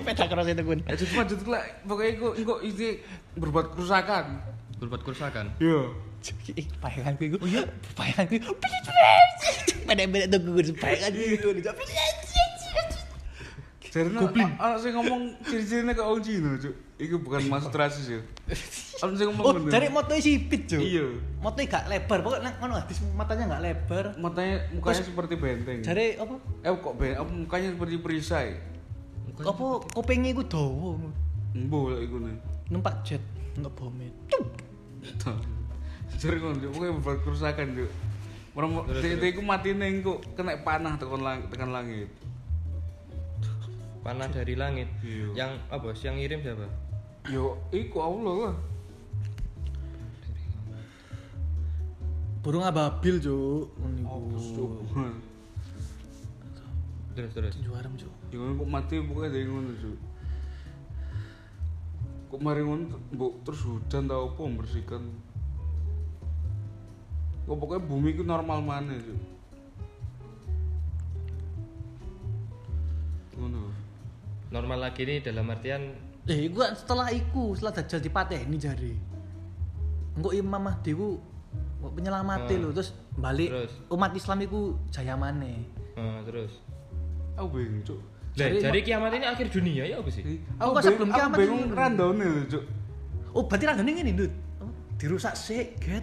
Peta 0.00 0.24
cross 0.28 0.48
itu 0.48 0.62
kun. 0.64 0.78
Ya 0.80 0.94
cuma 0.96 1.22
lah 1.52 1.62
pokoknya 1.84 2.10
iku 2.16 2.28
engko 2.36 2.54
iki 2.60 2.88
berbuat 3.36 3.72
kerusakan. 3.72 4.24
Berbuat 4.78 5.02
kerusakan. 5.02 5.54
Iya. 5.58 5.80
Ih, 6.56 6.66
bayangan 6.80 7.14
gue. 7.14 7.36
Oh 7.36 7.48
iya, 7.48 7.62
bayangan 7.94 8.24
gue. 8.26 8.40
Pendek-pendek 9.84 10.26
tuh 10.32 10.40
gue 10.40 10.62
bayangan 10.76 11.10
gue. 11.12 11.62
Jadi 13.94 14.10
ana 14.58 14.74
sing 14.74 14.90
ngomong 14.90 15.38
ciri-cirine 15.46 15.94
kok 15.94 16.02
wong 16.02 16.18
Cina, 16.18 16.58
Cuk. 16.58 16.74
Iku 16.98 17.22
bukan 17.22 17.46
maksud 17.46 17.70
rasis 17.70 18.06
ya. 18.10 18.20
Ana 19.06 19.14
sing 19.14 19.30
ngomong 19.30 19.46
Oh, 19.46 19.54
dari 19.70 19.86
motonya 19.86 20.18
sipit, 20.18 20.66
Cuk. 20.66 20.82
Iya. 20.82 21.06
Motonya 21.38 21.78
gak 21.78 21.84
lebar, 21.86 22.18
pokoknya 22.26 22.50
ngono 22.58 22.74
hadis 22.74 22.98
matanya 23.14 23.54
gak 23.54 23.62
lebar. 23.62 24.04
matanya 24.18 24.66
mukanya 24.74 24.98
seperti 24.98 25.34
benteng. 25.38 25.78
Dari 25.86 26.18
apa? 26.18 26.34
eh 26.66 26.74
kok 26.74 26.94
ben 26.98 27.14
apa 27.14 27.30
mukanya 27.30 27.68
seperti 27.70 27.94
perisai. 28.02 28.48
Apa 29.38 29.64
kupingnya 29.94 30.34
iku 30.34 30.42
dawa. 30.42 30.98
Embo 31.54 31.94
lek 31.94 32.10
iku 32.10 32.16
nih. 32.18 32.34
Numpak 32.74 32.98
jet 33.06 33.22
untuk 33.54 33.78
bome. 33.78 34.10
Jadi 36.14 36.36
ngono, 36.40 36.56
Cuk. 36.56 36.70
pokoknya 36.72 36.92
berbuat 37.00 37.18
kerusakan, 37.26 37.66
Cuk. 37.76 37.90
Merem 38.54 38.70
dek 39.18 39.34
iku 39.34 39.42
matine 39.42 39.86
engko 39.90 40.22
kena 40.38 40.54
panah 40.62 40.94
tekan 40.94 41.20
langit, 41.20 41.50
tekan 41.50 41.70
langit. 41.74 42.08
Panah 44.06 44.28
dari 44.30 44.54
langit. 44.54 44.88
Iya. 45.02 45.26
Yang 45.34 45.50
apa? 45.72 45.86
Yang 45.96 46.14
ngirim 46.20 46.38
siapa? 46.44 46.66
Yo, 47.32 47.56
iku 47.74 47.98
Allah 48.04 48.34
lah. 48.48 48.56
Burung 52.44 52.64
ababil, 52.68 53.16
Cuk. 53.18 53.72
Ngono 53.80 53.96
iku. 54.04 54.16
Cuk. 54.54 54.70
Terus 57.16 57.30
terus. 57.32 57.54
Juara, 57.64 57.88
Cuk. 57.90 58.12
Ya 58.30 58.38
kok 58.38 58.68
mati 58.68 58.94
pokoknya 59.02 59.30
dari 59.34 59.46
ngono, 59.48 59.72
Cuk 59.82 60.13
kok 62.34 62.42
kan 62.42 62.82
bu 63.14 63.26
terus 63.46 63.62
hujan 63.62 64.10
tau 64.10 64.34
apa 64.34 64.40
membersihkan. 64.42 65.02
Kok 67.46 67.56
pokoknya 67.60 67.86
bumi 67.86 68.10
itu 68.10 68.26
normal 68.26 68.58
mana 68.58 68.98
sih 68.98 69.34
normal 74.54 74.86
lagi 74.86 75.02
nih 75.02 75.18
dalam 75.18 75.50
artian 75.50 75.98
eh 76.30 76.46
gua 76.46 76.70
setelah 76.78 77.10
iku 77.10 77.58
setelah 77.58 77.74
dajjal 77.82 77.98
dipateni 77.98 78.54
jari 78.54 78.94
enggak 80.14 80.34
imam 80.38 80.46
iya 80.46 80.66
mahdi 80.70 80.90
ku 80.94 81.18
penyelamati 81.84 82.54
hmm. 82.54 82.70
terus 82.70 82.94
balik 83.18 83.50
terus. 83.50 83.74
umat 83.90 84.14
islam 84.14 84.38
iku 84.46 84.78
jaya 84.94 85.18
mana 85.18 85.50
hmm, 85.98 86.22
terus? 86.24 86.62
Aku 87.34 87.50
bingung 87.50 87.82
cok 87.82 88.13
lah, 88.34 88.50
Jadi- 88.50 88.82
kiamat 88.82 89.14
ini 89.14 89.26
akhir 89.30 89.46
dunia 89.46 89.82
ya 89.86 90.02
apa 90.02 90.10
sih? 90.10 90.22
Aku 90.58 90.74
kok 90.74 90.82
sebelum 90.82 91.08
kiamat 91.08 91.38
bingung 91.38 91.64
ini? 91.64 91.72
randone 91.72 92.24
lho, 92.24 92.42
Cuk. 92.50 92.64
Oh, 93.30 93.46
berarti 93.46 93.64
randone 93.64 93.90
ngene, 93.94 94.10
Ndut. 94.10 94.32
Oh, 94.58 94.70
Dirusak 94.98 95.38
sik, 95.38 95.78
get. 95.78 96.02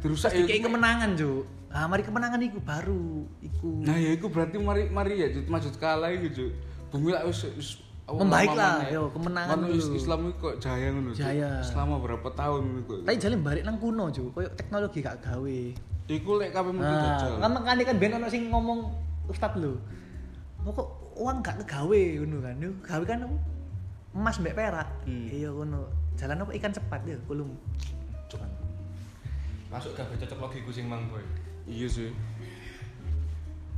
Dirusak 0.00 0.32
ya, 0.32 0.44
dikei 0.44 0.60
kemenangan, 0.60 1.16
Cuk. 1.16 1.44
Ah, 1.72 1.88
mari 1.88 2.04
kemenangan 2.04 2.36
iku 2.42 2.60
baru 2.60 3.24
iku. 3.40 3.80
Nah, 3.80 3.96
ya 3.96 4.12
iku 4.12 4.28
berarti 4.28 4.60
mari 4.60 4.92
mari 4.92 5.16
ya 5.16 5.32
Cuk, 5.32 5.48
maju 5.48 5.68
kalah 5.80 6.12
iku, 6.12 6.28
Cuk. 6.28 6.52
Bumi 6.90 7.08
lah 7.10 7.24
wis 7.24 7.48
wis 7.48 7.70
Membaik 8.10 8.50
lah, 8.50 8.82
lama-lamanya. 8.82 8.90
yo, 8.90 9.02
kemenangan 9.14 9.54
Kan 9.54 9.60
dulu. 9.70 9.94
Islam 9.94 10.18
itu 10.20 10.34
kok 10.36 10.54
jaya 10.58 10.86
ngono. 10.90 11.10
Jaya. 11.14 11.50
Selama 11.62 11.94
berapa 11.96 12.28
tahun 12.34 12.62
kok. 12.82 13.06
Tapi 13.06 13.16
jalan 13.16 13.40
balik 13.40 13.62
nang 13.62 13.78
kuno, 13.78 14.04
Cuk. 14.10 14.34
Koyo 14.34 14.50
teknologi 14.52 14.98
gak 14.98 15.16
gawe. 15.22 15.58
Iku 16.10 16.30
lek 16.36 16.50
kabeh 16.50 16.72
mesti 16.74 16.90
Nah, 16.90 17.38
kan 17.38 17.50
makanya 17.54 17.84
kan 17.86 17.96
ben 17.96 18.12
ono 18.12 18.26
sing 18.26 18.50
ngomong 18.50 18.90
ustad 19.30 19.54
lho. 19.54 19.78
Pokok 20.60 20.99
uang 21.16 21.42
gak 21.42 21.62
kegawe 21.64 22.02
ngono 22.22 22.36
kan. 22.44 22.54
Yo 22.60 22.70
gawe 22.84 23.04
kan 23.06 23.18
emas 24.14 24.36
mbek 24.38 24.54
perak. 24.54 24.88
Hmm. 25.06 25.26
Iya 25.30 25.50
ngono. 25.50 25.90
Jalan 26.18 26.42
apa 26.44 26.52
ikan 26.58 26.72
cepat 26.74 27.00
ya 27.08 27.16
kulum. 27.24 27.50
Masuk 29.70 29.94
gak 29.94 30.10
cocok 30.18 30.38
logiku 30.50 30.70
sing 30.74 30.90
mang 30.90 31.06
boy. 31.06 31.22
Iya 31.70 31.86
sih. 31.86 32.10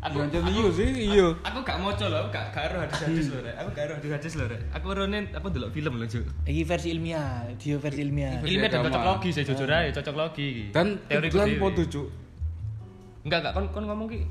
Aku, 0.03 0.18
jadi 0.18 0.51
iya 0.51 0.66
sih, 0.74 0.91
iya. 1.14 1.26
Aku 1.47 1.62
gak 1.62 1.78
moco 1.78 2.03
loh, 2.11 2.26
aku 2.26 2.35
gak 2.35 2.51
gak 2.51 2.74
ero 2.74 2.83
hadis-hadis 2.83 3.30
lho, 3.30 3.39
Rek. 3.39 3.55
Aku 3.55 3.68
gak 3.70 3.85
ero 3.87 3.95
hadis-hadis 4.03 4.33
lho, 4.35 4.45
Rek. 4.51 4.61
Aku 4.74 4.87
rene 4.99 5.30
aku 5.30 5.47
ndelok 5.47 5.70
film 5.70 5.95
lho, 5.95 6.07
Cuk. 6.11 6.26
Iki 6.43 6.62
versi 6.66 6.89
ilmiah, 6.91 7.47
dia 7.55 7.78
versi 7.78 8.03
ilmiah. 8.03 8.43
Ilmiah 8.43 8.66
dan 8.66 8.83
cocok 8.83 9.05
logi 9.07 9.30
sih 9.30 9.47
jujur 9.47 9.70
aja, 9.70 9.95
cocok 10.03 10.14
logi 10.18 10.47
iki. 10.51 10.64
Dan 10.74 10.99
teori 11.07 11.30
kebetulan 11.30 11.55
foto, 11.55 11.83
Cuk. 11.87 12.09
Enggak, 13.22 13.39
enggak 13.47 13.53
kon 13.55 13.66
kon 13.70 13.85
ngomong 13.87 14.07
ki 14.11 14.26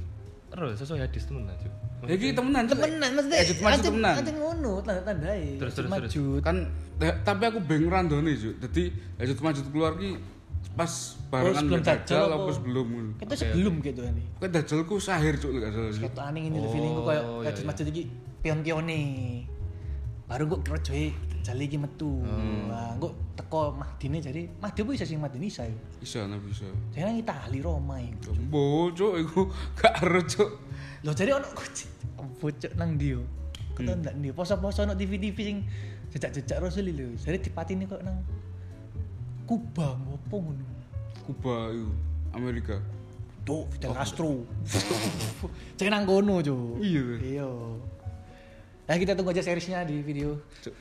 ero 0.51 0.75
sesuai 0.75 1.07
hadis 1.07 1.23
temenan, 1.23 1.55
Cuk. 1.55 1.71
Ya 2.01 2.13
iki 2.17 2.33
temenan. 2.33 2.65
Temenan 2.65 3.09
maksudnya. 3.13 3.37
Ejut 3.45 3.57
maju 3.61 3.73
ancen- 3.73 3.85
temenan. 3.93 4.13
ancen 4.17 4.35
ngono 4.37 4.71
tanda-tandai. 4.81 5.43
Terus, 5.61 5.73
terus, 5.77 5.89
terus. 5.89 6.09
Maju. 6.09 6.23
Kan 6.41 6.55
eh, 6.97 7.13
tapi 7.21 7.43
aku 7.45 7.59
bingung 7.61 7.91
randone, 7.93 8.33
Cuk. 8.33 8.55
Dadi 8.57 8.83
Ejut 9.21 9.37
Majud 9.37 9.65
keluar 9.69 9.93
ki 9.95 10.17
pas 10.71 10.91
barengan 11.27 11.67
Dajjal 11.67 11.81
Dajjal 11.83 12.27
apa 12.31 12.49
sebelum. 12.53 12.87
Kita 13.21 13.33
sebelum 13.35 13.73
gitu 13.81 14.01
ini. 14.01 14.23
Kan 14.37 14.49
Dajjal 14.49 14.81
ku 14.85 14.97
sahir, 14.97 15.37
Cuk, 15.37 15.53
lek 15.53 15.69
gak 15.69 15.71
salah. 15.77 15.91
Ketok 15.93 16.23
aneh 16.25 16.41
ini 16.49 16.57
Oh, 16.57 16.69
feelingku 16.69 17.01
koyo 17.01 17.21
iya, 17.21 17.49
kayak 17.49 17.55
iya. 17.57 17.65
masjid 17.69 17.85
iki 17.85 18.03
pion-pione. 18.41 19.01
Baru 20.25 20.47
kok 20.47 20.61
kerjoe 20.63 21.11
jali 21.41 21.65
iki 21.67 21.77
metu. 21.77 22.23
Hmm. 22.23 22.71
Kok 22.97 23.13
teko 23.35 23.75
Mahdine 23.75 24.17
jadi 24.17 24.47
Mahdi 24.57 24.79
apa 24.79 24.89
bisa 24.95 25.05
sing 25.05 25.19
Mahdine 25.19 25.45
isa 25.45 25.67
yo. 25.67 25.75
Bisa, 25.99 26.23
nah 26.25 26.39
bisa. 26.39 26.65
Jangan 26.95 27.19
Itali 27.19 27.59
Roma 27.59 27.99
iku. 27.99 28.31
Jumbo, 28.31 28.89
Cuk, 28.95 29.13
iku 29.19 29.41
gak 29.75 30.01
ero, 30.01 30.21
Cuk. 30.23 30.49
Loh 31.01 31.13
jadi 31.17 31.33
ono 31.33 31.47
bocok 32.41 32.73
nang 32.77 32.97
yo. 33.01 33.25
Keton 33.73 34.05
ndak 34.05 34.13
ndi. 34.17 34.29
Poso-poso 34.33 34.85
ono 34.85 34.93
TV-TV 34.93 35.37
sing 35.37 35.57
jejak-jejak 36.13 36.57
Rasul 36.61 36.93
lho. 36.93 37.17
Jadi 37.17 37.49
dipatini 37.49 37.89
kok 37.89 38.01
nang 38.05 38.21
Kuba 39.49 39.99
ngopo 39.99 40.35
ngono. 40.47 40.63
Kuba 41.27 41.75
iku 41.75 41.91
Amerika. 42.31 42.79
Tuh, 43.43 43.65
Fidel 43.73 43.91
Castro. 43.91 44.45
Jangan 45.75 45.91
nang 45.91 46.05
kono, 46.05 46.39
Cuk. 46.39 46.79
Iya. 46.79 47.03
Iya. 47.19 47.49
Nah, 48.85 48.95
kita 48.95 49.17
tunggu 49.17 49.33
aja 49.33 49.43
seriesnya 49.43 49.83
di 49.83 49.99
video. 50.05 50.39
Cuk. 50.61 50.75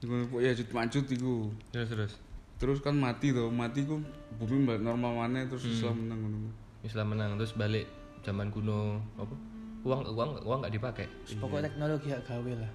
Kok 0.00 0.40
ya 0.40 0.56
Ejut 0.56 0.70
Majud 0.72 1.04
iku. 1.12 1.52
Terus 1.74 1.88
terus. 1.92 2.12
Terus 2.56 2.78
kan 2.80 2.96
mati 2.96 3.36
tuh, 3.36 3.52
mati 3.52 3.84
ku 3.84 4.00
bumi 4.40 4.64
balik 4.64 4.84
normal 4.84 5.26
mana 5.26 5.44
terus 5.44 5.64
Islam 5.68 6.06
menang 6.06 6.24
ngono. 6.24 6.38
Islam 6.80 7.06
menang 7.12 7.36
terus 7.36 7.52
balik 7.52 7.84
zaman 8.20 8.48
kuno 8.48 9.00
apa? 9.16 9.34
Uang 9.80 10.00
uang 10.12 10.30
uang 10.44 10.58
nggak 10.60 10.74
dipakai. 10.76 11.06
Pokoknya 11.40 11.72
teknologi 11.72 12.12
gak 12.12 12.24
gawe 12.28 12.52
lah. 12.60 12.72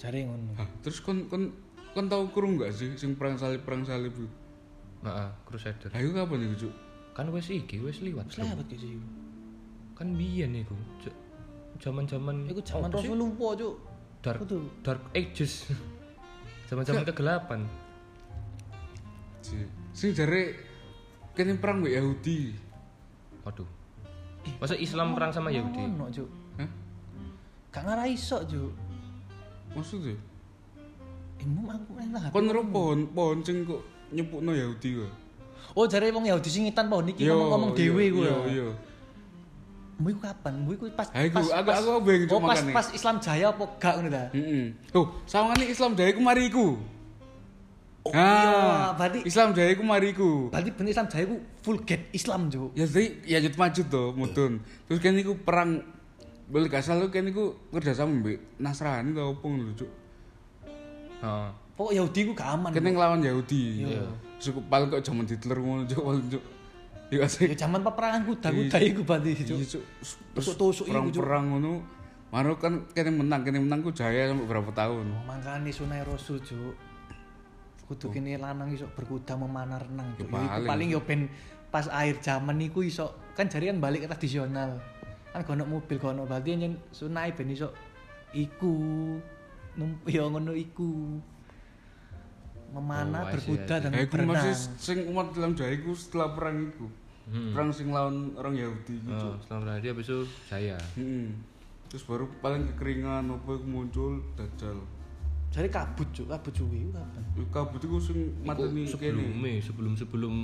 Cari 0.00 0.24
ngono. 0.24 0.56
Hah, 0.56 0.68
terus 0.80 1.04
kon 1.04 1.28
kon 1.28 1.52
kon 1.92 2.08
tahu 2.08 2.32
kurung 2.32 2.56
gak 2.56 2.72
sih 2.72 2.96
sing 2.96 3.12
perang 3.12 3.36
salib 3.36 3.60
perang 3.62 3.84
salib 3.84 4.16
itu? 4.16 4.24
Heeh, 5.04 5.28
Crusader. 5.44 5.88
Ayo 5.96 6.12
kapan 6.12 6.44
itu, 6.44 6.68
Cuk? 6.68 6.74
Kan 7.16 7.28
wes 7.32 7.48
iki 7.48 7.80
wes 7.80 8.00
liwat. 8.00 8.28
Selamat 8.32 8.68
ke 8.68 8.76
sih. 8.76 8.96
Kan 9.96 10.16
biyen 10.16 10.56
iku. 10.56 10.76
Cuk. 11.00 11.12
Zaman-zaman 11.80 12.44
Iku 12.48 12.60
zaman 12.64 12.88
apa 12.88 13.00
sih? 13.00 13.08
Rasul 13.08 13.16
lumpuh, 13.16 13.52
Cuk. 13.56 13.74
Dark 14.20 14.40
Betul. 14.44 14.68
Dark 14.84 15.02
Ages. 15.12 15.68
Zaman-zaman 16.68 17.04
kegelapan. 17.04 17.60
Si- 19.40 19.68
Sing 19.90 20.12
jare 20.12 20.56
kene 21.34 21.56
perang 21.56 21.80
mbek 21.80 21.96
Yahudi. 21.96 22.54
Waduh. 23.44 23.68
Masa 24.56 24.74
Islam 24.74 25.12
perang 25.12 25.30
sama 25.30 25.48
Yahudi? 25.48 25.78
Ngono, 25.78 26.08
Cuk. 26.08 26.28
Hah? 26.56 26.68
Gak 27.70 27.82
ngarah 27.84 28.06
iso, 28.06 28.40
Cuk. 28.42 28.72
Maksudnya? 29.72 30.16
Imam 31.40 31.64
aku 31.66 31.96
enak. 31.96 32.30
Kon 32.30 32.46
ro 32.46 32.60
pohon 32.62 33.08
pohon 33.08 33.38
sing 33.40 33.64
kok 33.64 33.80
nyepukno 34.10 34.52
Yahudi 34.52 35.00
kok. 35.00 35.10
Oh, 35.72 35.86
jare 35.86 36.10
wong 36.10 36.26
Yahudi 36.26 36.48
sing 36.50 36.68
ngitan 36.68 36.90
pohon 36.90 37.08
iki 37.08 37.24
ngomong-ngomong 37.24 37.72
dhewe 37.72 38.04
ku. 38.12 38.20
Iya, 38.20 38.36
iya. 38.50 38.66
Mbok 40.00 40.16
kapan? 40.20 40.52
Mbok 40.64 40.74
iku 40.74 40.84
pas 40.92 41.08
pas 41.08 41.48
aku- 41.52 41.52
aku 41.52 42.32
Oh, 42.32 42.40
pas 42.40 42.56
makane. 42.56 42.72
pas 42.72 42.86
Islam 42.92 43.16
Jaya 43.20 43.52
apa 43.52 43.64
gak 43.76 43.94
ngono 43.96 44.08
ta? 44.08 44.24
Heeh. 44.32 44.64
Oh, 44.92 45.06
sawangane 45.24 45.64
Islam 45.64 45.92
Jaya 45.92 46.12
ku 46.12 46.20
mari 46.20 46.48
iku. 46.48 46.76
Oh, 48.10 48.16
Ah, 48.16 48.34
iya, 48.34 48.50
berarti 48.92 49.18
Islam 49.22 49.48
Jaya 49.50 49.72
ku 49.72 49.82
mari 49.82 50.10
iku. 50.10 50.50
berarti 50.50 50.70
bener 50.70 50.90
Islam 50.90 51.06
Jaya 51.06 51.24
ku 51.24 51.36
full 51.60 51.78
get 51.80 52.10
Islam, 52.10 52.46
Cuk. 52.46 52.74
Ya 52.74 52.84
jadi 52.84 53.06
ya 53.24 53.38
jut 53.38 53.54
maju 53.54 53.80
tuh 53.84 54.08
mudun. 54.12 54.52
Terus 54.84 54.98
kan 54.98 55.14
iku 55.14 55.32
perang 55.36 55.70
beli 56.46 56.66
gak 56.66 56.82
salah 56.82 57.06
kan 57.06 57.22
iku 57.22 57.54
kerja 57.70 57.94
sama 57.94 58.10
mbek 58.16 58.38
Nasrani 58.56 59.10
tau 59.12 59.32
ngono 59.36 59.70
Cuk. 59.72 59.90
Heeh. 61.20 61.48
Pokok 61.72 61.92
Yahudi 61.94 62.20
ku 62.26 62.32
gak 62.32 62.50
aman. 62.50 62.70
Kene 62.70 62.90
nglawan 62.90 63.20
Yahudi. 63.20 63.86
Iya. 63.86 64.04
Cukup 64.38 64.66
paling 64.66 64.88
kok 64.88 65.02
jaman 65.02 65.24
Hitler 65.24 65.56
ngono 65.56 65.82
Cuk 65.84 66.02
paling 66.02 66.26
Cuk. 66.28 66.44
Iya 67.10 67.20
Ya 67.20 67.26
sih. 67.26 67.46
zaman 67.54 67.80
peperangan 67.80 68.22
kuda-kuda 68.22 68.78
iku 68.80 69.00
berarti, 69.02 69.30
Cuk. 69.40 69.56
Iya 69.56 69.66
Cuk. 69.68 69.82
Terus 69.82 70.12
Tusuk-tusuk 70.50 70.84
iku, 70.84 70.94
Cuk. 71.08 71.22
perang-perang 71.22 71.44
ngono. 71.48 71.72
Maro 72.30 72.54
kan 72.56 72.86
kene 72.88 73.10
menang, 73.12 73.42
kene 73.42 73.58
menang 73.58 73.80
ku 73.80 73.90
jaya 73.90 74.26
sampai 74.26 74.46
berapa 74.46 74.70
tahun. 74.70 75.02
Oh, 75.04 75.22
makanya 75.26 75.66
sunai 75.68 76.02
rasul 76.02 76.38
juk 76.38 76.74
kudu 77.90 78.06
kene 78.08 78.38
lanang 78.38 78.70
iso 78.70 78.86
berkuda 78.86 79.34
memanah 79.34 79.82
renang 79.82 80.14
Ya, 80.14 80.22
Cuk. 80.22 80.30
Ya, 80.30 80.38
iku 80.38 80.46
paling. 80.54 80.68
paling 80.70 80.88
yo 80.88 81.00
ben 81.02 81.20
pas 81.68 81.86
akhir 81.86 82.22
zaman 82.22 82.54
niku 82.54 82.80
iso 82.80 83.10
kan 83.34 83.46
jari 83.46 83.66
kan 83.66 83.82
balik 83.82 84.06
tradisional 84.06 84.78
kan 85.30 85.42
gono 85.42 85.66
mobil 85.66 85.98
gono 85.98 86.22
berarti 86.22 86.54
yen 86.54 86.78
sunai 86.90 87.34
ben 87.34 87.50
iso 87.50 87.74
iku 88.30 88.74
nump 89.74 90.06
yo 90.14 90.30
ngono 90.30 90.54
iku 90.54 91.18
Oh, 92.70 92.78
memanah 92.78 93.26
see, 93.26 93.32
berkuda 93.34 93.74
dan 93.82 93.90
Ya 93.90 94.06
iku 94.06 94.14
berenang 94.14 94.46
masih 94.46 94.54
sing 94.78 94.98
umat 95.10 95.34
dalam 95.34 95.58
jaya 95.58 95.74
iku 95.74 95.90
setelah 95.90 96.38
perang 96.38 96.70
iku. 96.70 96.86
Hmm. 97.26 97.50
Perang 97.50 97.68
sing 97.74 97.90
lawan 97.90 98.30
orang 98.38 98.54
Yahudi 98.54 98.94
gitu. 99.02 99.26
Oh, 99.26 99.34
setelah 99.42 99.60
berarti 99.66 99.86
habis 99.90 100.06
itu 100.06 100.20
saya. 100.46 100.78
Mm-mm. 100.94 101.34
Terus 101.90 102.06
baru 102.06 102.30
paling 102.38 102.70
kekeringan 102.70 103.26
apa 103.26 103.50
iku 103.58 103.66
muncul 103.66 104.22
dajjal. 104.38 104.78
Jari 105.50 105.66
kabut 105.66 106.06
cuk 106.10 106.26
kabut 106.26 106.52
iku 106.52 106.66
kapan 106.90 107.22
Iku 107.32 107.48
kabut 107.50 107.80
iku 107.80 107.96
sing 107.98 108.18
mateni 108.40 108.82
kene. 108.82 108.86
sebelumnya 108.86 109.52
sebelum 109.58 109.92
sebelum 109.94 110.34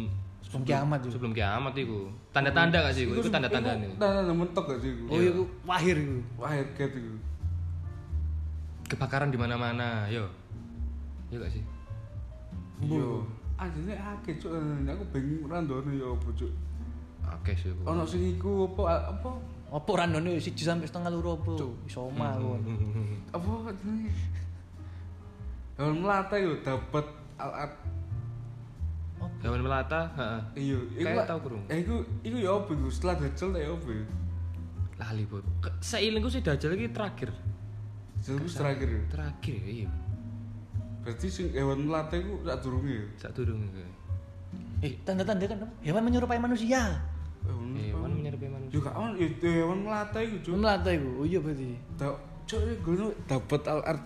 sebelum 0.42 0.62
kiamat 0.62 0.98
cuk 1.00 1.12
sebelum 1.12 1.32
kiamat 1.32 1.72
itu 1.74 2.10
tanda-tanda 2.30 2.78
gak 2.80 2.90
sih 2.92 3.04
itu 3.04 3.14
itu 3.16 3.28
tanda-tanda 3.28 3.70
nih 3.76 3.90
Tanda-tanda 3.94 4.32
mentok 4.32 4.64
gak 4.66 4.78
sih 4.78 4.90
iku? 4.92 5.04
oh 5.06 5.20
iku 5.20 5.42
wahir 5.62 5.96
iku 5.96 6.18
Wah, 6.36 6.50
headget 6.50 6.90
iku. 6.92 7.14
kebakaran 8.86 9.28
di 9.28 9.36
mana-mana 9.36 10.06
yo 10.06 10.26
yo 11.28 11.38
gak 11.38 11.50
sih 11.50 11.62
Iya. 12.76 13.24
Ajene 13.56 13.96
akeh 13.96 14.36
cuk. 14.36 14.52
Aku 14.84 15.04
bingung 15.08 15.48
randone 15.48 15.88
ya 15.92 16.04
apa 16.06 16.28
cuk. 16.30 16.52
oke 17.24 17.52
sih 17.52 17.72
Bu. 17.72 17.88
Ono 17.88 18.04
sing 18.04 18.20
iku 18.28 18.68
apa 18.68 18.82
apa 19.16 19.30
apa 19.72 19.90
randone 19.96 20.36
siji 20.36 20.60
sampai 20.62 20.84
setengah 20.84 21.08
loro 21.08 21.40
apa 21.40 21.56
iso 21.82 22.04
omah 22.04 22.36
apa 23.34 23.48
jenenge? 23.74 24.12
Hewan 25.76 26.00
melata 26.00 26.34
yo 26.36 26.56
dapat 26.60 27.04
alat 27.36 27.72
hewan 29.44 29.60
melata 29.60 30.00
heeh. 30.16 30.40
iya 30.56 30.78
iku 30.96 31.04
Kayak 31.04 31.28
tau 31.28 31.38
kurung. 31.38 31.62
Eh 31.68 31.78
iku 31.84 31.96
iku 32.22 32.36
ya 32.38 32.50
apa 32.54 32.70
iku 32.72 32.88
setelah 32.88 33.14
dajjal 33.20 33.48
tak 33.52 33.60
ya 33.60 33.70
apa 33.70 33.88
ya? 33.90 34.04
lali 34.96 35.22
bro 35.28 35.44
seilingku 35.78 36.32
sih 36.32 36.40
dajjal 36.40 36.72
lagi 36.72 36.88
terakhir 36.88 37.28
Dajjal 38.16 38.36
ku 38.40 38.48
terakhir. 38.48 38.88
terakhir 39.12 39.54
ya 39.54 39.68
iya 39.84 39.88
Berarti 41.04 41.26
sing 41.28 41.52
hewan 41.52 41.84
melata 41.84 42.16
iku 42.16 42.40
sak 42.42 42.58
durunge 42.64 42.92
ya. 42.94 43.04
sak 43.20 43.30
turun 43.36 43.60
eh 44.80 44.92
tanda-tanda 45.04 45.44
kan 45.44 45.58
apa? 45.60 45.68
hewan 45.84 46.02
menyerupai 46.02 46.40
manusia 46.40 46.96
Hewan 47.44 47.76
hewan 47.76 48.10
menyerupai 48.16 48.48
manusia 48.48 48.72
juga 48.72 48.88
kan 48.90 49.12
itu 49.14 49.44
hewan 49.46 49.78
melata 49.84 50.18
iku 50.18 50.36
cuk. 50.40 50.54
melata 50.56 50.88
iku 50.88 51.08
oh 51.20 51.26
iya 51.28 51.38
berarti 51.38 51.76
Tak 52.00 52.14
Cok 52.46 52.60
gue 52.80 53.10
dapat 53.26 53.62
al 53.66 53.80
art. 53.84 54.04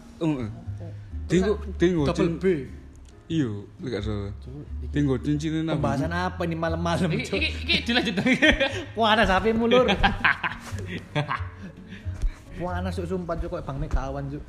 Tinggo 1.31 1.53
tinggo 1.79 2.03
Double 2.11 2.37
B. 2.43 2.45
Iya, 3.31 3.47
enggak 3.79 4.03
salah. 4.03 4.35
Tinggo 4.91 5.15
cincin 5.23 5.63
nang. 5.63 5.79
Pembahasan 5.79 6.11
apa 6.11 6.43
nih 6.43 6.59
malam-malam, 6.59 7.07
Iki 7.15 7.31
iki 7.39 7.49
iki 7.63 7.77
dilanjut. 7.87 8.19
Wah, 8.99 9.15
ada 9.15 9.23
sapi 9.23 9.55
mulur. 9.55 9.87
Wah, 12.59 12.73
anak 12.83 12.91
Cuk 12.99 13.07
sumpah 13.07 13.39
Cuk 13.39 13.55
kok 13.55 13.63
Bang 13.63 13.79
Mekawan, 13.79 14.27
Cuk. 14.35 14.43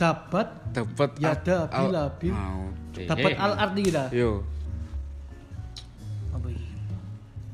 Dapat 0.00 0.48
Dapat 0.72 1.10
Ya 1.20 1.36
ada, 1.36 1.68
bila, 1.68 2.08
bil. 2.16 2.32
Dapat 2.96 3.36
al 3.36 3.52
art 3.60 3.76
kita. 3.76 4.08
Yo. 4.16 4.48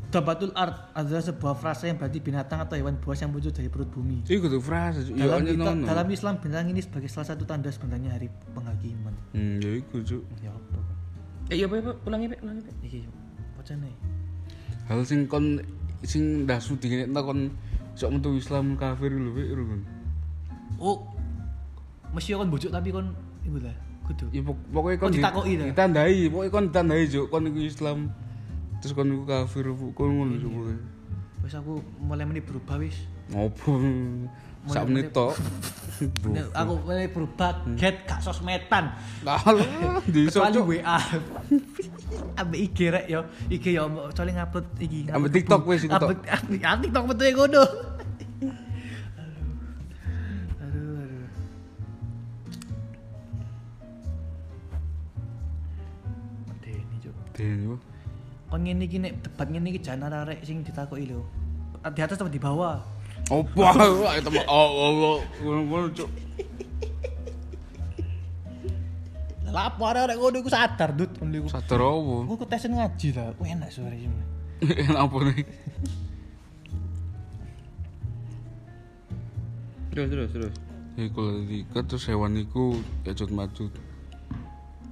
Dapatul 0.09 0.57
art 0.57 0.89
adalah 0.97 1.21
sebuah 1.21 1.53
frasa 1.53 1.85
yang 1.85 2.01
berarti 2.01 2.17
binatang 2.17 2.65
atau 2.65 2.81
hewan 2.81 2.97
buas 2.97 3.21
yang 3.21 3.29
muncul 3.29 3.53
dari 3.53 3.69
perut 3.69 3.93
bumi. 3.93 4.25
Iku 4.25 4.49
tuh 4.49 4.57
frase. 4.57 5.05
Yo 5.05 5.21
Dalam, 5.21 5.45
anya 5.45 5.53
kita- 5.53 5.69
nono. 5.69 5.85
dalam 5.85 6.07
Islam 6.09 6.35
bintang 6.41 6.65
ini 6.65 6.81
sebagai 6.81 7.13
salah 7.13 7.29
satu 7.29 7.45
tanda 7.45 7.69
sebenarnya 7.69 8.17
hari 8.17 8.33
penghakiman. 8.57 9.13
Hmm, 9.37 9.61
ya 9.61 9.71
iku 9.77 10.01
cuk. 10.01 10.23
Ya 10.41 10.49
apa? 10.49 10.81
Eh 11.53 11.57
iya, 11.61 11.69
Pak, 11.69 12.09
ulangi, 12.09 12.25
Pak, 12.33 12.41
ulangi, 12.41 12.61
Pak. 12.65 12.75
Iki 12.83 12.99
pocane. 13.53 13.91
Hal 14.89 15.01
sing 15.05 15.29
kon 15.29 15.61
sing 16.01 16.49
dasu 16.49 16.81
dingin 16.81 17.13
kon 17.13 17.53
sok 17.93 18.09
metu 18.09 18.33
Islam 18.33 18.81
kafir 18.81 19.13
lho 19.13 19.29
wek 19.37 19.49
rukun. 19.53 19.81
Oh. 20.81 21.05
Mesti 22.17 22.33
kon 22.33 22.49
bujuk 22.49 22.73
tapi 22.73 22.89
kon 22.89 23.13
iku 23.45 23.61
lah. 23.61 23.77
Kudu. 24.09 24.25
Ya 24.33 24.41
pok- 24.41 24.65
pokoknya 24.73 24.97
kon 24.97 25.13
di- 25.13 25.21
ditakoki 25.21 25.53
ta? 25.61 25.65
ditandai, 25.69 26.33
pokoknya 26.33 26.49
kon 26.49 26.65
ditandai 26.73 27.03
juk 27.05 27.29
kon 27.29 27.45
Islam. 27.53 28.09
Terus 28.79 28.93
kon 28.95 29.11
iku 29.11 29.25
kafir 29.27 29.67
kon 29.95 30.11
ngono 30.15 30.35
juk 30.39 30.51
pokoknya. 30.55 30.85
Wis 31.43 31.55
aku 31.55 31.83
mulai 32.03 32.27
menit 32.27 32.47
berubah 32.47 32.79
wis. 32.79 32.99
Ngopo? 33.31 33.79
Sak 34.69 34.85
menit 34.91 35.11
tok. 35.15 35.35
Aku 36.61 36.79
mulai 36.87 37.11
berubah 37.11 37.67
get 37.75 38.07
gak 38.07 38.23
sosmedan. 38.23 38.95
Lah, 39.27 39.43
di 40.07 40.31
Kecuali. 40.31 40.79
WA. 40.79 40.99
Ambek 42.41 42.61
IG 42.71 42.79
rek 42.95 43.07
yo. 43.11 43.27
IG 43.51 43.75
yo 43.75 43.91
soalnya 44.15 44.47
ngupload 44.47 44.67
iki. 44.79 45.11
Ambek 45.11 45.31
ngupload 45.31 45.35
TikTok 45.35 45.63
wis 45.67 45.83
iku 45.87 45.99
tok. 45.99 46.23
Ah, 46.31 46.79
TikTok 46.79 47.05
ya 47.19 47.33
ngono. 47.35 47.65
Aduh, 57.39 57.79
Kon 58.49 58.65
ngene 58.65 58.89
iki 58.89 58.97
nek 58.97 59.13
debat 59.21 59.49
ngene 59.53 59.69
iki 59.77 59.81
jan 59.85 60.01
arek 60.01 60.41
sing 60.41 60.65
ditakoki 60.65 61.13
lho. 61.13 61.21
Di 61.93 62.01
atas 62.01 62.17
atau 62.17 62.33
di 62.33 62.41
bawah? 62.41 62.81
Opo 63.29 63.61
ae 64.09 64.25
temen 64.25 64.41
oh 64.49 64.69
oh 64.89 65.21
ngono 65.45 65.93
cuk. 65.93 66.09
Lah 69.53 69.69
apa 69.69 69.85
arek 69.93 70.17
ngono 70.17 70.37
iku 70.41 70.49
sadar, 70.49 70.97
Dut. 70.97 71.13
Ngono 71.21 71.37
iku. 71.45 71.49
Sadar 71.53 71.81
opo? 71.85 72.25
Aku 72.25 72.35
ku 72.41 72.47
tesen 72.49 72.73
ngaji 72.77 73.09
lah. 73.17 73.37
Wah, 73.37 73.49
enak 73.49 73.69
suara 73.69 73.97
sih. 73.97 74.09
Enak 74.91 75.01
apa 75.07 75.17
nih? 75.23 75.47
Terus, 79.93 80.09
terus, 80.11 80.29
terus. 80.35 80.55
Iku 80.99 81.21
lagi 81.23 81.59
terus 81.71 82.05
hewan 82.11 82.35
iku 82.35 82.81
kejut 83.07 83.31
majut. 83.31 83.71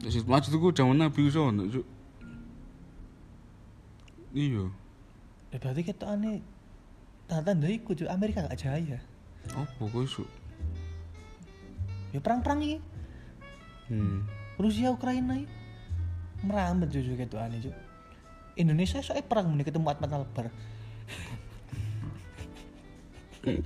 Kejut 0.05 0.29
majut 0.29 0.53
iku 0.55 0.69
zaman 0.77 1.03
Nabi 1.03 1.27
iso 1.27 1.51
ono 1.51 1.67
cuk. 1.67 1.96
Iya. 4.37 4.69
Ya 5.49 5.57
berarti 5.57 5.81
kita 5.81 6.13
aneh 6.13 6.45
tanda-tanda 7.25 7.73
iku 7.73 7.97
Cuk. 7.97 8.05
Amerika 8.13 8.45
gak 8.45 8.61
jaya. 8.61 9.01
Apa 9.57 9.81
kok 9.81 10.05
iso? 10.05 10.29
Ya 12.13 12.21
perang-perang 12.21 12.61
iki. 12.61 12.79
Hmm. 13.89 14.29
Rusia 14.61 14.93
Ukraina 14.93 15.41
iki 15.41 15.49
merambat 16.45 16.93
jujur 16.93 17.17
gitu 17.17 17.41
aneh 17.41 17.65
Cuk. 17.65 17.73
Indonesia 18.61 19.01
soalnya 19.01 19.25
perang 19.25 19.49
mending 19.49 19.73
ketemu 19.73 19.89
Atmat 19.89 20.13
Albar. 20.13 20.53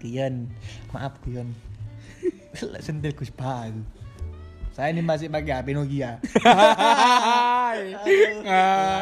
Kian, 0.00 0.54
maaf 0.94 1.18
Kian. 1.26 1.50
Sentil 2.54 3.10
Gus 3.18 3.34
Bayu. 3.34 3.82
Saya 4.70 4.94
ini 4.94 5.02
masih 5.02 5.26
pakai 5.26 5.58
HP 5.60 5.74
Nokia. 5.74 6.22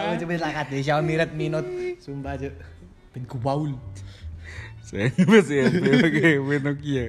Aku 0.08 0.14
coba 0.24 0.32
lakat 0.40 0.66
deh 0.72 0.80
Xiaomi 0.80 1.14
Redmi 1.20 1.46
Note. 1.52 1.70
Sumpah 2.00 2.40
Cuk. 2.40 2.54
Ben 3.12 3.24
kubaul. 3.28 3.76
Saya 4.80 5.12
masih 5.28 5.68
HP 5.68 5.84
pakai 6.00 6.40
HP 6.40 6.50
Nokia. 6.64 7.04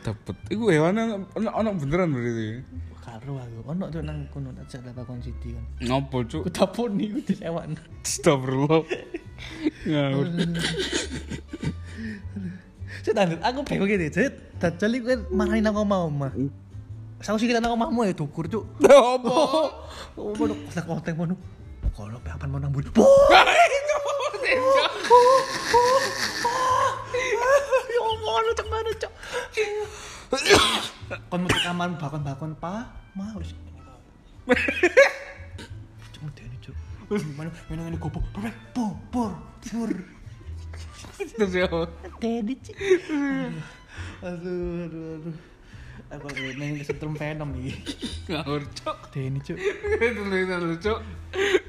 Dapat. 0.00 0.36
Iku 0.48 0.72
hewan 0.72 0.96
ono 0.96 1.50
ono 1.52 1.68
beneran 1.76 2.08
berarti. 2.16 2.64
Karo 3.04 3.36
aku. 3.36 3.60
Ono 3.68 3.84
tuh 3.92 4.00
nang 4.00 4.24
kono 4.32 4.48
cek 4.64 4.80
lakon 4.96 5.20
City 5.20 5.52
kan. 5.52 5.64
Ngopo 5.84 6.24
cuk? 6.24 6.48
Ku 6.48 6.50
taponi 6.50 7.12
ku 7.12 7.20
disewan. 7.20 7.76
Astagfirullah. 8.00 8.80
Ngawur. 9.84 10.26
Saya 13.02 13.38
aku 13.44 13.62
bingung 13.62 13.88
gini, 13.88 14.10
dajal 14.58 14.90
itu 14.90 15.06
kan 15.06 15.20
marahin 15.30 15.62
nang 15.62 15.78
omah 15.78 16.10
omah. 16.10 16.32
Saya 17.18 17.34
sih 17.38 17.50
kita 17.50 17.58
nang 17.58 17.74
omahmu 17.74 18.06
ya 18.06 18.14
dukur 18.14 18.46
cuk. 18.46 18.62
Apa? 18.86 19.34
Oh, 20.18 20.34
mau 20.34 20.46
kotak 20.46 20.86
kotak 20.86 21.14
mau 21.18 21.26
kalau 21.94 22.18
apaan 22.22 22.50
mau 22.50 22.60
nang 22.62 22.70
budi. 22.70 22.90
Ya 22.94 23.02
Allah, 28.02 28.34
lu 28.44 28.52
cek 28.54 28.66
mana 28.70 28.90
cok? 28.94 29.12
Kon 31.30 31.40
mau 31.42 31.50
kamar 31.50 31.88
bakon 31.98 32.22
bakon 32.22 32.54
pa, 32.54 32.86
mau 33.18 33.42
sih. 33.42 33.58
Cuk 36.14 36.22
medeni 36.22 36.54
cuk. 36.62 36.74
Mana 37.34 37.50
mana 37.66 37.90
ini 37.90 37.98
gopo, 37.98 38.22
pur 38.30 38.46
pur 38.74 38.94
pur 39.10 39.30
Terus 41.18 41.52
ya. 41.54 41.66
Teddy 42.22 42.54
cik. 42.62 42.76
Aduh, 44.22 44.86
aduh, 44.86 45.06
aduh. 45.18 45.36
Aku 46.08 46.24
main 46.56 46.78
kesetrum 46.80 47.12
Venom 47.18 47.52
nih. 47.52 47.74
Ngawur 48.30 48.64
cuk. 48.72 48.96
Teddy 49.12 49.38
cuk. 49.42 49.58
Tulisan 49.98 50.60
lu 50.64 50.76
cuk. 50.80 50.98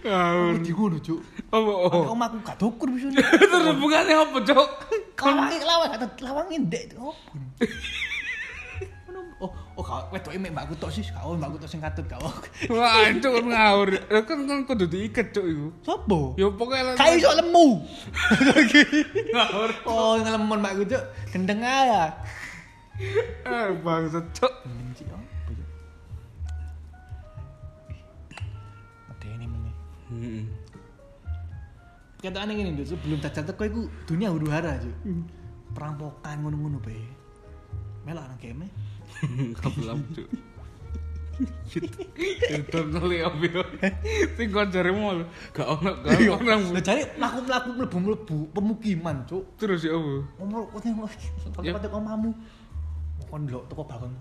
Ngawur. 0.06 0.54
Di 0.62 0.72
ngono 0.72 0.98
cuk. 1.02 1.22
Apa? 1.50 1.72
Oh. 1.76 2.14
Om 2.14 2.22
aku 2.24 2.38
gak 2.46 2.58
dokur 2.62 2.88
bisa 2.94 3.10
Terus 3.42 3.66
hubungannya 3.74 4.16
apa 4.16 4.38
cuk? 4.46 4.70
Lawangi 5.20 5.60
lawang 5.66 5.90
kata 5.92 6.06
lawangin 6.24 6.62
dek. 6.72 6.96
Oh. 6.96 7.12
Oh, 9.80 9.84
kau 9.88 10.04
wedok 10.12 10.36
emek 10.36 10.52
mbakku 10.52 10.76
tok 10.76 10.92
sih, 10.92 11.08
kau 11.08 11.40
mbakku 11.40 11.56
tok 11.56 11.72
sing 11.72 11.80
katut 11.80 12.04
kau. 12.04 12.20
Wah, 12.76 13.08
cuk 13.16 13.32
kan 13.32 13.46
ngawur. 13.48 13.96
Kan 14.28 14.44
kan 14.44 14.68
kudu 14.68 14.92
diikat 14.92 15.32
cuk 15.32 15.48
iku. 15.48 15.68
Sopo? 15.88 16.36
Ya 16.36 16.52
pokoknya 16.52 17.00
Kayak 17.00 17.24
iso 17.24 17.32
lemu. 17.32 17.68
ngawur. 19.32 19.72
Oh, 19.88 20.20
ngelemon 20.20 20.60
mbakku 20.60 20.84
cuk. 20.84 21.00
Gendeng 21.32 21.64
aja. 21.64 22.12
Ah, 23.48 23.72
bangsat 23.80 24.28
cuk. 24.36 24.52
Heeh. 30.10 30.44
Kata 32.20 32.44
aneh 32.44 32.76
Dut, 32.76 32.84
sebelum 32.84 33.24
dajjal 33.24 33.48
teko 33.48 33.64
iku 33.64 33.82
dunia 34.04 34.28
huru 34.28 34.52
hara 34.52 34.76
cuk. 34.76 34.92
Perampokan 35.72 36.44
ngono-ngono 36.44 36.84
bae. 36.84 37.00
Melok 38.04 38.28
nang 38.28 38.40
keme. 38.44 38.68
Kabelam 39.60 40.00
cuk. 40.16 40.30
Itu 42.52 42.80
ngeli 42.92 43.24
ambil. 43.24 43.64
Sing 44.36 44.48
konjarimu 44.52 45.24
gak 45.56 45.68
ono 45.72 46.04
gak 46.04 46.20
ono 46.20 46.44
nang 46.44 46.62
Lah 46.76 46.84
jare 46.84 47.16
mlaku-mlaku 47.16 47.70
mlebu-mlebu 47.80 48.38
pemukiman, 48.52 49.24
cuk. 49.24 49.44
terus 49.56 49.88
ya 49.88 49.96
apa? 49.96 50.28
Ngomong 50.44 50.68
ning 50.84 50.96
tempat 51.56 51.92
omamu. 51.96 52.32
Kon 53.32 53.48
ndelok 53.48 53.64
teko 53.72 53.84
bangun. 53.88 54.12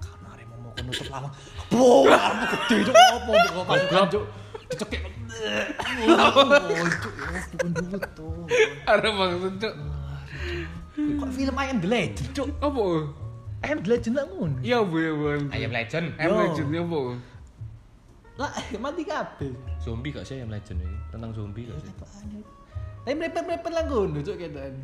Kan 0.00 0.20
arek 0.32 0.46
mau 0.48 0.72
nutup 0.72 1.08
lawang. 1.12 1.32
Bo, 1.68 2.08
arep 2.08 2.40
gede 2.56 2.76
cuk 2.88 2.96
opo 2.96 3.30
kok 3.36 3.64
pasukan 3.68 4.06
cuk. 4.08 4.24
Dicekek. 4.68 5.02
Tuh. 8.16 8.48
Ada 8.88 9.08
bangsat 9.12 9.54
cuk. 9.60 9.74
Kok 10.98 11.28
film 11.36 11.54
I 11.60 11.68
Am 11.68 11.78
The 11.84 11.88
Legend, 11.88 12.32
cuk. 12.32 12.48
Apa? 12.64 12.84
The 13.58 13.74
Legend 13.90 14.14
lah 14.14 14.24
ngono. 14.30 14.56
Ya 14.62 14.78
bu 14.80 14.96
ya 15.02 15.12
bu. 15.12 15.24
Ayam 15.50 15.72
Legend. 15.74 16.06
Em 16.14 16.30
Yo. 16.30 16.36
legend 16.38 16.70
ya 16.70 16.82
bu. 16.86 17.00
Lah, 18.38 18.54
mati 18.78 19.02
kabeh. 19.02 19.50
Zombie 19.82 20.14
gak 20.14 20.22
sih 20.22 20.38
Ayam 20.38 20.54
Legend 20.54 20.78
ini? 20.78 20.98
Tentang 21.10 21.30
zombie 21.34 21.66
gak 21.66 21.82
sih? 21.82 21.90
Tapi 23.02 23.14
mepet-mepet 23.18 23.72
lah 23.72 23.84
ngono 23.88 24.20
cuk 24.22 24.36
ketan. 24.38 24.74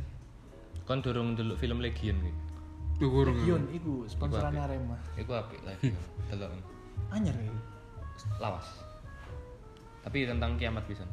Kon 0.84 0.98
durung 1.04 1.38
ndelok 1.38 1.56
film 1.60 1.78
Legion 1.78 2.18
iki. 2.18 2.32
Tuh 2.98 3.08
kurang. 3.10 3.36
Yon 3.46 3.62
iku 3.70 4.08
sponsoran. 4.10 4.54
Arema. 4.58 4.98
Iku 5.14 5.30
apik 5.38 5.62
Legion. 5.62 5.94
Delok. 6.34 6.50
Anyar 7.14 7.36
ya. 7.38 7.52
Lawas. 8.42 8.66
Tapi 10.02 10.26
tentang 10.26 10.58
kiamat 10.58 10.82
pisan. 10.90 11.06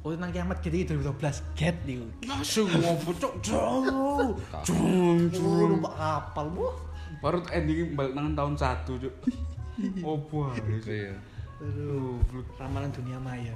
Oh 0.00 0.16
nang 0.16 0.32
kiamat 0.32 0.64
gitu 0.64 0.96
2012 0.96 1.44
get 1.52 1.76
niku. 1.84 2.08
Langsung 2.24 2.72
ngopo 2.72 3.12
cok. 3.20 3.32
Jauh. 3.44 4.32
Cung 4.64 5.28
Jauh 5.28 5.76
numpak 5.76 5.92
kapal. 5.92 6.46
Wah. 6.56 6.74
Baru 7.20 7.44
ending 7.52 7.92
balik 7.92 8.16
nang 8.16 8.32
tahun 8.32 8.56
1 8.56 8.88
cok. 8.88 9.14
Opo 10.00 10.48
ae. 10.48 10.60
Iya. 10.88 11.12
Aduh, 11.60 12.16
ramalan 12.56 12.88
dunia 12.88 13.20
maya. 13.20 13.52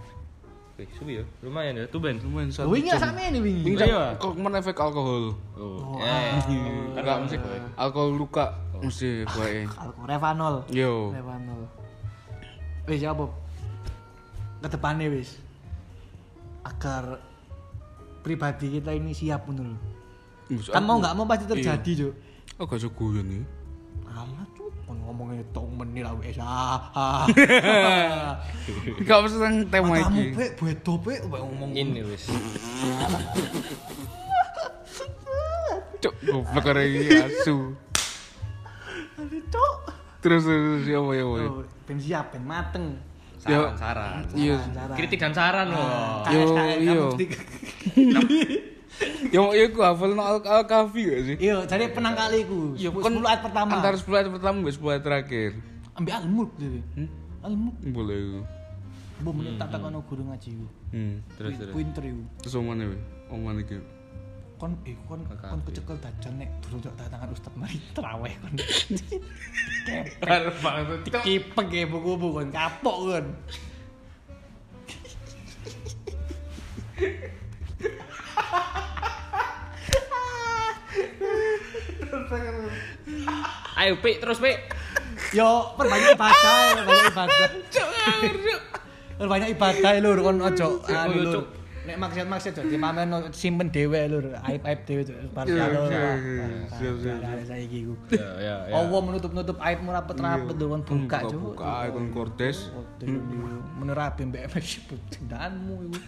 Wih, 0.76 0.90
suwi 0.98 1.22
ya. 1.22 1.24
Lumayan 1.40 1.80
ya, 1.80 1.84
tuh 1.88 2.02
Ben. 2.02 2.18
Lumayan 2.20 2.50
satu 2.50 2.68
Wingi 2.68 2.92
sama 2.98 3.22
ini 3.24 3.38
wingi. 3.40 3.62
Wingi 3.62 3.86
Iya. 3.88 4.18
kok 4.18 4.34
ke 4.34 4.40
mana 4.42 4.58
efek 4.60 4.76
alkohol? 4.76 5.32
Oh. 5.56 5.96
Oh, 5.96 6.02
Eh. 6.02 6.34
Enggak 6.98 7.24
mesti 7.24 7.36
alkohol 7.78 8.10
luka 8.20 8.52
mesti 8.82 9.22
bae. 9.32 9.64
Alkohol 9.64 10.04
Revanol. 10.10 10.56
Yo. 10.68 11.14
Revanol. 11.14 11.62
Wis 12.84 13.00
ya 13.00 13.16
apa? 13.16 13.24
Ke 14.60 14.68
depannya 14.68 15.08
wis. 15.08 15.40
Agar 16.64 17.20
pribadi 18.24 18.80
kita 18.80 18.90
ini 18.96 19.12
siap 19.12 19.44
menurut. 19.48 19.76
Kan 20.72 20.84
mau 20.84 20.96
nggak 21.00 21.14
mau 21.16 21.24
pasti 21.28 21.44
terjadi, 21.44 21.90
Cuk. 22.04 22.12
Oh 22.60 22.64
gak 22.68 22.80
guyon 22.96 23.26
nih. 23.28 23.44
Cuk. 24.56 24.72
Kon 24.84 25.00
ngomongnya 25.00 25.40
tong 25.56 25.72
menil 25.76 26.04
lah 26.04 26.12
wis. 26.20 26.36
Ah. 26.40 27.24
Gak 29.00 29.18
mesti 29.24 29.36
tentang 29.40 29.64
tema 29.72 29.96
Kamu 29.96 30.20
iki. 30.20 30.36
pe 30.36 30.44
bedo 30.60 30.92
pe 31.00 31.24
pe 31.24 31.36
ngomong. 31.40 31.72
Ini 31.72 32.00
wis. 32.04 32.28
Cok, 36.04 36.14
goblok 36.20 36.68
arek 36.68 36.84
iki 37.00 37.16
asu. 37.28 37.72
Aduh, 39.16 39.40
Cuk. 39.48 39.76
Terus 40.20 40.44
terus 40.44 40.84
ya 40.84 41.00
apa 41.00 41.12
ya 41.16 41.24
apa. 41.24 41.64
Ben 41.88 41.96
siap, 41.96 42.36
ben 42.36 42.44
mateng. 42.44 42.86
Saran, 43.44 43.76
saran. 43.76 44.22
Iya. 44.32 44.56
Saran. 44.72 44.96
Kritik 44.96 45.18
dan 45.20 45.32
saran 45.36 45.66
loh. 45.68 46.24
Yo, 46.32 46.40
iya. 46.40 46.94
kamu 46.96 47.12
kritik. 47.12 47.30
Yo 49.34 49.50
yo 49.50 49.64
ku 49.74 49.82
hafal 49.82 50.14
no 50.14 50.22
al 50.22 50.38
al 50.46 50.64
kafi 50.64 51.02
gak 51.02 51.20
sih? 51.26 51.36
Iya, 51.42 51.66
jadi 51.66 51.90
penang 51.90 52.14
kaliku. 52.14 52.78
Iya, 52.78 52.94
10 52.94 53.02
kan 53.02 53.12
ayat 53.26 53.42
pertama. 53.42 53.70
Antara 53.74 53.96
10 53.98 54.06
ayat 54.14 54.28
pertama 54.30 54.56
dan 54.62 54.74
10 54.74 54.94
ayat 54.94 55.02
terakhir. 55.04 55.50
ambil 55.94 56.12
al-mulk 56.18 56.50
jadi. 56.58 56.80
Hmm? 56.98 57.08
Al-mulk. 57.46 57.76
Boleh 57.94 58.16
iku. 58.18 58.40
Bu 59.22 59.30
menit 59.30 59.54
tak 59.62 59.68
takono 59.70 60.02
guru 60.02 60.22
ngaji 60.26 60.48
ku. 60.58 60.66
Hmm. 60.90 61.22
Terus 61.38 61.52
terus. 61.54 61.74
Pinter 61.74 62.02
iku. 62.02 62.22
Terus 62.42 62.54
omane 62.58 62.84
we? 62.90 62.98
Omane 63.30 63.60
iki. 63.62 63.78
Kon 64.54 64.72
eh 64.86 64.94
kon 65.10 65.20
Kakak 65.26 65.50
kon 65.50 65.60
kecekel 65.66 65.96
dajan 65.98 66.32
nek 66.38 66.50
durung 66.62 66.80
tok 66.80 66.94
datangan 66.94 67.28
ustaz 67.34 67.54
mari 67.58 67.78
traweh 67.96 68.34
kon. 68.38 68.54
Arep 70.22 70.56
banget. 70.62 71.00
Kipek 71.26 71.68
ya 71.74 71.84
buku-buku 71.90 72.38
kon 72.38 72.48
kapok 72.54 72.96
kon. 73.10 73.26
Ayo, 83.74 83.98
Pik, 84.00 84.22
terus 84.22 84.38
Pik. 84.38 84.56
Yo, 85.34 85.74
perbanyak 85.74 86.14
ibadah, 86.14 86.56
ya, 86.62 86.72
perbanyak 86.78 87.10
ibadah. 87.10 87.50
Perbanyak 89.18 89.48
ibadah 89.54 89.90
lur 90.02 90.18
kon 90.22 90.38
ojo 90.42 90.68
anu 90.90 91.18
lur. 91.22 91.63
Nek 91.84 91.96
maksud-maksud 92.00 92.52
ojo 92.56 92.68
dipamerno 92.72 93.16
simpen 93.36 93.68
dhewe 93.68 94.00
lur, 94.08 94.24
aib-aib 94.40 94.80
dhewe 94.88 95.02
Cuk. 95.04 95.16
Iya, 95.20 95.28
Parsial 95.36 95.68
lur. 95.68 95.84
iya, 95.92 96.10
iya. 96.16 96.46
Siap, 96.72 96.94
siap, 96.96 97.16
Ada 97.20 97.44
saiki 97.44 97.78
ku. 97.84 97.94
Ya, 98.08 98.30
ya, 98.40 98.54
ya. 98.68 98.72
Allah 98.72 99.00
menutup-nutup 99.04 99.56
aibmu 99.60 99.92
rapet-rapet 99.92 100.54
lur 100.56 100.68
kon 100.72 100.80
buka 100.80 101.18
Cuk. 101.28 101.40
buka 101.52 101.92
kon 101.92 102.06
kordes. 102.08 102.72
Menerapi 103.76 104.24
mbek 104.32 104.48
tindakanmu 105.12 105.92
iku. 105.92 105.98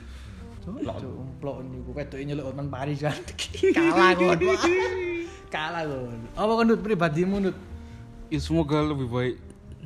Umplok 0.66 1.62
niku 1.62 1.90
wedok 1.94 2.18
nyeluk 2.24 2.50
men 2.56 2.66
Paris 2.72 2.98
kan. 3.04 3.14
Kalah 3.76 4.16
kon. 4.16 4.38
Kalah 5.54 5.82
kon. 5.84 6.20
Apa 6.34 6.52
kon 6.56 6.66
Nut, 6.72 6.80
pribadimu 6.80 7.36
Nut? 7.38 7.56
Ya 8.32 8.40
semoga 8.40 8.80
lebih 8.80 9.06
baik. 9.06 9.36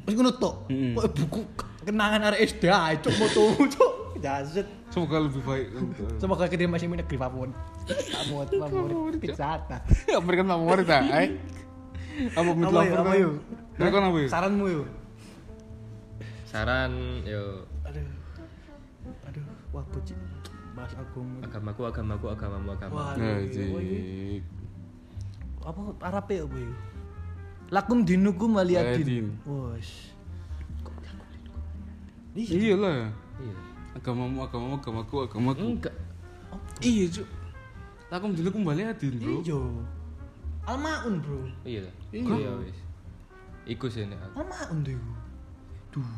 Wis 0.09 0.15
ngono 0.17 0.33
tok. 0.39 0.71
Mm-mm. 0.73 0.97
Kok 0.97 1.07
buku 1.13 1.41
kenangan 1.85 2.33
arek 2.33 2.41
SD 2.57 2.73
ae 2.73 2.97
cuk 3.03 3.13
moto 3.21 3.43
cuk. 3.69 3.90
Jaset. 4.21 4.69
Semoga 4.93 5.17
lebih 5.25 5.43
baik. 5.43 5.67
Semoga 6.21 6.45
kita 6.47 6.69
masih 6.69 6.87
negeri 6.93 7.17
Papua. 7.17 7.49
Kamu 7.89 8.45
favorit 8.47 9.19
pizza 9.19 9.57
Hut. 9.57 9.73
Ya 10.07 10.21
berikan 10.21 10.47
favorit 10.47 10.89
ah. 10.93 11.03
Ay. 11.09 11.41
Apa 12.37 12.51
mid 12.53 12.69
Apa 12.69 12.71
yuk? 12.71 12.85
lover? 12.85 12.99
Apa 13.01 13.13
yuk? 13.17 13.35
Nah, 13.81 13.89
kan 13.89 14.03
apa 14.05 14.19
yuk? 14.21 14.31
Saranmu 14.31 14.67
yuk. 14.69 14.87
Saran, 16.51 16.93
yo. 17.25 17.65
Aduh. 17.87 18.05
Aduh, 19.31 19.45
wah 19.73 19.85
puji. 19.89 20.13
Bahas 20.75 20.93
agama. 20.99 21.39
Agamaku, 21.47 21.83
agamaku, 21.87 22.27
agamamu, 22.29 22.69
agamamu. 22.75 22.99
Wah. 22.99 23.15
Apa 25.71 25.81
Arabe 26.05 26.37
apa 26.45 26.57
yuk? 26.59 26.77
Lakum 27.71 28.03
dinukum 28.03 28.59
waliyadin. 28.59 29.31
Waliyadin. 29.47 29.79
Wes. 29.79 29.91
Iya 32.35 32.75
lah. 32.79 33.15
Iya. 33.41 33.70
Agamamu, 34.01 34.41
agamamu, 34.49 34.75
agamaku, 34.81 35.15
agamaku. 35.29 35.65
Enggak. 35.77 35.95
Iya, 36.81 37.05
Cuk. 37.21 37.29
Lakum 38.09 38.33
dulu 38.33 38.49
kembali 38.49 38.83
adin, 38.89 39.15
Bro. 39.21 39.45
Iya. 39.45 39.61
Almaun, 40.65 41.15
Bro. 41.21 41.39
Iya. 41.69 41.85
Iya. 42.09 42.25
Iya, 42.25 42.53
wis. 42.65 42.79
Iku 43.69 43.87
sih 43.93 44.09
nek 44.09 44.17
aku. 44.25 44.41
Almaun 44.41 44.79
tuh. 44.83 44.97
Duh. 45.93 46.13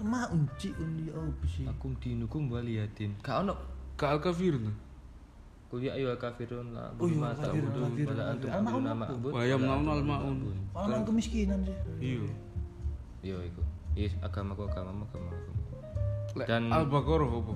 Almaun 0.00 0.48
cik 0.56 0.72
undi 0.80 1.12
apa 1.12 1.44
sih? 1.46 1.68
Akum 1.68 1.92
dinukum 2.00 2.48
waliyadin. 2.48 3.12
Gak 3.20 3.44
ono 3.44 3.54
Ka 3.98 4.14
al 4.14 4.22
kafirun. 4.24 4.70
kuliah 5.68 5.92
ayo 6.00 6.16
kafirun 6.16 6.72
la 6.72 6.88
Oh 6.96 7.04
iya, 7.04 7.28
kafirun, 7.36 7.68
kafirun, 7.68 8.08
pada 8.08 8.22
antum 8.32 8.48
kafirun. 8.48 8.56
Al-Ma'un 8.56 8.82
nama 8.88 9.04
apa? 9.04 9.12
abud 9.20 9.30
Wa 9.36 9.42
yamnaun 9.44 9.84
al-ma'un. 9.84 10.36
Almaun 10.72 11.02
kemiskinan 11.04 11.60
sih. 11.60 11.76
Iya. 12.00 12.24
iya 13.20 13.36
iku 13.44 13.62
iya 13.92 14.08
agamaku 14.24 14.64
agamamu 14.64 15.04
agamaku 15.10 15.34
Lek 15.34 15.47
Dan- 16.44 16.72
al-baqarah 16.72 17.30
apa? 17.30 17.54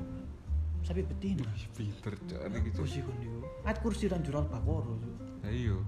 Sapi 0.82 1.02
betina. 1.06 1.46
Pinter 1.76 2.14
cari 2.26 2.58
gitu. 2.66 2.82
Kursi 2.82 2.98
kon 3.06 3.14
niku. 3.22 3.38
Ayat 3.62 3.78
kursi 3.78 4.04
dan 4.10 4.20
jural 4.26 4.44
bakoro. 4.50 4.98
Nah, 5.42 5.50
iya. 5.52 5.78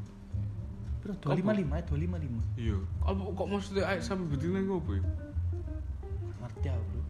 Piro 1.02 1.14
255 1.20 1.74
ayat 1.74 1.86
255. 1.90 2.40
Iya. 2.56 2.78
Apa 3.02 3.20
kok 3.34 3.46
maksudnya 3.50 3.84
ayat 3.90 4.02
sampai 4.06 4.26
betina 4.30 4.58
iku 4.62 4.78
apa 4.78 4.90
ya? 4.94 5.02
Ngerti 6.44 6.68
aku, 6.70 6.84
Bro. 6.86 7.02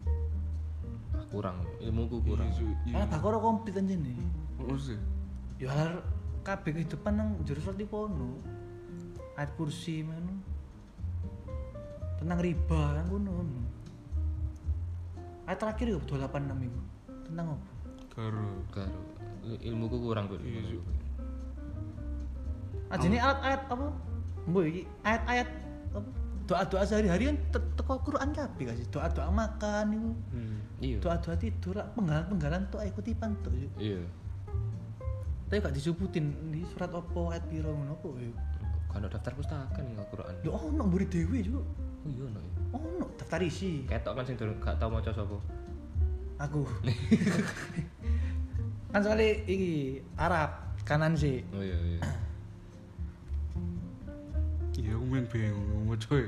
Ah, 1.15 1.25
kurang 1.31 1.57
ilmuku 1.79 2.17
kurang 2.25 2.49
Iya, 2.49 2.57
Cuk. 2.57 2.67
Iya. 2.89 2.93
Karena 2.97 3.07
bakoro 3.07 3.37
komplit 3.39 3.75
aja 3.77 3.95
nih. 3.95 4.17
Maksudnya? 4.59 4.99
Ya 5.55 5.75
kabeh 6.43 6.71
kehidupan 6.75 7.13
nang 7.15 7.29
jero 7.47 7.59
surat 7.61 7.79
iku 7.79 8.09
ono. 8.09 8.29
Ayat 9.37 9.51
kursi 9.55 10.01
ngono. 10.03 10.33
Tentang 12.17 12.39
riba 12.41 12.81
kan 12.99 13.05
ngono. 13.07 13.64
Ayat 15.45 15.59
terakhir 15.59 15.85
ya 15.87 15.97
286 15.99 16.67
iku. 16.67 16.79
Tentang 17.25 17.45
apa? 17.53 17.67
Karo. 18.11 18.47
karo 18.71 18.99
ilmuku 19.45 19.97
kurang 19.99 20.25
tuh 20.25 20.39
Iya. 20.39 20.79
Ah 22.87 22.97
jadi 22.97 23.17
ayat-ayat 23.17 23.61
apa? 23.67 23.87
Mbok 24.45 24.63
iki 24.63 24.81
ayat-ayat 25.01 25.47
apa? 25.91 26.09
Doa-doa 26.45 26.83
sehari-hari 26.85 27.23
kan 27.25 27.37
te- 27.49 27.71
teko 27.73 27.97
Quran 27.99 28.29
kabeh 28.29 28.69
gak 28.69 28.77
sih? 28.77 28.85
Doa-doa 28.87 29.29
makan 29.29 29.85
iku. 29.91 30.11
hmm. 30.31 30.57
iya 30.79 30.97
Doa-doa 31.01 31.35
tidur, 31.35 31.73
lah, 31.75 31.89
penggalan-penggalan 31.91 32.69
tok 32.69 32.81
ae 32.81 32.89
kutipan 32.89 33.33
tok. 33.41 33.53
yuk. 33.53 33.73
iya 33.77 34.01
Tapi 35.45 35.57
gak 35.59 35.73
disebutin 35.73 36.29
di 36.49 36.61
surat 36.65 36.89
opo 36.89 37.29
ayat 37.29 37.45
piro 37.49 37.69
ngono 37.69 37.97
apa 37.97 38.07
ya? 38.17 38.29
kan 38.89 39.03
ada 39.03 39.11
daftar 39.11 39.35
pustaka 39.35 39.83
nih 39.83 39.91
Al-Qur'an 39.99 40.33
Ya 40.39 40.51
ono 40.55 40.83
murid 40.87 41.09
dhewe 41.11 41.37
juga. 41.41 41.61
Oh 42.05 42.09
iya 42.09 42.25
no 42.29 42.39
ya 42.39 42.51
Ono 42.75 43.07
daftar 43.15 43.41
isi. 43.41 43.87
ketok 43.87 44.13
kan 44.13 44.23
sing 44.23 44.35
durung 44.35 44.59
gak 44.59 44.75
tau 44.77 44.89
maca 44.89 45.09
sapa 45.09 45.37
Aku. 46.37 46.67
kan 48.91 48.99
soalnya 48.99 49.39
iki 49.47 50.03
Arab 50.15 50.51
kanan 50.83 51.15
sih. 51.15 51.41
oh 51.51 51.63
iya 51.63 51.77
iya 51.81 51.99
Iya, 54.75 54.91
aku 54.91 55.05
main 55.07 55.25
bingung 55.25 55.87
mau 55.87 55.95
coy. 55.95 56.27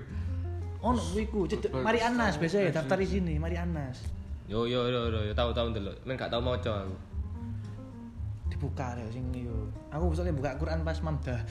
Ono 0.79 0.97
wiku, 1.13 1.43
cedek 1.45 1.67
Mari 1.69 1.99
Anas 1.99 2.39
biasa 2.39 2.63
ya 2.63 2.71
daftar 2.71 2.97
di 2.97 3.05
sini, 3.05 3.35
Mari 3.37 3.53
Anas. 3.53 4.01
yo 4.47 4.63
yo 4.63 4.87
yo 4.87 5.11
yo, 5.11 5.19
yo 5.21 5.33
tahu 5.35 5.51
tahu 5.51 5.75
ndelok 5.75 5.99
men 6.07 6.15
gak 6.15 6.31
tau 6.31 6.39
maca 6.39 6.87
aku 6.87 6.95
Dibuka 8.47 8.95
ya 8.95 9.03
sing 9.11 9.27
yo. 9.35 9.67
Aku 9.91 10.15
soalnya 10.15 10.31
buka 10.31 10.55
Quran 10.55 10.81
pas 10.81 10.95
mamdah. 11.03 11.43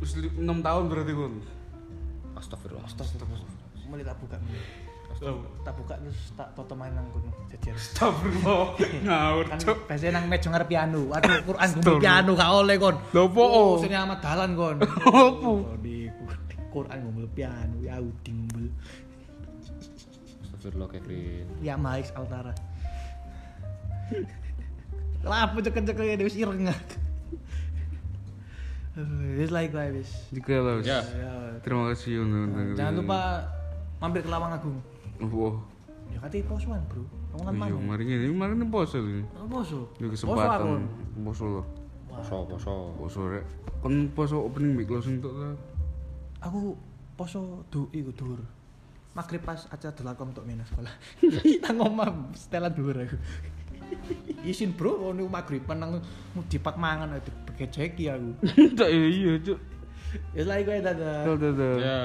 Terus 0.00 0.12
6 0.32 0.40
tahun 0.40 0.84
berarti 0.88 1.12
kon. 1.12 1.34
Astagfirullah 2.48 2.84
Astagfirullah. 2.88 3.40
Mulai 3.92 4.04
tak 4.08 4.16
buka. 4.24 4.36
Tak 5.64 5.74
buka 5.76 5.94
terus 6.00 6.20
tak 6.32 6.48
toto 6.56 6.72
main 6.72 6.92
nang 6.96 7.04
kono. 7.12 7.28
Jajar. 7.52 7.76
Astagfirullah. 7.76 8.64
Ngawur, 9.04 9.44
Kan 9.52 9.58
biasanya 9.84 10.12
nang 10.16 10.24
meja 10.32 10.48
ngarep 10.48 10.68
piano. 10.68 11.00
Aduh 11.12 11.44
Quran 11.44 11.68
gumbel 11.76 11.96
piano 12.00 12.30
gak 12.32 12.50
oleh 12.56 12.76
kon. 12.80 12.96
Lho 13.12 13.22
opo? 13.28 13.42
Oh, 13.44 13.72
sini 13.76 13.96
amat 13.96 14.18
dalan 14.24 14.50
kon. 14.56 14.76
Opo? 15.04 15.50
Di 15.84 16.08
Quran 16.72 16.98
gumbel 17.04 17.28
piano 17.36 17.76
ya 17.84 18.00
udi 18.00 18.30
gumbel. 18.32 18.66
astagfirullah 20.48 20.88
Kevin 20.88 21.46
Ya 21.60 21.76
Maix 21.76 22.08
Altara. 22.16 22.56
Lah 25.20 25.50
apa 25.52 25.60
cek-cek 25.60 26.00
ya 26.00 26.16
wis 26.24 26.38
ireng 26.40 26.64
aku. 29.00 29.14
Wis 29.36 29.50
like 29.50 29.70
wae 29.70 29.90
wis. 29.92 30.10
Jika 30.30 30.54
lah. 30.58 30.74
Ya. 30.80 31.00
Ya. 31.02 31.32
Terima 31.60 31.90
kasih 31.90 32.20
untuk 32.20 32.74
Jangan 32.74 32.94
lupa 32.96 33.18
mampir 33.98 34.20
ke 34.20 34.28
Lawang 34.28 34.52
Agung. 34.52 34.78
Wah. 35.20 35.56
Ya 36.08 36.18
kate 36.18 36.40
posoan, 36.42 36.80
Bro. 36.88 37.04
Kamu 37.28 37.42
kan 37.42 37.52
Iya, 37.52 37.60
mangan. 37.68 37.82
mari 37.84 38.04
ini, 38.04 38.32
mari 38.32 38.52
ini 38.52 38.66
poso 38.66 38.96
ini. 38.96 39.22
Oh, 39.36 39.44
Poso. 39.44 39.92
Ini 39.96 40.08
Poso 40.08 40.24
aku. 40.24 40.34
kesempatan. 40.34 40.82
Poso 41.20 41.44
loh. 41.46 41.64
Poso, 42.08 42.36
poso. 42.48 42.72
Poso 42.96 43.20
rek. 43.28 43.44
Kan 43.78 43.94
poso 44.10 44.36
opening 44.40 44.72
mic 44.72 44.88
closing 44.88 45.20
tok 45.20 45.36
lah. 45.36 45.52
Aku 46.40 46.74
poso 47.12 47.62
du 47.68 47.92
iku 47.92 48.10
dhuwur. 48.10 48.40
Maghrib 49.12 49.42
pas 49.42 49.66
acara 49.66 49.92
delakom 49.92 50.32
tok 50.32 50.46
mena 50.46 50.64
sekolah. 50.64 50.94
Nang 51.66 51.76
omah 51.84 52.08
setelan 52.32 52.72
dhuwur 52.72 52.96
aku. 52.98 53.18
Isin 54.48 54.72
bro, 54.72 54.96
oh 54.98 55.12
niku 55.12 55.28
maghriban 55.28 55.76
nang 55.76 55.92
dipat 56.46 56.76
mangan 56.76 57.16
itu 57.16 57.32
keceki 57.58 58.14
aku. 58.14 58.30
Tak 58.78 58.88
iya 58.94 59.34
cuk. 59.42 59.58
Uh, 59.58 59.60
ya. 60.32 60.42
Lagi 60.46 60.62
gue 60.64 60.80
dadah 60.80 61.26
dadah 61.26 61.76
ya 61.82 61.98